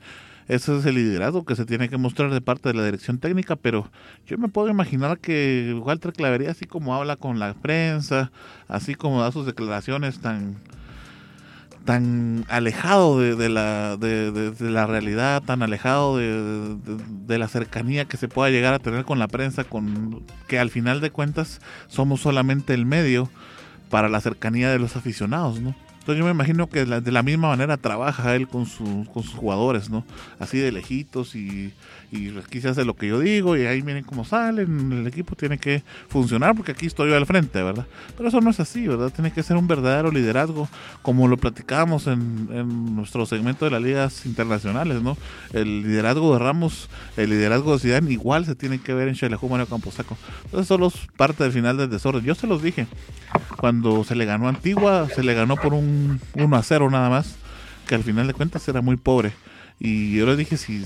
[0.49, 3.57] ese es el liderazgo que se tiene que mostrar de parte de la dirección técnica,
[3.57, 3.91] pero
[4.27, 8.31] yo me puedo imaginar que Walter Clavería, así como habla con la prensa,
[8.69, 10.57] así como da sus declaraciones tan
[11.85, 18.27] tan alejado de, la, de, de, la realidad, tan alejado de, la cercanía que se
[18.27, 22.73] pueda llegar a tener con la prensa, con que al final de cuentas somos solamente
[22.73, 23.29] el medio
[23.91, 25.75] para la cercanía de los aficionados, ¿no?
[26.05, 30.05] Entonces yo me imagino que de la misma manera trabaja él con, sus jugadores, ¿no?
[30.39, 31.73] Así de lejitos y,
[32.13, 32.31] y
[32.61, 35.83] se hace lo que yo digo y ahí miren cómo salen, el equipo tiene que
[36.09, 37.87] funcionar porque aquí estoy yo al frente, ¿verdad?
[38.19, 39.11] Pero eso no es así, ¿verdad?
[39.15, 40.69] Tiene que ser un verdadero liderazgo,
[41.01, 45.17] como lo platicábamos en, en nuestro segmento de las ligas internacionales, ¿no?
[45.55, 49.49] El liderazgo de Ramos, el liderazgo de Zidane igual se tiene que ver en Chelejú
[49.49, 50.19] Mario Camposaco.
[50.45, 52.23] Entonces solo es parte del final del desorden.
[52.25, 52.87] Yo se los dije,
[53.57, 57.37] cuando se le ganó Antigua, se le ganó por un 1 a 0 nada más,
[57.87, 59.33] que al final de cuentas era muy pobre.
[59.81, 60.85] Y yo les dije, si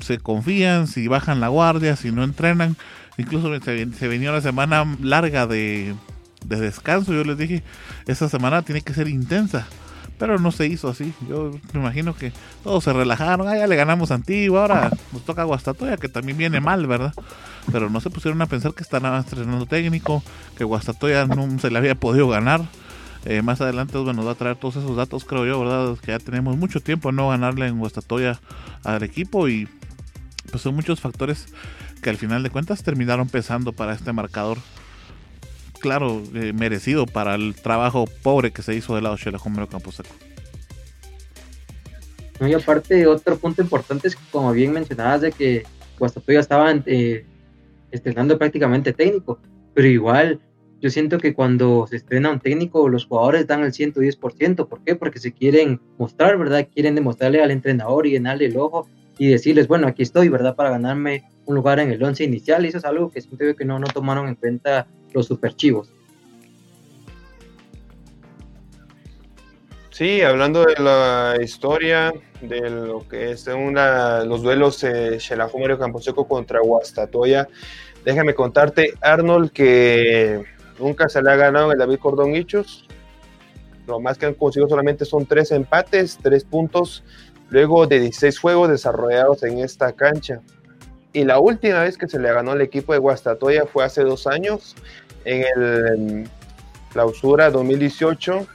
[0.00, 2.76] se confían, si bajan la guardia, si no entrenan,
[3.18, 5.94] incluso se, venía una semana larga de,
[6.44, 7.62] descanso, yo les dije,
[8.06, 9.66] esa semana tiene que ser intensa.
[10.18, 11.14] Pero no se hizo así.
[11.30, 12.30] Yo me imagino que
[12.62, 13.48] todos se relajaron.
[13.48, 14.60] Ah, ya le ganamos a Antigua.
[14.60, 17.14] Ahora nos toca Guastatoya, que también viene mal, ¿verdad?
[17.72, 20.22] Pero no se pusieron a pensar que están estrenando técnico,
[20.56, 22.62] que Guastatoya no se le había podido ganar.
[23.24, 25.96] Eh, más adelante nos va a traer todos esos datos, creo yo, ¿verdad?
[25.98, 28.40] Que ya tenemos mucho tiempo no ganarle en Guastatoya
[28.82, 29.68] al equipo y
[30.50, 31.46] pues son muchos factores
[32.02, 34.58] que al final de cuentas terminaron pesando para este marcador.
[35.80, 40.14] Claro, eh, merecido para el trabajo pobre que se hizo del lado de Campo Camposeco.
[42.38, 45.64] No, y aparte, otro punto importante es que, como bien mencionabas, de que
[45.98, 47.26] Guastatoya estaba eh,
[47.90, 49.40] estrenando prácticamente técnico,
[49.74, 50.40] pero igual
[50.80, 54.66] yo siento que cuando se estrena un técnico, los jugadores dan el 110%.
[54.66, 54.96] ¿Por qué?
[54.96, 56.68] Porque se quieren mostrar, ¿verdad?
[56.72, 58.88] Quieren demostrarle al entrenador y llenarle el ojo
[59.18, 60.56] y decirles, bueno, aquí estoy, ¿verdad?
[60.56, 62.64] Para ganarme un lugar en el once inicial.
[62.64, 63.20] Y eso es algo que
[63.54, 65.92] que no, no tomaron en cuenta los superchivos.
[69.90, 72.10] Sí, hablando de la historia
[72.40, 75.18] de lo que es una, los duelos eh,
[75.58, 77.48] Mario Camposeco contra Guastatoya,
[78.04, 80.44] déjame contarte, Arnold, que
[80.80, 82.86] Nunca se le ha ganado el David Cordón Hichos.
[83.86, 87.04] Lo más que han conseguido solamente son tres empates, tres puntos,
[87.50, 90.40] luego de 16 juegos desarrollados en esta cancha.
[91.12, 94.26] Y la última vez que se le ganó al equipo de Guastatoya fue hace dos
[94.26, 94.74] años,
[95.24, 96.28] en el
[96.92, 98.46] clausura 2018,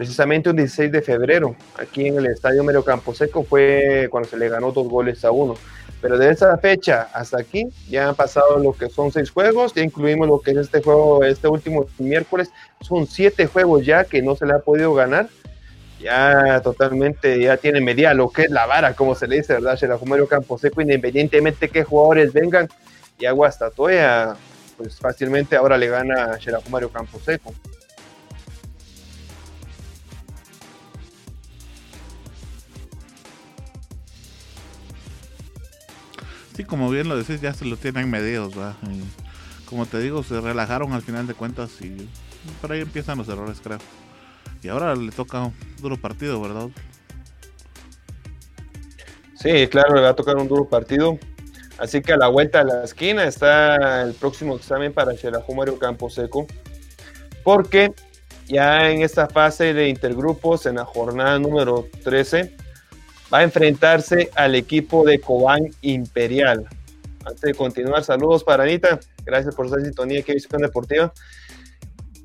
[0.00, 4.48] precisamente un 16 de febrero, aquí en el Estadio Medio Camposeco, fue cuando se le
[4.48, 5.56] ganó dos goles a uno.
[6.00, 9.82] Pero de esa fecha hasta aquí ya han pasado lo que son seis juegos, ya
[9.82, 14.36] incluimos lo que es este juego, este último miércoles, son siete juegos ya que no
[14.36, 15.28] se le ha podido ganar.
[16.00, 19.78] Ya totalmente, ya tiene media lo que es la vara, como se le dice, ¿verdad?
[19.78, 22.70] Campo Camposeco, independientemente de qué jugadores vengan,
[23.18, 24.34] y Aguastatoya,
[24.78, 27.52] pues fácilmente ahora le gana a Campo Camposeco.
[36.64, 38.54] Como bien lo decís, ya se lo tienen medidos,
[39.66, 42.08] como te digo, se relajaron al final de cuentas y
[42.60, 43.78] por ahí empiezan los errores, creo.
[44.62, 46.68] Y ahora le toca un duro partido, ¿verdad?
[49.34, 51.18] Sí, claro, le va a tocar un duro partido.
[51.78, 55.78] Así que a la vuelta a la esquina está el próximo examen para Xelajú Mario
[55.78, 56.46] Camposeco.
[57.42, 57.92] Porque
[58.48, 62.54] ya en esta fase de intergrupos, en la jornada número 13,
[63.32, 66.66] va a enfrentarse al equipo de Cobán Imperial.
[67.24, 68.98] Antes de continuar, saludos para Anita.
[69.24, 71.12] Gracias por esa sintonía que Visión Deportiva.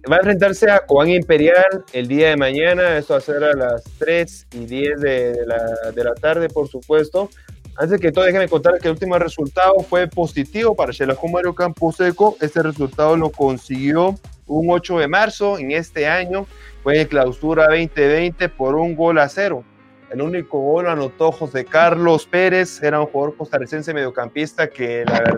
[0.09, 2.97] Va a enfrentarse a Cobán Imperial el día de mañana.
[2.97, 6.67] Esto va a ser a las 3 y 10 de, la, de la, tarde, por
[6.67, 7.29] supuesto.
[7.75, 11.53] Antes de que todo, déjenme contar que el último resultado fue positivo para Xelajú Mario
[11.53, 12.37] Camposeco.
[12.39, 14.15] Este resultado lo consiguió
[14.47, 16.45] un 8 de marzo en este año.
[16.83, 19.65] Fue en clausura 2020 por un gol a cero.
[20.09, 25.37] El único gol anotó José Carlos Pérez, era un jugador costarricense mediocampista que la verdad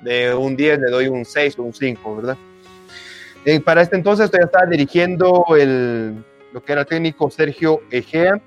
[0.00, 2.36] de un 10 le doy un 6 o un 5, ¿verdad?
[3.64, 8.40] Para este entonces ya estaba dirigiendo el, lo que era técnico Sergio Egea.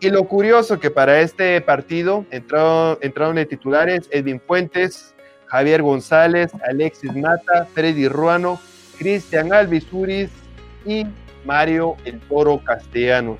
[0.00, 5.14] Y lo curioso que para este partido entraron, entraron de titulares Edwin Fuentes,
[5.46, 8.58] Javier González, Alexis Mata, Freddy Ruano,
[8.98, 10.30] Cristian Alvisuris
[10.84, 11.06] y
[11.44, 13.38] Mario El Toro Castellanos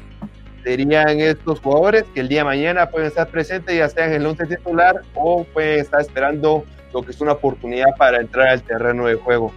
[0.62, 4.26] serían estos jugadores que el día de mañana pueden estar presentes, ya sea en el
[4.26, 9.06] once titular o pueden estar esperando lo que es una oportunidad para entrar al terreno
[9.06, 9.52] de juego.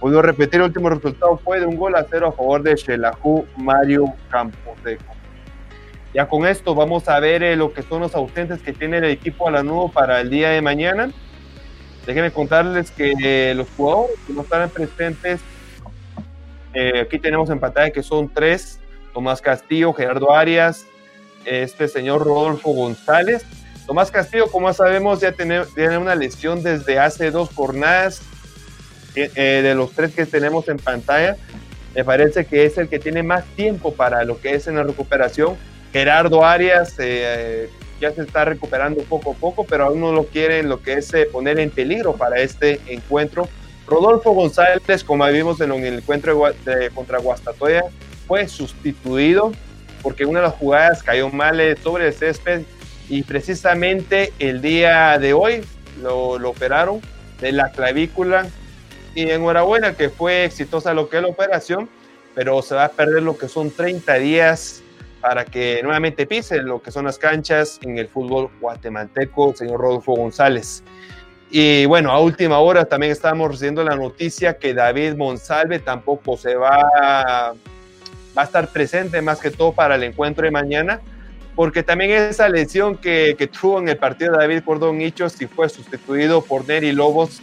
[0.00, 3.44] Puedo repetir, el último resultado fue de un gol a cero a favor de Shelahu
[3.56, 5.14] Mario Camposeco.
[6.14, 9.04] Ya con esto vamos a ver eh, lo que son los ausentes que tiene el
[9.04, 11.10] equipo a la nuevo para el día de mañana.
[12.06, 15.40] Déjenme contarles que eh, los jugadores que no estarán presentes,
[16.72, 18.79] eh, aquí tenemos en pantalla que son tres
[19.12, 20.86] Tomás Castillo, Gerardo Arias,
[21.44, 23.44] este señor Rodolfo González.
[23.86, 25.64] Tomás Castillo, como sabemos, ya tiene,
[25.98, 28.22] una lesión desde hace dos jornadas
[29.16, 31.36] eh, de los tres que tenemos en pantalla.
[31.94, 34.84] me parece que es el que tiene más tiempo para lo que es en la
[34.84, 35.56] recuperación.
[35.92, 37.68] Gerardo Arias eh,
[38.00, 41.12] ya se está recuperando poco a poco, pero aún no lo quieren lo que es
[41.12, 43.48] eh, poner en peligro para este encuentro.
[43.88, 46.40] Rodolfo González, como vimos en el encuentro
[46.94, 47.82] contra Guastatoya,
[48.30, 49.50] fue sustituido
[50.04, 52.62] porque una de las jugadas cayó mal eh, sobre el césped
[53.08, 55.64] y precisamente el día de hoy
[56.00, 57.00] lo, lo operaron
[57.40, 58.46] de la clavícula
[59.16, 61.88] y enhorabuena que fue exitosa lo que es la operación,
[62.36, 64.80] pero se va a perder lo que son 30 días
[65.20, 70.14] para que nuevamente pise lo que son las canchas en el fútbol guatemalteco, señor Rodolfo
[70.14, 70.84] González.
[71.50, 76.54] Y bueno, a última hora también estamos recibiendo la noticia que David Monsalve tampoco se
[76.54, 77.56] va,
[78.36, 81.00] va a estar presente más que todo para el encuentro de mañana,
[81.54, 85.46] porque también esa lesión que, que tuvo en el partido de David Cordón Hichos y
[85.46, 87.42] fue sustituido por Neri Lobos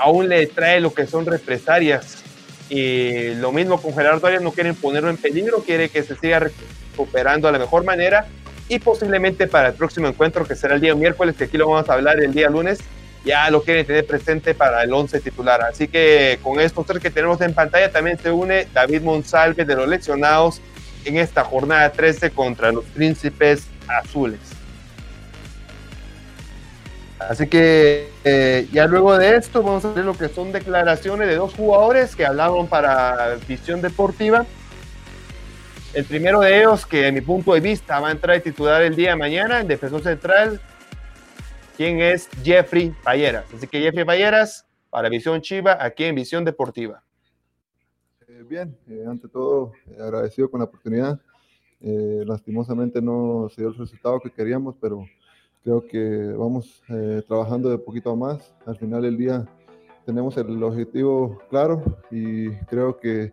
[0.00, 2.24] aún le trae lo que son represalias.
[2.68, 6.40] Y lo mismo con Gerardo Arias, no quieren ponerlo en peligro, quiere que se siga
[6.40, 8.26] recuperando a la mejor manera
[8.68, 11.88] y posiblemente para el próximo encuentro, que será el día miércoles, que aquí lo vamos
[11.88, 12.78] a hablar el día lunes,
[13.24, 15.62] ya lo quieren tener presente para el 11 titular.
[15.62, 19.74] Así que con estos tres que tenemos en pantalla también se une David Monsalve de
[19.74, 20.60] los lesionados
[21.04, 24.40] en esta jornada 13 contra los Príncipes Azules.
[27.18, 31.36] Así que eh, ya luego de esto vamos a ver lo que son declaraciones de
[31.36, 34.46] dos jugadores que hablaron para Visión Deportiva.
[35.92, 38.80] El primero de ellos, que en mi punto de vista va a entrar a titular
[38.80, 40.60] el día de mañana en Defensor Central,
[41.80, 43.46] quien es Jeffrey Payeras.
[43.54, 47.02] Así que Jeffrey Payeras para Visión Chiva, aquí en Visión Deportiva.
[48.28, 51.18] Eh, bien, eh, ante todo agradecido con la oportunidad.
[51.80, 55.06] lastimosamente no se dio el resultado que queríamos, pero
[55.62, 58.54] Creo que vamos eh, trabajando de poquito a más.
[58.64, 59.46] Al final del día
[60.06, 63.30] tenemos el objetivo claro y creo que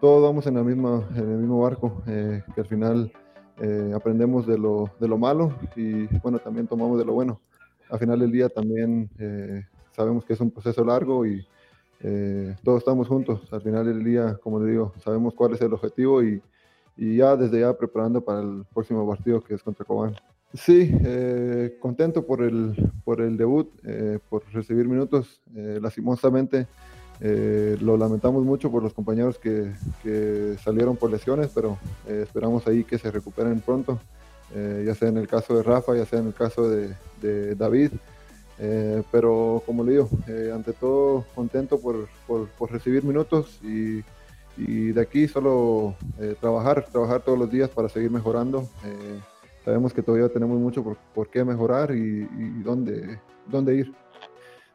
[0.00, 3.12] todos vamos en, la misma, en el mismo barco, eh, que al final
[3.60, 7.40] eh, aprendemos de lo, de lo malo y bueno, también tomamos de lo bueno.
[7.90, 9.08] Al final del día también
[9.92, 11.46] sabemos que es un proceso largo y
[12.62, 13.52] todos estamos juntos.
[13.52, 16.42] Al final del día, como le digo, sabemos cuál es el objetivo y,
[16.96, 20.14] y ya desde ya preparando para el próximo partido que es contra Cobán.
[20.54, 22.74] Sí, eh, contento por el,
[23.04, 25.42] por el debut, eh, por recibir minutos.
[25.54, 26.66] Eh, lastimosamente
[27.20, 29.72] lo lamentamos mucho por los compañeros que,
[30.04, 31.76] que salieron por lesiones, pero
[32.06, 33.98] esperamos ahí que se recuperen pronto,
[34.54, 37.92] ya sea en el caso de Rafa, ya sea en el caso de, David.
[39.10, 40.08] pero como le digo,
[40.54, 44.02] ante todo contento por, por, por recibir minutos y,
[44.56, 45.94] y, de aquí solo
[46.40, 48.68] trabajar, trabajar todos los días para seguir mejorando
[49.68, 50.82] sabemos que todavía tenemos mucho
[51.14, 52.26] por, qué mejorar y,
[52.62, 53.92] dónde, dónde ir.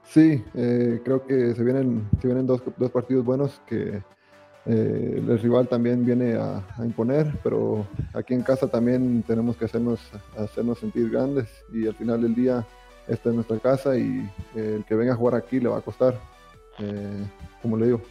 [0.04, 4.04] Sí, eh, creo que se vienen, se vienen dos, dos partidos buenos que
[4.66, 10.00] eh, el rival también viene a, imponer, pero aquí en casa también tenemos que hacernos,
[10.38, 12.66] hacernos sentir grandes y al final del día
[13.08, 15.82] esta es nuestra casa y eh, el que venga a jugar aquí le va a
[15.82, 16.20] costar.
[17.62, 18.02] como le digo,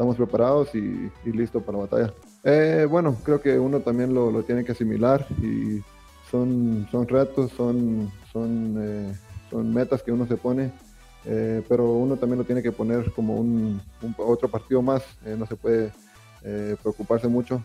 [0.00, 2.14] estamos preparados y, listos para la batalla.
[2.42, 5.82] Eh, bueno, creo que uno también lo, lo, tiene que asimilar y
[6.30, 9.14] son, son retos, son, son, eh,
[9.50, 10.72] son metas que uno se pone,
[11.24, 13.80] eh, pero uno también lo tiene que poner como un,
[14.16, 15.92] otro partido más, no se puede
[16.82, 17.62] preocuparse mucho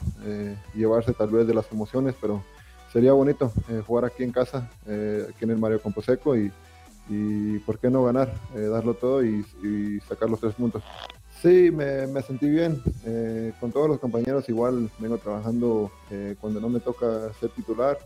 [0.73, 2.43] llevarse tal vez de las emociones, pero
[2.91, 3.51] sería bonito
[3.87, 6.51] jugar aquí en casa, aquí en el Mario Composeco y,
[7.07, 9.45] y por qué no ganar, darlo todo y,
[10.09, 10.83] sacar los tres puntos.
[11.41, 12.81] Sí, me, me sentí bien.
[13.05, 17.99] Eh, con todos los compañeros igual vengo trabajando eh, cuando no me toca ser titular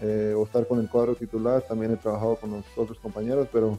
[0.00, 1.62] eh, o estar con el cuadro titular.
[1.62, 3.78] También he trabajado con los otros compañeros, pero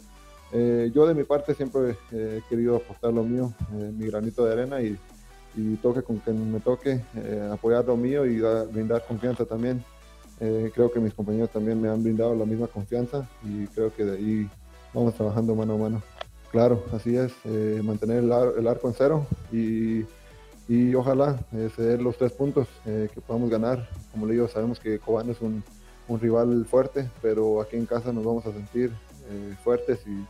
[0.54, 4.98] yo de mi parte siempre he querido apostar lo mío, mi granito de arena y,
[5.56, 7.02] y, toque con quien me toque,
[7.52, 8.42] apoyar lo mío y
[8.72, 9.84] brindar confianza también.
[10.40, 14.18] creo que mis compañeros también me han brindado la misma confianza y creo que de
[14.18, 14.50] ahí
[14.94, 16.02] vamos trabajando mano a mano.
[16.52, 20.06] Claro, así es, eh, mantener el, arco en cero y,
[20.96, 23.88] ojalá eh, ceder los tres puntos eh, que podamos ganar.
[24.12, 25.64] Como le digo, sabemos que Cobán es un,
[26.22, 28.92] rival fuerte, pero aquí en casa nos vamos a sentir
[29.64, 30.26] fuertes y,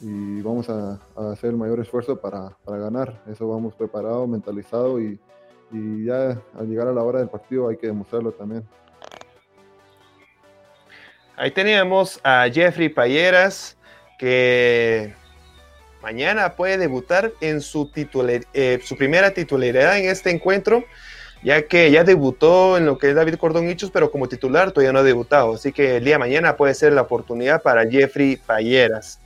[0.00, 1.00] vamos a,
[1.32, 3.22] hacer el mayor esfuerzo para, ganar.
[3.30, 5.18] Eso vamos preparado, mentalizado y,
[5.70, 8.64] y ya al llegar a la hora del partido hay que demostrarlo también.
[11.36, 13.76] Ahí teníamos a Jeffrey Payeras,
[14.18, 15.14] que
[16.00, 20.84] mañana puede debutar en su, eh, su primera titularidad en este encuentro,
[21.42, 24.92] ya que ya debutó en lo que es David Cordón Hichos, pero como titular todavía
[24.92, 25.54] no ha debutado.
[25.54, 29.18] Así que el día mañana puede ser la oportunidad para Jeffrey Payeras.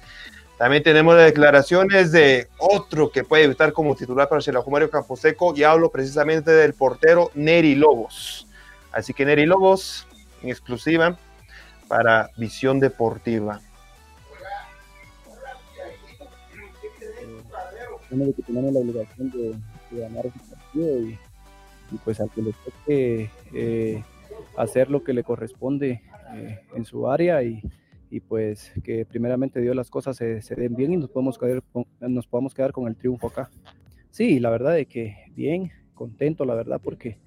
[0.58, 5.54] También tenemos las declaraciones de otro que puede estar como titular para Xelajú Mario Camposeco
[5.56, 8.48] y hablo precisamente del portero Neri Lobos.
[8.90, 10.08] Así que Neri Lobos,
[10.42, 11.16] en exclusiva
[11.86, 13.60] para Visión Deportiva.
[18.10, 19.54] Uno que tenemos la obligación de,
[19.92, 21.18] de ganar ese partido y,
[21.92, 24.02] y, pues al que le toque eh,
[24.56, 26.02] hacer lo que le corresponde
[26.34, 27.62] eh, en su área y,
[28.10, 31.62] y, pues que primeramente Dios las cosas se, se, den bien y nos podemos, quedar,
[32.00, 33.50] nos podamos quedar con el triunfo acá.
[34.10, 37.18] Sí, la verdad es que bien, contento la verdad porque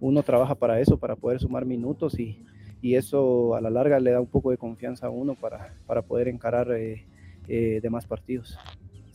[0.00, 2.44] uno trabaja para eso, para poder sumar minutos y,
[2.80, 6.02] y eso a la larga le da un poco de confianza a uno para, para
[6.02, 7.06] poder encarar eh,
[7.48, 8.58] eh, demás partidos.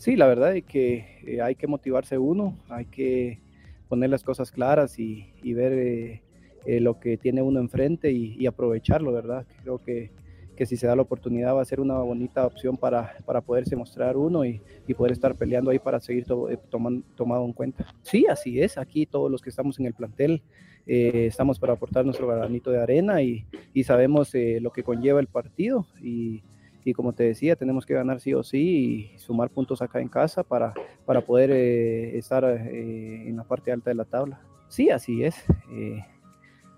[0.03, 3.39] Sí, la verdad es que eh, hay que motivarse uno, hay que
[3.88, 6.24] poner las cosas claras y, y ver eh,
[6.65, 9.45] eh, lo que tiene uno enfrente y, y, aprovecharlo, ¿verdad?
[9.61, 10.11] Creo que,
[10.56, 13.76] que si se da la oportunidad va a ser una bonita opción para, para poderse
[13.76, 17.86] mostrar uno y, y poder estar peleando ahí para seguir to, toman, tomado en cuenta.
[18.01, 20.41] Sí, así es, aquí todos los que estamos en el plantel
[20.86, 25.20] eh, estamos para aportar nuestro granito de arena y, y sabemos eh, lo que conlleva
[25.20, 26.43] el partido y,
[26.84, 30.10] y, como te decía, tenemos que ganar sí o sí y sumar puntos acá en
[30.10, 30.74] casa para,
[31.06, 34.41] para poder eh, estar eh, en la parte alta de la tabla.
[34.68, 35.36] Sí, así es.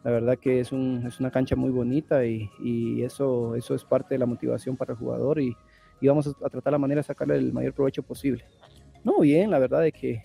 [0.05, 3.73] Eh, la verdad que es, un, es, una cancha muy bonita y, y, eso, eso
[3.75, 5.55] es parte de la motivación para el jugador y,
[5.99, 8.43] y vamos a, tratar la manera de sacarle el mayor provecho posible.
[9.03, 10.23] No, bien, la verdad es que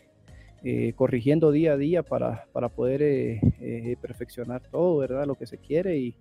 [0.62, 5.26] eh, corrigiendo día a día para, para poder eh, eh, perfeccionar todo, ¿verdad?
[5.26, 6.14] Lo que se quiere y,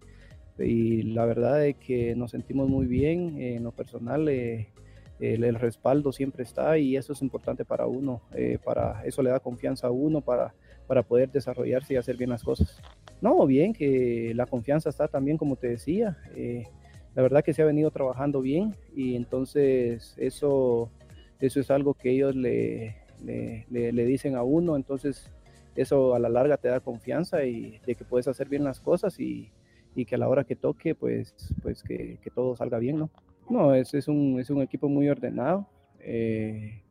[0.58, 4.28] y, la verdad es que nos sentimos muy bien en lo personal.
[4.30, 4.68] El,
[5.20, 8.22] el, respaldo siempre está y eso es importante para uno,
[8.64, 10.54] para eso le da confianza a uno para,
[10.90, 12.82] para poder desarrollarse y hacer bien las cosas.
[13.22, 16.18] No, bien, que la confianza está también, como te decía,
[17.14, 20.90] la verdad que se ha venido trabajando bien y entonces eso,
[21.40, 25.30] eso es algo que ellos le, le, dicen a uno, entonces
[25.76, 29.20] eso a la larga te da confianza y de que puedes hacer bien las cosas
[29.20, 29.52] y,
[29.94, 33.12] y que a la hora que toque, pues, pues que, que todo salga bien, ¿no?
[33.48, 35.68] No, es, es, un, es un equipo muy ordenado,
[36.00, 36.82] eh,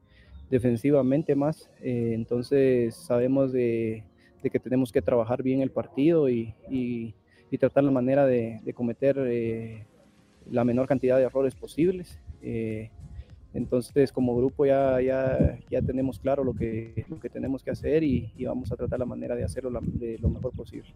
[0.50, 4.04] defensivamente más, eh, entonces sabemos de,
[4.42, 6.54] que tenemos que trabajar bien el partido y,
[7.58, 9.84] tratar la manera de, cometer eh,
[10.50, 12.18] la menor cantidad de errores posibles.
[12.42, 12.90] Eh,
[13.54, 18.76] entonces, como grupo ya, ya, tenemos claro lo que, tenemos que hacer y, vamos a
[18.76, 20.90] tratar la manera de hacerlo de lo mejor posible.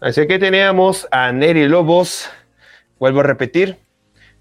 [0.00, 2.30] Así que teníamos a Neri Lobos,
[3.00, 3.78] vuelvo a repetir,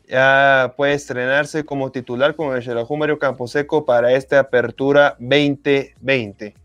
[0.08, 6.56] ya puede estrenarse como titular con el Xelajú Mario Camposeco para esta apertura 2020.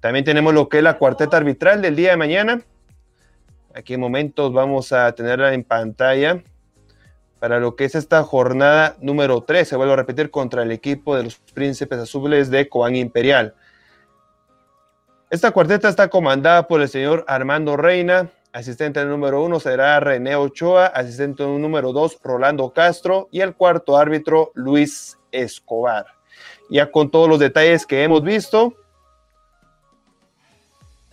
[0.00, 2.62] También tenemos lo que es la cuarteta arbitral del día de mañana.
[3.74, 6.42] Aquí en momentos vamos a tenerla en pantalla
[7.40, 9.66] para lo que es esta jornada número 3.
[9.66, 13.54] Se vuelve a repetir contra el equipo de los Príncipes Azules de Coán Imperial.
[15.30, 18.30] Esta cuarteta está comandada por el señor Armando Reina.
[18.54, 20.86] Asistente número uno será René Ochoa.
[20.86, 23.28] Asistente número dos, Rolando Castro.
[23.32, 26.06] Y el cuarto árbitro, Luis Escobar.
[26.70, 28.74] Ya con todos los detalles que hemos visto,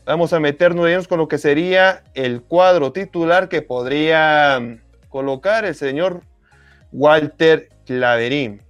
[0.04, 4.80] Vamos a meternos con lo que sería el cuadro titular que podría
[5.10, 6.24] colocar el señor
[6.92, 8.64] Walter Claverín.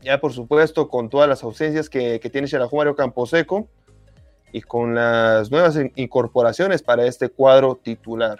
[0.00, 3.68] Ya por supuesto con todas las ausencias que, que tiene Xelajú Mario Camposeco
[4.54, 8.38] y con las nuevas incorporaciones para este cuadro titular.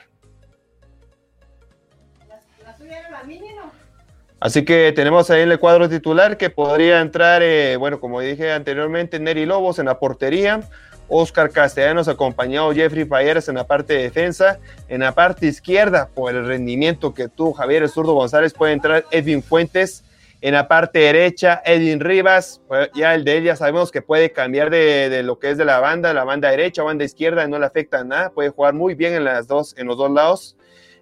[4.38, 9.18] Así que tenemos ahí el cuadro titular que podría entrar, eh, bueno, como dije anteriormente,
[9.18, 10.60] Neri Lobos en la portería,
[11.08, 14.60] Oscar Castellanos acompañado Jeffrey Falleres en la parte de defensa.
[14.86, 19.42] En la parte izquierda, por el rendimiento que tuvo Javier Zurdo González, puede entrar Edwin
[19.42, 20.04] Fuentes.
[20.44, 22.60] En la parte derecha, Edwin Rivas.
[22.68, 25.64] Pues, ya el de él ya sabemos que puede cambiar de, lo que es de
[25.64, 28.28] la banda, la banda derecha o banda izquierda, no le afecta nada.
[28.28, 30.54] Puede jugar muy bien en, las dos, en los dos lados.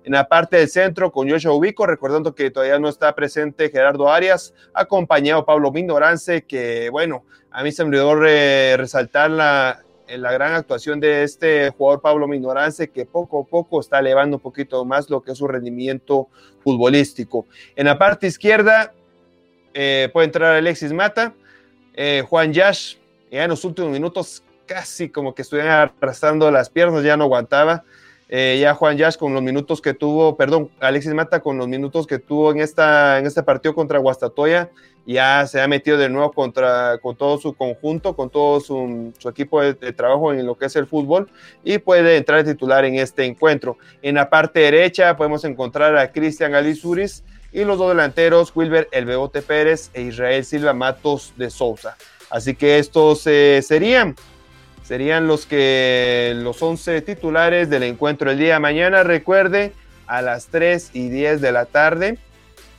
[0.05, 4.09] En la parte del centro, con Joshua Ubico, recordando que todavía no está presente Gerardo
[4.09, 10.31] Arias, acompañado Pablo Mindorance, que bueno, a mí se me olvidó re, resaltar la, la
[10.31, 14.85] gran actuación de este jugador Pablo Minorance, que poco a poco está elevando un poquito
[14.85, 16.29] más lo que es su rendimiento
[16.63, 17.47] futbolístico.
[17.75, 18.93] En la parte izquierda
[19.75, 21.35] eh, puede entrar Alexis Mata,
[21.95, 22.97] eh, Juan Yash,
[23.31, 27.85] ya en los últimos minutos casi como que estuvieran arrastrando las piernas, ya no aguantaba.
[28.29, 32.07] eh, ya Juan Yash con los minutos que tuvo, perdón, Alexis Mata con los minutos
[32.07, 34.71] que tuvo en, esta, en este partido contra Guastatoya,
[35.07, 39.61] ya se ha metido de nuevo contra, con todo su conjunto, con todo su, equipo
[39.61, 41.29] de, trabajo en lo que es el fútbol
[41.65, 43.77] y puede entrar titular en este encuentro.
[44.01, 49.05] En la parte derecha podemos encontrar a Cristian Alizuris y los dos delanteros, Wilber El
[49.05, 51.97] Bebote Pérez e Israel Silva Matos de Sousa.
[52.31, 54.17] Así que estos eh, serían
[54.83, 59.03] serían los que los 11 titulares del encuentro el día de mañana.
[59.03, 59.73] Recuerde,
[60.07, 62.19] a las 3 y 10 de la tarde,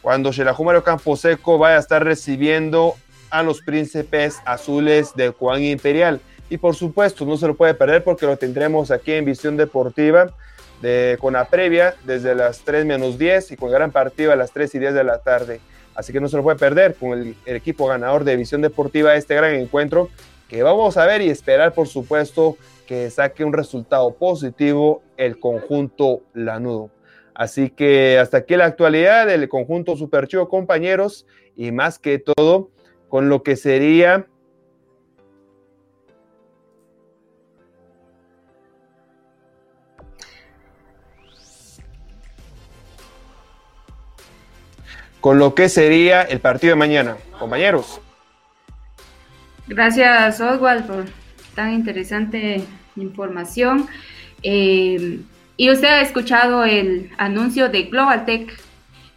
[0.02, 2.96] cuando Campo Camposeco vaya a estar recibiendo
[3.30, 6.20] a los príncipes azules de Juan Imperial.
[6.50, 10.34] Y por supuesto, no se lo puede perder porque lo tendremos aquí en Visión Deportiva
[10.82, 14.52] de, con la previa desde las 3 menos 10 y con gran partido a las
[14.52, 15.60] 3 y 10 de la tarde.
[15.96, 19.36] Así que no se lo puede perder con el, equipo ganador de Visión Deportiva este
[19.36, 20.10] gran encuentro
[20.48, 26.22] que vamos a ver y esperar, por supuesto, que saque un resultado positivo el conjunto
[26.34, 26.90] Lanudo.
[27.34, 31.26] Así que hasta aquí la actualidad del conjunto Super Chivo, compañeros,
[31.56, 32.70] y más que todo,
[33.10, 34.28] con lo que sería
[45.24, 47.16] con lo que sería el partido de mañana.
[47.40, 48.02] Compañeros.
[49.68, 51.06] Gracias, Oswald, por
[51.56, 52.66] tan interesante
[52.98, 53.88] información.
[54.44, 55.22] Eh,
[55.56, 58.54] y usted ha escuchado el anuncio de Global Tech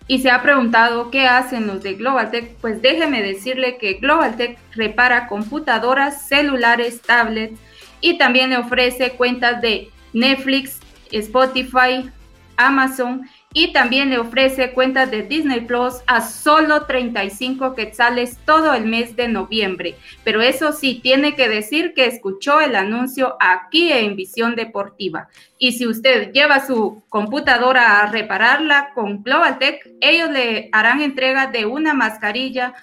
[0.06, 2.54] y se ha preguntado qué hacen los de Global Tech.
[2.60, 7.58] Pues déjeme decirle que Global Tech repara computadoras, celulares, tablets
[8.00, 10.78] y también le ofrece cuentas de Netflix,
[11.10, 12.08] Spotify,
[12.56, 18.84] Amazon y también le ofrece cuentas de Disney Plus a solo 35 quetzales todo el
[18.84, 19.94] mes de noviembre.
[20.24, 25.28] Pero eso sí, tiene que decir que escuchó el anuncio aquí en Visión Deportiva.
[25.58, 31.46] Y si usted lleva su computadora a repararla con Global Tech, ellos le harán entrega
[31.46, 32.74] de una mascarilla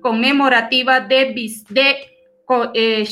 [0.00, 1.34] conmemorativa de,
[1.68, 2.11] de
[2.74, 3.04] eh,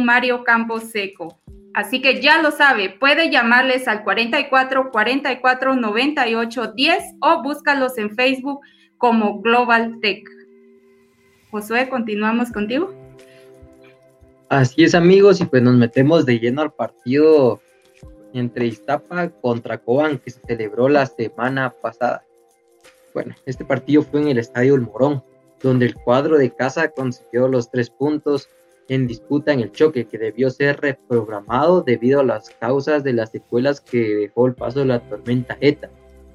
[0.00, 1.40] Mario Campos Seco.
[1.74, 8.16] Así que ya lo sabe, puede llamarles al 44 44 98 10 o búscalos en
[8.16, 8.60] Facebook
[8.96, 10.26] como Global Tech.
[11.50, 12.94] Josué, continuamos contigo.
[14.48, 17.60] Así es, amigos, y pues nos metemos de lleno al partido
[18.32, 22.24] entre Iztapa contra Cobán que se celebró la semana pasada.
[23.12, 25.22] Bueno, este partido fue en el Estadio El Morón,
[25.62, 28.48] donde el cuadro de casa consiguió los tres puntos
[28.88, 33.30] en disputa en el choque que debió ser reprogramado debido a las causas de las
[33.30, 35.90] secuelas que dejó el paso de la tormenta ETA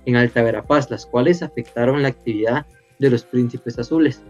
[0.06, 2.66] en Alta Verapaz, las cuales afectaron la actividad
[3.00, 4.22] de los príncipes azules.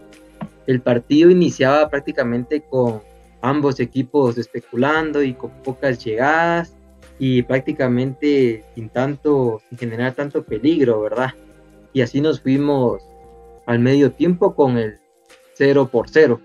[0.67, 3.01] El partido iniciaba prácticamente con
[3.41, 6.75] ambos equipos especulando y con pocas llegadas
[7.17, 11.33] y prácticamente sin tanto, sin generar tanto peligro, ¿verdad?
[11.93, 13.01] Y así nos fuimos
[13.65, 14.99] al medio tiempo con el
[15.55, 16.39] 0 por 0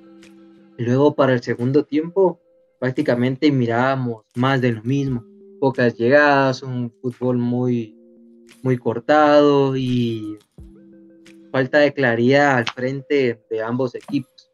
[0.79, 2.41] Luego para el segundo tiempo
[2.79, 5.25] prácticamente mirábamos más de lo mismo.
[5.59, 7.97] Pocas llegadas, un fútbol muy,
[8.63, 10.39] muy cortado y
[11.51, 14.51] falta de claridad al frente de ambos equipos.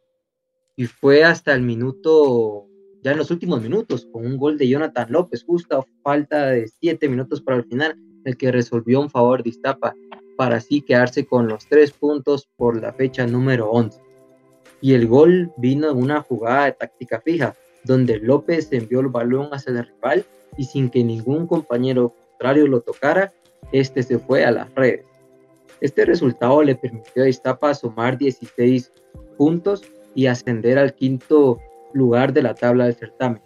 [0.76, 2.68] Y fue hasta el minuto,
[3.02, 7.08] ya en los últimos minutos, con un gol de Jonathan López, justo falta de siete
[7.08, 9.94] minutos para el final, el que resolvió un favor de Iztapa
[10.36, 14.11] para así quedarse con los tres puntos por la fecha número 11
[14.82, 17.54] y el gol vino en una jugada de táctica fija,
[17.84, 20.24] donde López envió el balón hacia el rival
[20.58, 23.32] y sin que ningún compañero contrario lo tocara,
[23.70, 25.06] este se fue a las redes.
[25.80, 28.92] Este resultado le permitió a Iztapa sumar 16
[29.38, 29.82] puntos
[30.14, 31.58] y ascender al quinto
[31.94, 33.40] lugar de la tabla del certamen,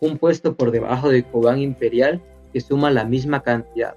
[0.00, 2.20] un puesto por debajo de Cobán Imperial
[2.52, 3.94] que suma la misma cantidad.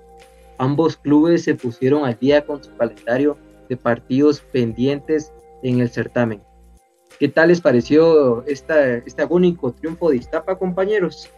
[0.59, 3.37] Ambos clubes se pusieron al día con su calendario
[3.67, 5.33] de partidos pendientes
[5.63, 6.41] en el certamen.
[7.19, 11.29] ¿Qué tal les pareció esta, este agónico triunfo de Iztapa, compañeros?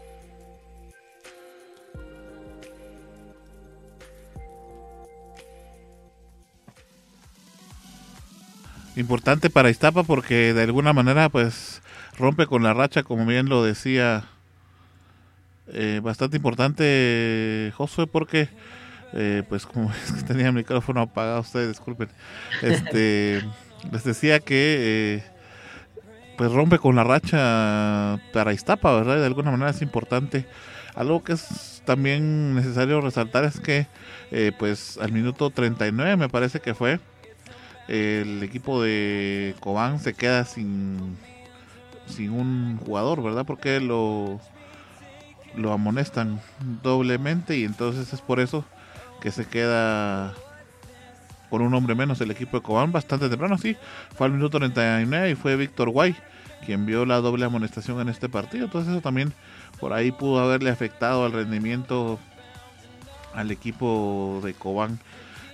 [8.96, 11.82] Importante para Iztapa porque de alguna manera pues
[12.18, 14.24] rompe con la racha, como bien lo decía,
[15.68, 18.48] eh, bastante importante Josué porque
[19.12, 22.08] eh, pues como es que tenía el micrófono apagado, ustedes disculpen,
[22.62, 23.44] este,
[23.92, 25.18] les decía que...
[25.18, 25.35] Eh,
[26.38, 29.18] pues rompe con la racha para Iztapa, ¿verdad?
[29.18, 30.46] De alguna manera es importante.
[30.94, 33.88] Algo que es también necesario resaltar es que,
[34.32, 37.00] eh, pues al minuto 39 me parece que fue,
[37.88, 41.18] el equipo de Cobán se queda sin,
[42.08, 43.46] sin un jugador, ¿verdad?
[43.46, 44.40] Porque lo,
[45.56, 46.42] lo amonestan
[46.82, 48.66] doblemente y entonces es por eso
[49.22, 50.34] que se queda
[51.50, 53.76] con un hombre menos el equipo de Cobán bastante temprano, sí,
[54.16, 56.16] fue al minuto 39 y fue Víctor Guay
[56.66, 59.34] quien vio la doble amonestación en este partido, entonces eso también
[59.80, 62.20] por ahí pudo haberle afectado al rendimiento
[63.34, 65.00] al equipo de Cobán.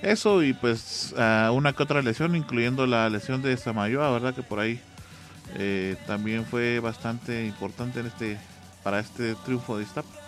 [0.02, 1.14] Eso y pues
[1.52, 4.80] una que otra lesión, incluyendo la lesión de Samayoa, verdad que por ahí
[5.56, 8.40] eh, también fue bastante importante en este
[8.84, 10.21] para este triunfo de Iztapa.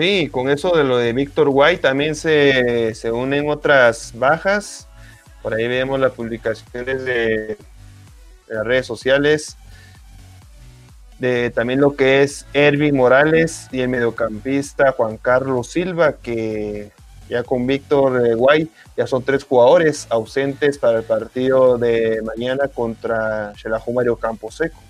[0.00, 4.88] Sí, con eso de lo de Víctor White también se, se unen otras bajas.
[5.42, 7.58] Por ahí vemos las publicaciones de,
[8.48, 9.58] las redes sociales.
[11.18, 16.92] De también lo que es Ervin Morales y el mediocampista Juan Carlos Silva, que
[17.28, 23.52] ya con Víctor White ya son tres jugadores ausentes para el partido de mañana contra
[23.54, 24.80] Xelajú Mario Camposeco.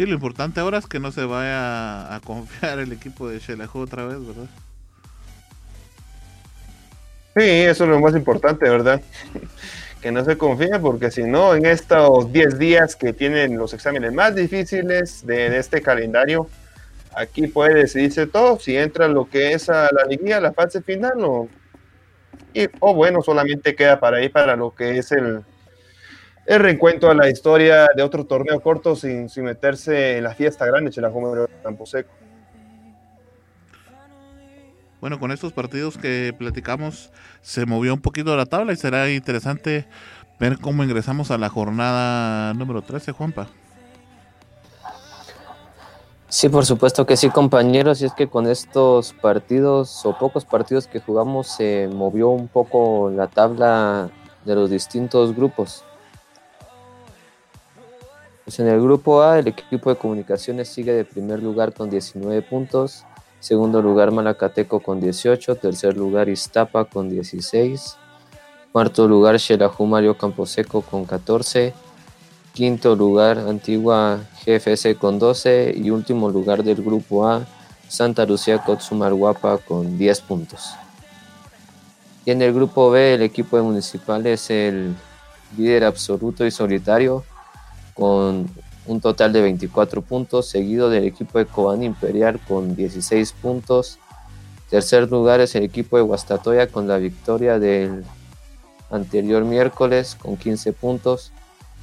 [0.00, 3.80] Sí, lo importante ahora es que no se vaya a, confiar el equipo de Xelajú
[3.80, 4.48] otra vez, ¿verdad?
[7.36, 9.02] Sí, eso es lo más importante, ¿verdad?
[10.00, 14.14] que no se confíe, porque si no, en estos 10 días que tienen los exámenes
[14.14, 16.48] más difíciles de, este calendario,
[17.14, 21.22] aquí puede decidirse todo, si entra lo que es a la liguilla, la fase final,
[21.22, 21.46] o,
[22.78, 25.42] o bueno, solamente queda para ahí para lo que es el,
[26.50, 30.66] el reencuentro a la historia de otro torneo corto sin, sin meterse en la fiesta
[30.66, 32.10] grande, Campo Camposeco.
[35.00, 39.86] Bueno, con estos partidos que platicamos se movió un poquito la tabla y será interesante
[40.40, 43.46] ver cómo ingresamos a la jornada número 13, Juanpa.
[46.28, 48.02] Sí, por supuesto que sí, compañeros.
[48.02, 53.08] Y es que con estos partidos o pocos partidos que jugamos se movió un poco
[53.14, 54.10] la tabla
[54.44, 55.84] de los distintos grupos.
[58.50, 62.42] Pues en el grupo A, el equipo de comunicaciones sigue de primer lugar con 19
[62.42, 63.04] puntos.
[63.38, 67.96] Segundo lugar Malacateco con 18, tercer lugar Iztapa con 16,
[68.72, 71.72] cuarto lugar Xelajú Mario Camposeco con 14,
[72.52, 77.46] quinto lugar Antigua GFS con 12 y último lugar del grupo A
[77.86, 80.70] Santa Lucía Guapa con 10 puntos.
[82.24, 84.96] Y en el grupo B el equipo de Municipal es el
[85.56, 87.22] líder absoluto y solitario
[88.00, 88.48] con
[88.86, 93.98] un total de 24 puntos, seguido del equipo de Cobán Imperial con 16 puntos.
[94.70, 98.02] Tercer lugar es el equipo de Guastatoya con la victoria del
[98.90, 101.30] anterior miércoles con 15 puntos.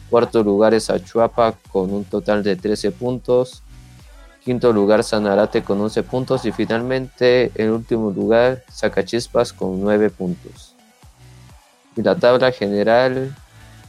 [0.09, 3.61] Cuarto lugar es Achuapa con un total de 13 puntos.
[4.43, 6.45] Quinto lugar Sanarate con 11 puntos.
[6.45, 10.73] Y finalmente el último lugar Zacachispas con 9 puntos.
[11.95, 13.35] Y la tabla general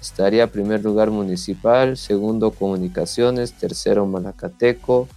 [0.01, 5.09] estaría primer lugar Municipal, segundo Comunicaciones, tercero Malacateco.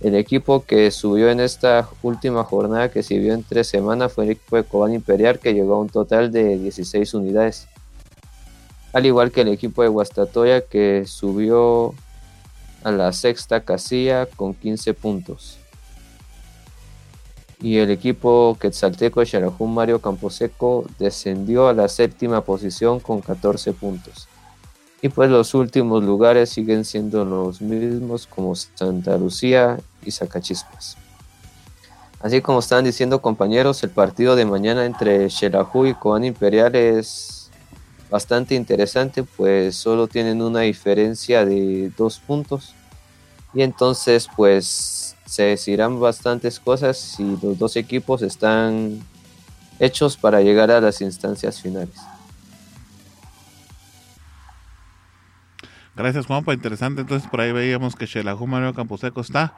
[0.00, 4.24] El equipo que subió en esta última jornada que se vio en tres semanas fue
[4.24, 7.68] el equipo de Cobán Imperial que llegó a un total de 16 unidades.
[8.92, 11.94] Al igual que el equipo de Guastatoya que subió
[12.82, 15.59] a la sexta casilla con 15 puntos
[17.62, 24.28] y el equipo quetzalteco de Mario Camposeco descendió a la séptima posición con 14 puntos.
[25.02, 30.96] Y pues los últimos lugares siguen siendo los mismos como Santa Lucía y Zacachispas.
[32.20, 37.50] Así como están diciendo compañeros, el partido de mañana entre Xelajú y Cobán Imperial es
[38.10, 42.74] bastante interesante, pues solo tienen una diferencia de dos puntos.
[43.54, 44.99] Y entonces pues
[45.30, 48.98] se decidirán bastantes cosas si los dos equipos están
[49.78, 51.94] hechos para llegar a las instancias finales.
[55.94, 57.02] Gracias Juanpa, interesante.
[57.02, 59.54] Entonces por ahí veíamos que Xelajú Mario Camposeco está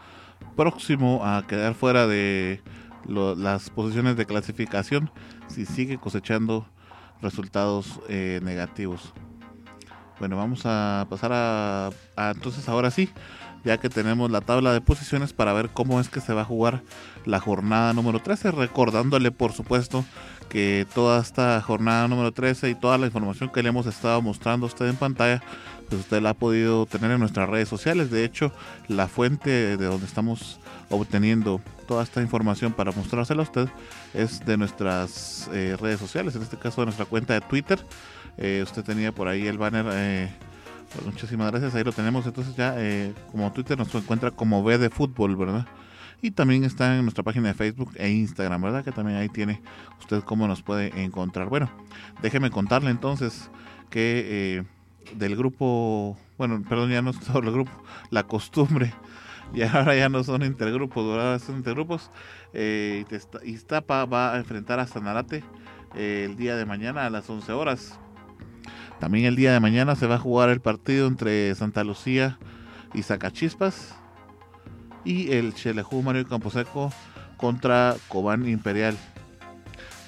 [0.57, 2.61] próximo a quedar fuera de
[3.09, 5.11] las posiciones de clasificación
[5.49, 6.67] si sigue cosechando
[7.23, 9.15] resultados eh, negativos.
[10.19, 11.91] Bueno, vamos a pasar a
[12.35, 13.09] entonces ahora sí
[13.65, 16.47] ya que tenemos la tabla de posiciones para ver cómo es que se va a
[16.47, 16.83] jugar
[17.25, 20.05] la jornada número 13, recordándole por supuesto
[20.49, 24.67] que toda esta jornada número 13 y toda la información que le hemos estado mostrando
[24.67, 25.43] a usted en pantalla,
[25.89, 28.11] pues usted la ha podido tener en nuestras redes sociales.
[28.11, 28.53] De hecho,
[28.89, 30.61] la fuente de donde estamos
[30.91, 33.69] obteniendo toda esta información para mostrársela a usted
[34.13, 37.79] es de nuestras eh, redes sociales, en este caso de nuestra cuenta de Twitter.
[38.37, 39.87] Eh, usted tenía por ahí el banner.
[39.91, 40.31] Eh,
[40.95, 42.27] Pues muchísimas gracias, ahí lo tenemos.
[42.27, 45.67] Entonces ya eh, como Twitter nos encuentra como B de fútbol, ¿verdad?
[46.21, 48.85] Y también está en nuestra página de Facebook e Instagram, ¿verdad?
[48.85, 49.61] Que también ahí tiene
[49.99, 51.49] usted cómo nos puede encontrar.
[51.49, 51.71] Bueno,
[52.23, 53.51] déjeme contarle entonces
[53.91, 54.65] que eh,
[55.17, 57.73] del grupo, bueno, perdón, ya no es todo el grupo,
[58.11, 58.93] la costumbre,
[59.55, 62.11] y ahora ya no son intergrupos, ahora son intergrupos.
[62.53, 63.05] Eh,
[63.45, 65.45] Iztapa va a enfrentar a Sanarate
[65.95, 67.99] eh, el día de mañana a las 11 horas.
[69.01, 72.39] También el día de mañana se va a jugar el partido entre Santa Lucía
[72.95, 73.95] y Zacachispas
[75.05, 76.93] y el Chelejú Mario Camposeco
[77.37, 78.97] contra Cobán Imperial.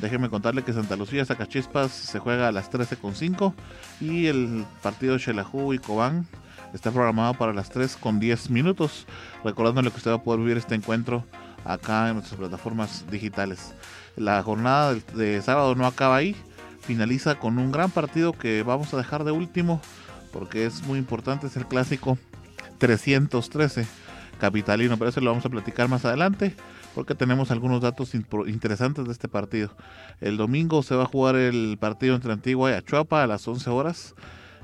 [0.01, 3.55] Déjenme contarle que Santa Lucía Zacachispas se juega a las 13.5
[4.01, 6.27] y el partido Chelajú y Cobán
[6.73, 9.07] está programado para las 3 con 10 minutos.
[9.45, 11.25] Recordándole que usted va a poder vivir este encuentro
[11.65, 13.75] acá en nuestras plataformas digitales.
[14.17, 16.37] La jornada de sábado no acaba ahí,
[16.87, 19.81] finaliza con un gran partido que vamos a dejar de último
[20.33, 22.19] porque es muy importante, es el clásico
[22.79, 23.87] 313
[24.41, 26.55] capitalino, pero eso lo vamos a platicar más adelante
[26.95, 29.71] porque tenemos algunos datos interesantes de este partido.
[30.21, 33.71] El domingo se va a jugar el partido entre Antigua y Achuapa a las 11
[33.71, 34.15] horas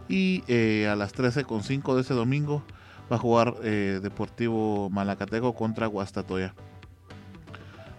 [0.09, 2.65] y eh, a las 13.5 de ese domingo
[3.11, 6.55] va a jugar eh, Deportivo Malacateco contra Guastatoya.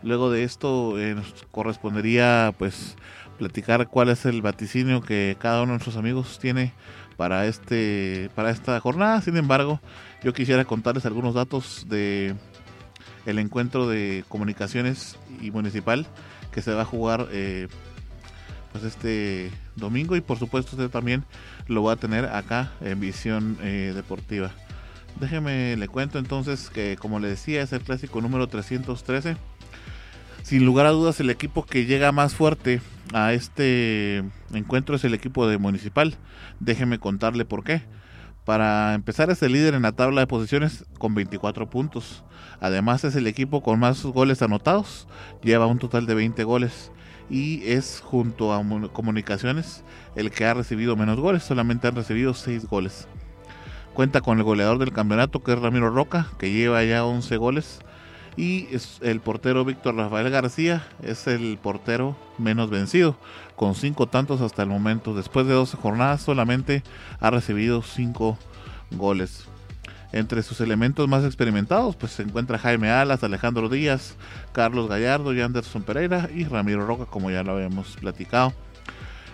[0.04, 2.96] Luego de esto eh, nos correspondería pues
[3.42, 6.74] platicar cuál es el vaticinio que cada uno de nuestros amigos tiene
[7.18, 9.20] para este para esta jornada.
[9.22, 9.82] Sin embargo,
[10.24, 12.36] yo quisiera contarles algunos datos de
[13.26, 16.06] el encuentro de comunicaciones y municipal
[16.52, 17.68] que se va a jugar eh,
[18.72, 21.24] pues este domingo y por supuesto usted también
[21.66, 24.52] lo va a tener acá en visión eh, deportiva.
[25.20, 29.36] Déjeme le cuento entonces que como le decía es el clásico número 313.
[30.44, 32.82] Sin lugar a dudas el equipo que llega más fuerte
[33.14, 34.24] a este
[34.54, 36.16] encuentro es el equipo de Municipal.
[36.60, 37.84] Déjeme contarle por qué.
[38.46, 42.24] Para empezar es el líder en la tabla de posiciones con 24 puntos.
[42.60, 45.08] Además es el equipo con más goles anotados.
[45.44, 46.92] Lleva un total de 20 goles.
[47.30, 48.62] Y es junto a
[48.92, 49.84] Comunicaciones
[50.16, 51.44] el que ha recibido menos goles.
[51.44, 53.08] Solamente han recibido 6 goles.
[53.94, 57.80] Cuenta con el goleador del campeonato que es Ramiro Roca, que lleva ya 11 goles
[58.38, 58.68] y
[59.02, 63.18] el portero Víctor Rafael García es el portero menos vencido,
[63.56, 65.14] con cinco tantos hasta el momento.
[65.14, 66.84] Después de 12 jornadas solamente
[67.20, 68.38] ha recibido cinco
[68.92, 69.46] goles.
[70.14, 74.16] Entre sus elementos más experimentados, pues se encuentra Jaime Alas, Alejandro Díaz,
[74.52, 78.54] Carlos Gallardo, Anderson Pereira y Ramiro Roca, como ya lo habíamos platicado.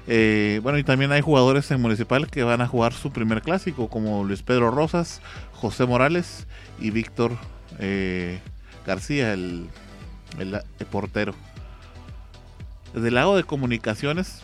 [0.06, 3.90] Eh, bueno, y también hay jugadores en Municipal que van a jugar su primer clásico,
[3.90, 5.22] como Luis Pedro Rosas,
[5.54, 6.48] José Morales
[6.80, 7.34] y Víctor
[7.80, 8.40] eh,
[8.88, 9.68] García, el,
[10.90, 11.36] portero.
[12.94, 14.44] Desde el lado de comunicaciones,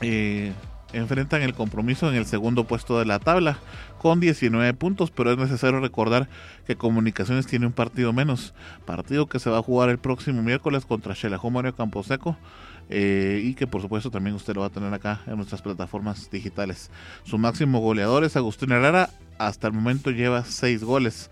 [0.00, 0.52] eh,
[0.94, 3.58] enfrentan el compromiso en el segundo puesto de la tabla
[3.98, 6.28] con 19 puntos, pero es necesario recordar
[6.66, 8.54] que Comunicaciones tiene un partido menos,
[8.86, 12.36] partido que se va a jugar el próximo miércoles contra Xelajú Mario Camposeco
[12.88, 16.30] eh, y que por supuesto también usted lo va a tener acá en nuestras plataformas
[16.30, 16.90] digitales.
[17.24, 21.30] Su máximo goleador es Agustín Herrera, hasta el momento lleva 6 goles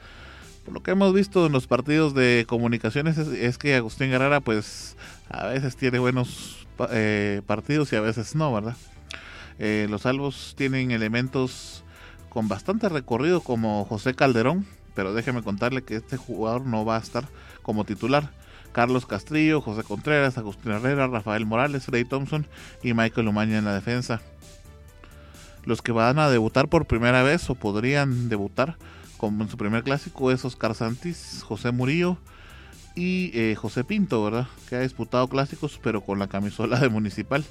[0.66, 4.96] por lo que hemos visto en los partidos de comunicaciones es, que Agustín Guerrera pues
[5.30, 8.76] a veces tiene buenos eh, partidos y a veces no, ¿verdad?
[9.60, 11.84] Eh, los salvos tienen elementos
[12.30, 14.66] con bastante recorrido como José Calderón,
[14.96, 17.28] pero déjeme contarle que este jugador no va a estar
[17.62, 18.32] como titular.
[18.72, 22.44] Carlos Castrillo, José Contreras, Agustín Herrera, Rafael Morales, Freddy Thompson
[22.82, 24.20] y Michael Umaña en la defensa.
[25.64, 28.76] Los que van a debutar por primera vez o podrían debutar
[29.16, 32.18] como en su primer clásico es Oscar Santis, José Murillo
[32.94, 34.46] y eh, José Pinto, ¿verdad?
[34.68, 37.44] Que ha disputado clásicos pero con la camisola de Municipal.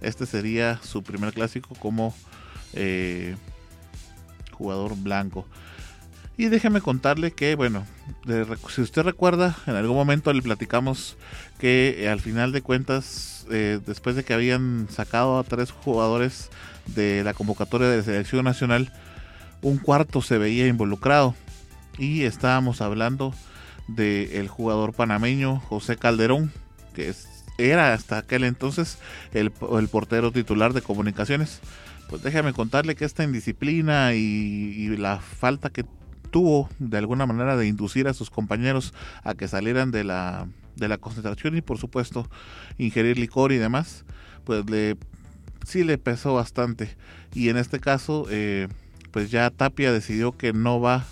[0.00, 2.14] Este sería su primer clásico como
[2.72, 3.36] eh,
[4.52, 5.46] jugador blanco.
[6.36, 7.86] Y déjeme contarle que, bueno,
[8.68, 11.16] si usted recuerda, en algún momento le platicamos
[11.58, 16.50] que eh, al final de cuentas, después de que habían sacado a tres jugadores
[16.86, 18.90] de la convocatoria de selección nacional,
[19.64, 21.34] un cuarto se veía involucrado.
[21.98, 23.34] Y estábamos hablando
[23.88, 26.52] del jugador panameño José Calderón,
[26.94, 27.12] que
[27.58, 28.98] era hasta aquel entonces
[29.32, 31.60] el, portero titular de comunicaciones.
[32.08, 35.84] Pues déjame contarle que esta indisciplina y, la falta que
[36.30, 38.92] tuvo de alguna manera de inducir a sus compañeros
[39.22, 40.46] a que salieran de la,
[41.00, 42.28] concentración y por supuesto
[42.76, 44.04] ingerir licor y demás,
[44.44, 44.96] pues le
[45.64, 46.96] sí le pesó bastante.
[47.32, 48.68] Y en este caso, eh,
[49.14, 51.04] pues ya Tapia decidió que no va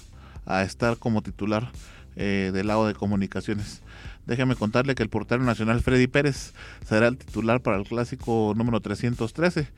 [0.45, 1.71] a estar como titular
[2.17, 3.81] eh, del lado de comunicaciones.
[4.27, 6.53] Déjeme contarle que el portero nacional Freddy Pérez
[6.85, 9.69] será el titular para el clásico número 313,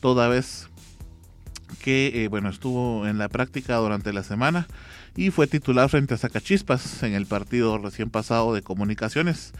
[0.00, 0.68] toda vez
[1.82, 4.68] que eh, bueno estuvo en la práctica durante la semana
[5.16, 9.54] y fue titular frente a Zacachispas en el partido recién pasado de comunicaciones.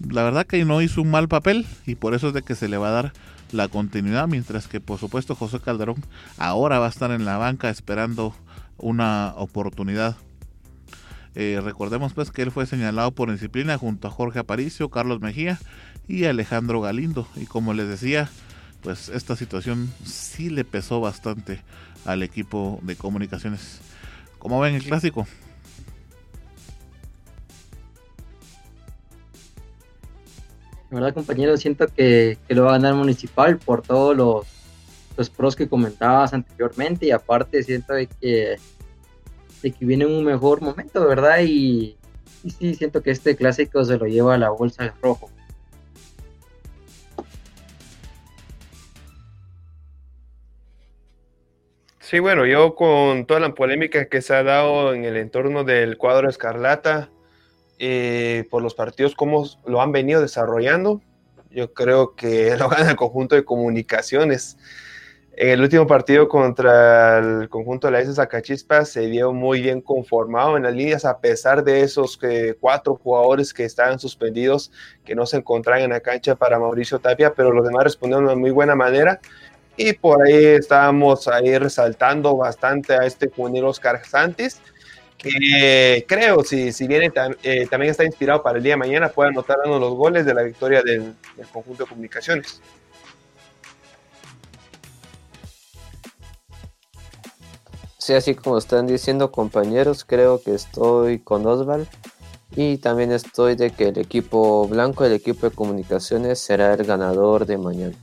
[0.00, 2.66] La verdad que no hizo un mal papel y por eso es de que se
[2.66, 3.12] le va a dar
[3.52, 6.02] la continuidad, mientras que por supuesto José Calderón
[6.38, 8.34] ahora va a estar en la banca esperando
[8.78, 10.16] una oportunidad.
[11.34, 15.58] Eh, recordemos pues que él fue señalado por disciplina junto a Jorge Aparicio, Carlos Mejía
[16.08, 17.26] y Alejandro Galindo.
[17.36, 18.28] Y como les decía,
[18.82, 21.62] pues esta situación sí le pesó bastante
[22.04, 23.80] al equipo de comunicaciones.
[24.38, 25.26] ¿Cómo ven el clásico?
[30.92, 34.46] La verdad, compañero, siento que, lo va a ganar Municipal por todos los,
[35.16, 38.56] los pros que comentabas anteriormente y aparte siento de que,
[39.62, 41.38] de que viene un mejor momento, ¿verdad?
[41.44, 41.96] Y,
[42.44, 45.30] y sí, siento que este clásico se lo lleva la bolsa rojo.
[52.00, 55.96] Sí, bueno, yo con toda la polémica que se ha dado en el entorno del
[55.96, 57.08] cuadro Escarlata,
[57.84, 61.02] eh, por los partidos, cómo lo han venido desarrollando,
[61.50, 64.56] yo creo que lo gana el conjunto de comunicaciones.
[65.34, 69.80] En el último partido contra el conjunto de la S Zacachispa se vio muy bien
[69.80, 74.70] conformado en las líneas, a pesar de esos eh, cuatro jugadores que estaban suspendidos,
[75.04, 78.36] que no se encontraban en la cancha para Mauricio Tapia, pero los demás respondieron de
[78.36, 79.20] muy buena manera
[79.76, 84.60] y por ahí estábamos ahí resaltando bastante a este juvenil Oscar Santis,
[85.22, 87.12] que creo, si, si viene
[87.42, 90.34] eh, también está inspirado para el día de mañana, puede anotar uno los goles de
[90.34, 91.14] la victoria del,
[91.52, 92.60] conjunto de comunicaciones.
[97.98, 101.86] Sí, así como están diciendo compañeros, creo que estoy con Osval
[102.56, 107.46] y también estoy de que el equipo blanco, el equipo de comunicaciones, será el ganador
[107.46, 107.96] de mañana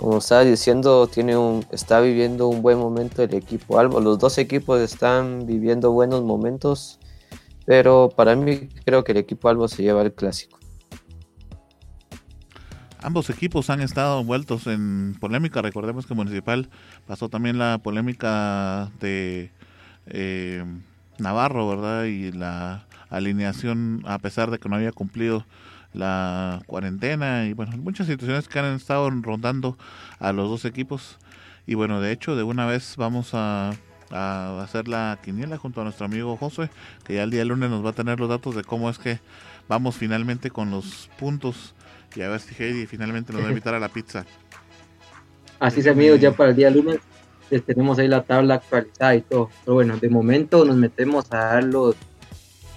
[0.00, 4.00] como estaba diciendo, tiene un, está viviendo un buen momento el equipo Albo.
[4.00, 6.98] Los dos equipos están viviendo buenos momentos,
[7.66, 10.58] pero para mí creo que el equipo Albo se lleva el clásico.
[13.02, 15.60] Ambos equipos han estado envueltos en polémica.
[15.60, 16.70] Recordemos que Municipal
[17.06, 19.52] pasó también la polémica de
[20.06, 20.64] eh,
[21.18, 22.04] Navarro, ¿verdad?
[22.04, 25.44] Y la alineación, a pesar de que no había cumplido
[25.92, 29.76] la cuarentena y bueno, muchas situaciones que han estado rondando
[30.18, 31.18] a los dos equipos.
[31.66, 33.72] Y bueno, de hecho, de una vez vamos a,
[34.10, 36.68] hacer la quiniela junto a nuestro amigo José,
[37.04, 39.20] que ya el día lunes nos va a tener los datos de cómo es que
[39.68, 41.74] vamos finalmente con los puntos.
[42.16, 44.26] Y a ver si Heidi finalmente nos va a invitar a la pizza.
[45.60, 46.98] Así es, amigos, ya para el día lunes
[47.58, 49.50] tenemos ahí la tabla actualizada y todo.
[49.64, 51.96] Pero bueno, de momento nos metemos a dar los,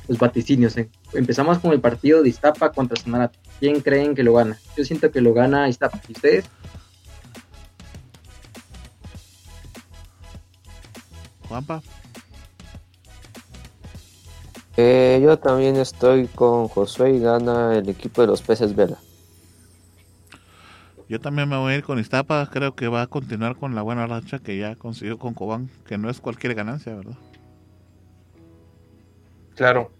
[0.07, 0.77] los vaticinios.
[0.77, 0.89] ¿eh?
[1.13, 3.37] empezamos con el partido de Iztapa contra Sanarate.
[3.59, 4.57] ¿Quién creen que lo gana?
[4.77, 6.01] Yo siento que lo gana Iztapa.
[6.07, 6.45] ¿Y ustedes?
[11.47, 11.81] Juanpa.
[14.75, 18.97] Eh, yo también estoy con Josué y gana el equipo de los peces Vela.
[21.07, 22.49] Yo también me voy a ir con Iztapa.
[22.51, 25.97] Creo que va a continuar con la buena racha que ya consiguió con Cobán, que
[25.99, 27.17] no es cualquier ganancia, ¿verdad?
[29.55, 29.91] Claro.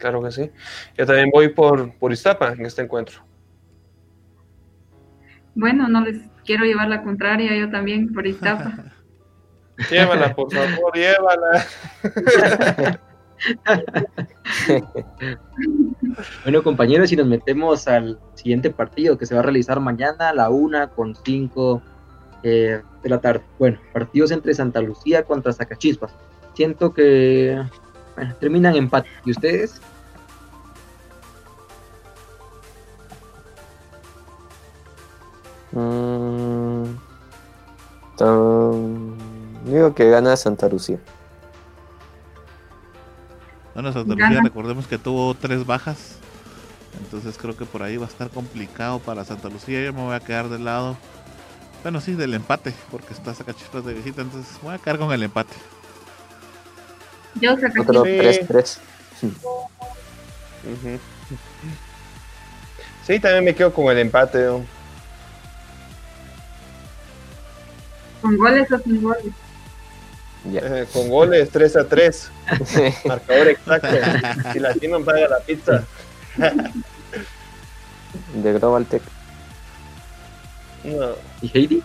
[0.00, 0.50] Claro que sí.
[0.96, 3.20] Yo también voy por, por Iztapa en este encuentro.
[5.54, 8.72] Bueno, no les quiero llevar la contraria, yo también por Iztapa.
[9.90, 11.66] llévala, por favor, llévala.
[16.44, 20.34] bueno, compañeros, y nos metemos al siguiente partido que se va a realizar mañana a
[20.34, 21.82] la una con cinco
[22.42, 23.42] eh, de la tarde.
[23.58, 26.14] Bueno, partidos entre Santa Lucía contra Zacachispas.
[26.54, 27.62] Siento que
[28.16, 29.08] bueno, terminan empate.
[29.24, 29.80] ¿Y ustedes?
[35.72, 36.84] Mm,
[39.64, 40.98] digo que gana Santa Lucía.
[43.74, 46.16] Bueno, Santa Lucía, recordemos que tuvo tres bajas.
[46.98, 49.82] Entonces creo que por ahí va a estar complicado para Santa Lucía.
[49.84, 50.96] Yo me voy a quedar del lado.
[51.82, 54.22] Bueno, sí, del empate, porque está Sacachispas de visita.
[54.22, 55.54] Entonces voy a quedar con el empate.
[57.34, 58.78] Yo Otro 3-3.
[63.06, 64.46] Sí, también me quedo con el empate.
[68.20, 69.32] ¿Con goles o sin goles?
[70.52, 72.30] Eh, con goles 3 a 3.
[73.04, 73.88] Marcador exacto.
[74.52, 75.84] Si la tienen, paga la pizza.
[78.34, 79.02] De Global Tech.
[80.84, 81.10] No.
[81.42, 81.82] ¿Y Heidi?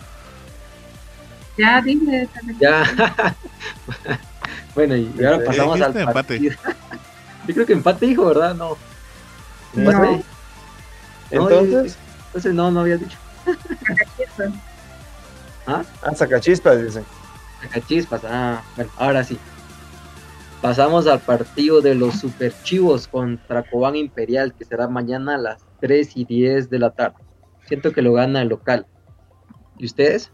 [1.58, 2.28] Ya, dime.
[2.60, 2.84] Ya.
[4.76, 6.38] bueno, y ahora pasamos al empate.
[7.48, 8.54] Yo creo que empate, hijo, ¿verdad?
[8.54, 8.76] No.
[9.74, 10.22] ¿Empate?
[11.30, 11.96] Entonces,
[12.26, 13.16] entonces no, no había dicho.
[15.66, 15.82] ¿Ah?
[16.02, 17.04] Ah, sacachispas, dicen.
[17.62, 19.38] Sacachispas, ah, bueno, ahora sí.
[20.60, 26.16] Pasamos al partido de los Superchivos contra Cobán Imperial, que será mañana a las 3
[26.16, 27.16] y 10 de la tarde.
[27.66, 28.86] Siento que lo gana el local.
[29.78, 30.30] ¿Y ustedes?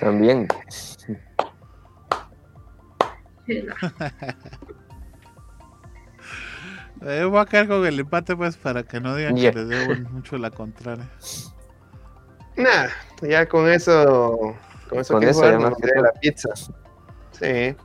[0.00, 0.48] También.
[7.00, 9.52] Eh, voy a caer con el empate, pues, para que no digan Yeah.
[9.52, 11.08] que les debo mucho la contraria.
[12.56, 12.88] Nah,
[13.22, 14.56] ya con eso.
[14.88, 16.02] Con eso, Con que eso jugar, que todo.
[16.02, 16.48] la pizza.
[17.30, 17.76] Sí.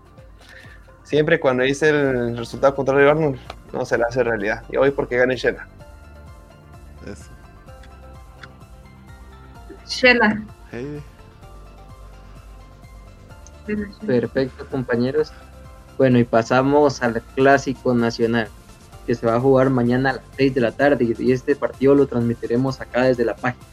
[1.03, 3.37] Siempre cuando dice el resultado contra el rival, no,
[3.77, 4.63] no se le hace realidad.
[4.71, 5.67] Y hoy porque gane Shela.
[7.05, 7.29] Eso.
[9.85, 10.41] Shela.
[10.71, 11.03] Heidi.
[14.07, 15.31] Perfecto, compañeros.
[15.97, 18.49] Bueno, y pasamos al clásico nacional,
[19.05, 21.15] que se va a jugar mañana a las 6 de la tarde.
[21.17, 23.65] Y este partido lo transmitiremos acá desde la página.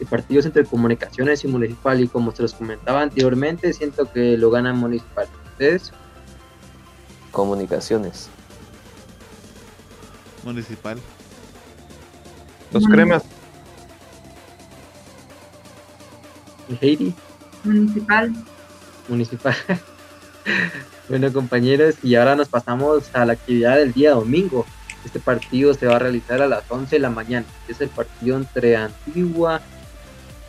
[0.00, 2.00] El partido es entre comunicaciones y municipal.
[2.00, 5.26] Y como se los comentaba anteriormente, siento que lo gana municipal.
[5.52, 5.92] ¿Ustedes?
[7.32, 8.30] Comunicaciones.
[10.44, 10.98] Municipal.
[12.72, 13.24] Los cremas.
[16.68, 17.14] ¿Y Heidi?
[17.64, 18.32] Municipal.
[19.08, 19.56] Municipal.
[21.08, 24.66] bueno, compañeros, y ahora nos pasamos a la actividad del día domingo.
[25.04, 27.46] Este partido se va a realizar a las 11 de la mañana.
[27.66, 29.60] Es el partido entre Antigua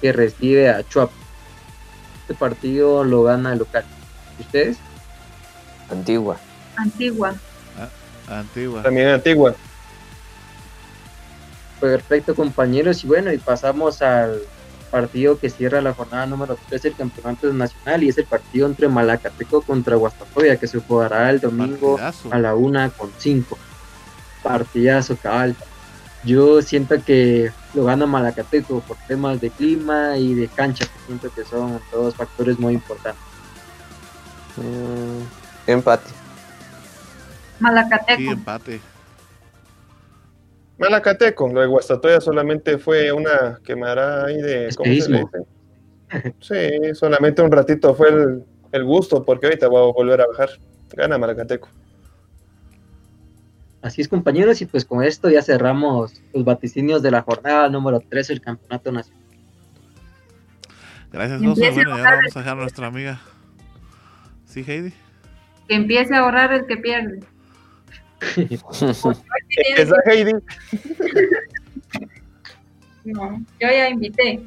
[0.02, 1.12] que recibe a Chuap.
[2.22, 3.86] Este partido lo gana el local.
[4.38, 4.78] ¿Y ¿Ustedes?
[5.90, 6.38] Antigua.
[6.76, 7.36] Antigua.
[8.28, 8.84] Antigua.
[8.84, 9.56] También antigua.
[11.80, 13.04] Perfecto, compañeros.
[13.04, 14.42] Y bueno, y pasamos al
[14.90, 18.88] partido que cierra la jornada número 3 del Campeonato Nacional y es el partido entre
[18.88, 22.34] Malacateco contra Guastatoya que se jugará el domingo Partidazo.
[22.34, 23.58] a la una con 5.
[24.44, 25.56] Partidazo, cabal.
[26.24, 31.34] Yo siento que lo gana Malacateco por temas de clima y de cancha, que siento
[31.34, 33.22] que son todos factores muy importantes.
[34.58, 36.10] Mm, empate.
[37.60, 38.20] Malacateco.
[38.22, 38.82] Sí, empate.
[40.80, 44.70] Malacateco, lo de Guastatoya solamente fue una quemará ahí de.
[44.76, 45.30] ¿Cómo se le Espejismo.
[45.34, 45.46] dice?
[46.40, 50.50] Sí, solamente un ratito fue el, el gusto, porque ahorita voy a volver a bajar.
[50.96, 51.70] Gana Malacateco.
[53.82, 58.02] Así es, compañeros, y pues con esto ya cerramos los vaticinios de la jornada número
[58.10, 59.24] 3 del Campeonato Nacional.
[61.12, 63.22] Gracias, empiece Bueno, a y ahora jugar vamos a dejar a nuestra amiga.
[64.46, 64.94] ¿Sí, Heidi?
[65.68, 67.20] Que empiece a ahorrar el que pierde.
[69.78, 70.34] Esa Heidi.
[73.06, 74.42] No, yo ya invité.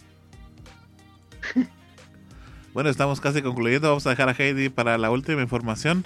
[2.72, 3.88] Bueno, estamos casi concluyendo.
[3.88, 6.04] Vamos a dejar a Heidi para la última información.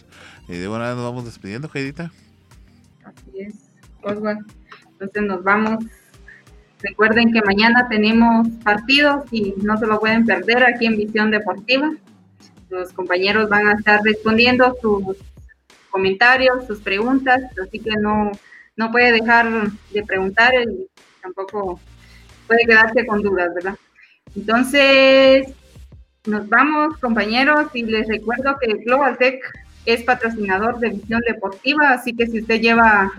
[0.49, 2.11] Y de buena vez nos vamos despidiendo, Heidita.
[3.05, 3.55] Así es,
[4.03, 4.45] Oswald.
[4.93, 5.85] Entonces nos vamos.
[6.81, 11.93] Recuerden que mañana tenemos partidos y no se lo pueden perder aquí en Visión Deportiva.
[12.69, 15.17] Los compañeros van a estar respondiendo sus
[15.97, 18.31] comentarios, sus preguntas, así que no,
[18.77, 19.47] no puede dejar
[19.95, 20.87] de preguntar y
[21.23, 21.81] tampoco
[22.47, 23.77] puede quedarse con dudas, ¿verdad?
[24.37, 25.49] Entonces,
[26.27, 29.41] nos vamos, compañeros, y les recuerdo que Global Tech
[29.87, 33.11] es patrocinador de Visión Deportiva, así que si usted lleva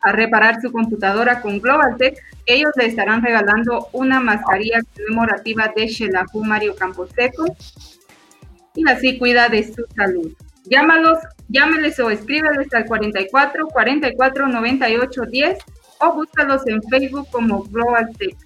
[0.00, 2.16] a reparar su computadora con Global Tech,
[2.46, 7.44] ellos le estarán regalando una mascarilla conmemorativa de Shelahu Mario Camposeco
[8.76, 10.32] y así cuida de su salud.
[10.70, 11.18] Llámalos,
[11.48, 15.58] llámeles o escríbeles al 44 44 98 10
[16.00, 18.36] o búscalos en Facebook como Global Tech.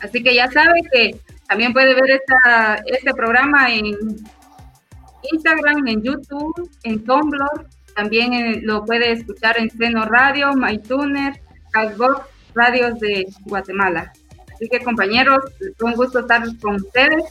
[0.00, 1.16] Así que ya sabe que
[1.48, 2.20] también puede ver
[2.86, 3.86] este programa en
[5.32, 7.66] Instagram, en YouTube, en Tumblr.
[7.94, 11.40] También eh, lo puede escuchar en Seno Radio, MyTuner,
[11.72, 14.12] Cashbox, Radios de Guatemala.
[14.52, 15.38] Así que compañeros,
[15.78, 17.24] fue un gusto estar con ustedes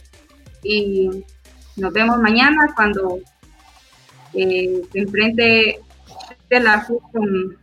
[0.63, 1.23] y
[1.77, 3.19] nos vemos mañana cuando
[4.33, 5.79] eh, se enfrente
[6.49, 7.57] de la FU con,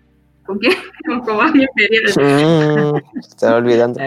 [0.44, 0.72] ¿con quién?
[1.06, 2.12] Con Cobán Imperial.
[2.16, 4.00] Mm, estaba olvidando.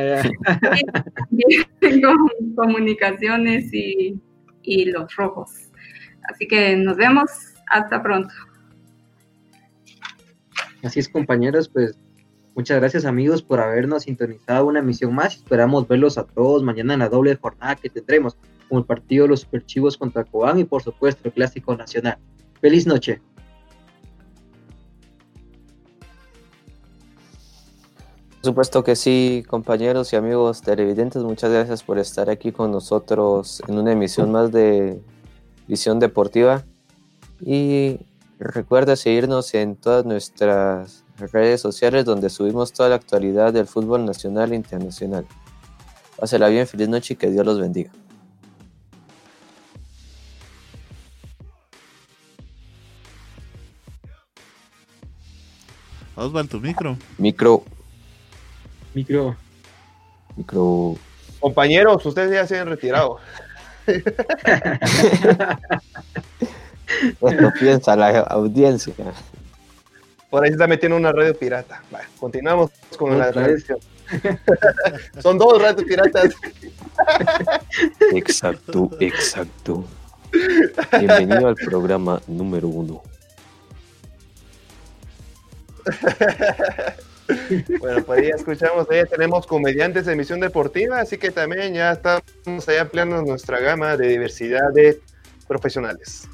[2.04, 4.20] con comunicaciones y,
[4.64, 5.50] y los rojos.
[6.30, 7.30] Así que nos vemos.
[7.72, 8.34] Hasta pronto.
[10.84, 11.98] Así es, compañeros, pues
[12.56, 15.36] muchas gracias amigos por habernos sintonizado una emisión más.
[15.36, 18.36] Esperamos verlos a todos mañana en la doble jornada que tendremos,
[18.68, 22.18] con el partido de los Superchivos contra Cobán y por supuesto el Clásico Nacional.
[22.62, 23.20] Feliz noche.
[28.42, 33.62] Por supuesto que sí, compañeros y amigos televidentes, muchas gracias por estar aquí con nosotros
[33.68, 35.00] en una emisión más de
[35.68, 36.64] Visión Deportiva.
[37.40, 38.00] Y
[38.40, 44.54] recuerda seguirnos en todas nuestras redes sociales donde subimos toda la actualidad del fútbol nacional
[44.54, 45.26] e internacional.
[46.18, 47.92] Pásela bien, feliz noche y que Dios los bendiga.
[56.22, 56.98] Osvaldo, tu micro.
[57.18, 57.64] Micro.
[58.94, 59.36] Micro.
[60.36, 60.96] Micro.
[61.40, 63.18] Compañeros, ustedes ya se han retirado.
[67.22, 68.94] Esto piensa la audiencia.
[70.30, 71.82] Por ahí se está metiendo una radio pirata.
[71.90, 73.80] Vale, continuamos con la transmisión.
[75.22, 76.36] Son dos radios piratas.
[78.14, 79.86] Exacto, exacto.
[80.92, 83.02] Bienvenido al programa número uno.
[87.80, 92.68] Bueno, pues ya escuchamos, ya tenemos comediantes de emisión deportiva, así que también ya estamos
[92.68, 95.00] ahí ampliando nuestra gama de diversidad de
[95.48, 96.28] profesionales.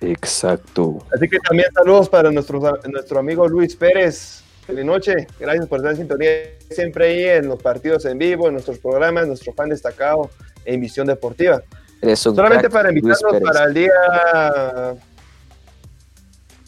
[0.00, 0.98] Exacto.
[1.14, 4.42] Así que también saludos para nuestro, nuestro amigo Luis Pérez.
[4.66, 6.30] Feliz noche, gracias por estar en sintonía
[6.70, 10.30] siempre ahí en los partidos en vivo, en nuestros programas, nuestro fan destacado
[10.64, 11.62] en Visión Deportiva.
[12.14, 13.18] Solamente crack, para Pérez.
[13.42, 13.92] para el día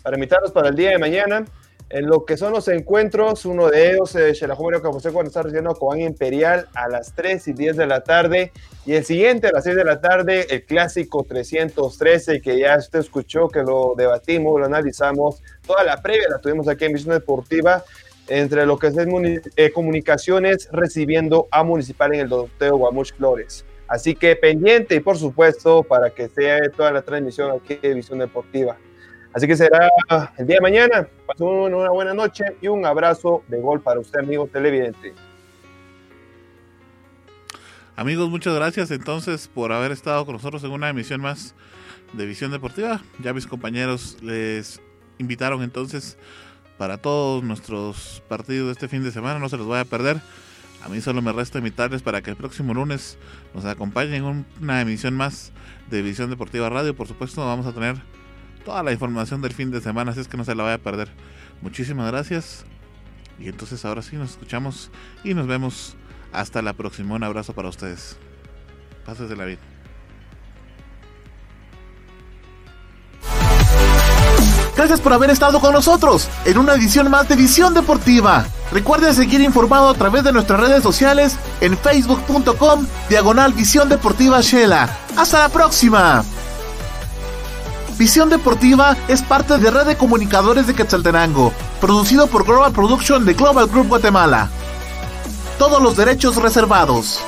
[0.02, 1.44] para invitarlos para el día de mañana
[1.92, 5.70] en lo que son los encuentros, uno de ellos, eh, Xelajumario Capocé, cuando está recibiendo
[5.70, 8.50] a Cobán Imperial a las 3 y 10 de la tarde,
[8.86, 13.00] y el siguiente a las 6 de la tarde, el clásico 313, que ya usted
[13.00, 17.84] escuchó, que lo debatimos, lo analizamos, toda la previa la tuvimos aquí en Visión Deportiva,
[18.26, 18.96] entre lo que es
[19.56, 23.66] eh, comunicaciones, recibiendo a Municipal en el Doroteo Guamuch Flores.
[23.86, 28.20] Así que pendiente y por supuesto para que sea toda la transmisión aquí de Visión
[28.20, 28.78] Deportiva.
[29.34, 29.88] Así que será
[30.36, 31.08] el día de mañana.
[31.26, 35.14] Pasen una buena noche y un abrazo de gol para usted, amigo televidente.
[37.96, 41.54] Amigos, muchas gracias entonces por haber estado con nosotros en una emisión más
[42.12, 43.00] de Visión Deportiva.
[43.22, 44.80] Ya mis compañeros les
[45.18, 46.18] invitaron entonces
[46.78, 49.38] para todos nuestros partidos de este fin de semana.
[49.38, 50.20] No se los vaya a perder.
[50.84, 53.16] A mí solo me resta invitarles para que el próximo lunes
[53.54, 55.52] nos acompañen en un- una emisión más
[55.90, 56.96] de Visión Deportiva Radio.
[56.96, 57.96] Por supuesto, vamos a tener
[58.64, 60.78] toda la información del fin de semana, así es que no se la vaya a
[60.78, 61.08] perder.
[61.60, 62.64] Muchísimas gracias.
[63.38, 64.90] Y entonces ahora sí nos escuchamos
[65.24, 65.96] y nos vemos
[66.32, 67.14] hasta la próxima.
[67.14, 68.16] Un abrazo para ustedes.
[69.04, 69.58] Pásesela bien.
[74.76, 78.46] Gracias por haber estado con nosotros en una edición más de Visión Deportiva.
[78.72, 84.88] Recuerde seguir informado a través de nuestras redes sociales en facebook.com diagonal Visión Deportiva Shela.
[85.16, 86.24] Hasta la próxima.
[87.98, 93.34] Visión Deportiva es parte de Red de Comunicadores de Quetzaltenango, producido por Global Production de
[93.34, 94.50] Global Group Guatemala.
[95.58, 97.20] Todos los derechos reservados.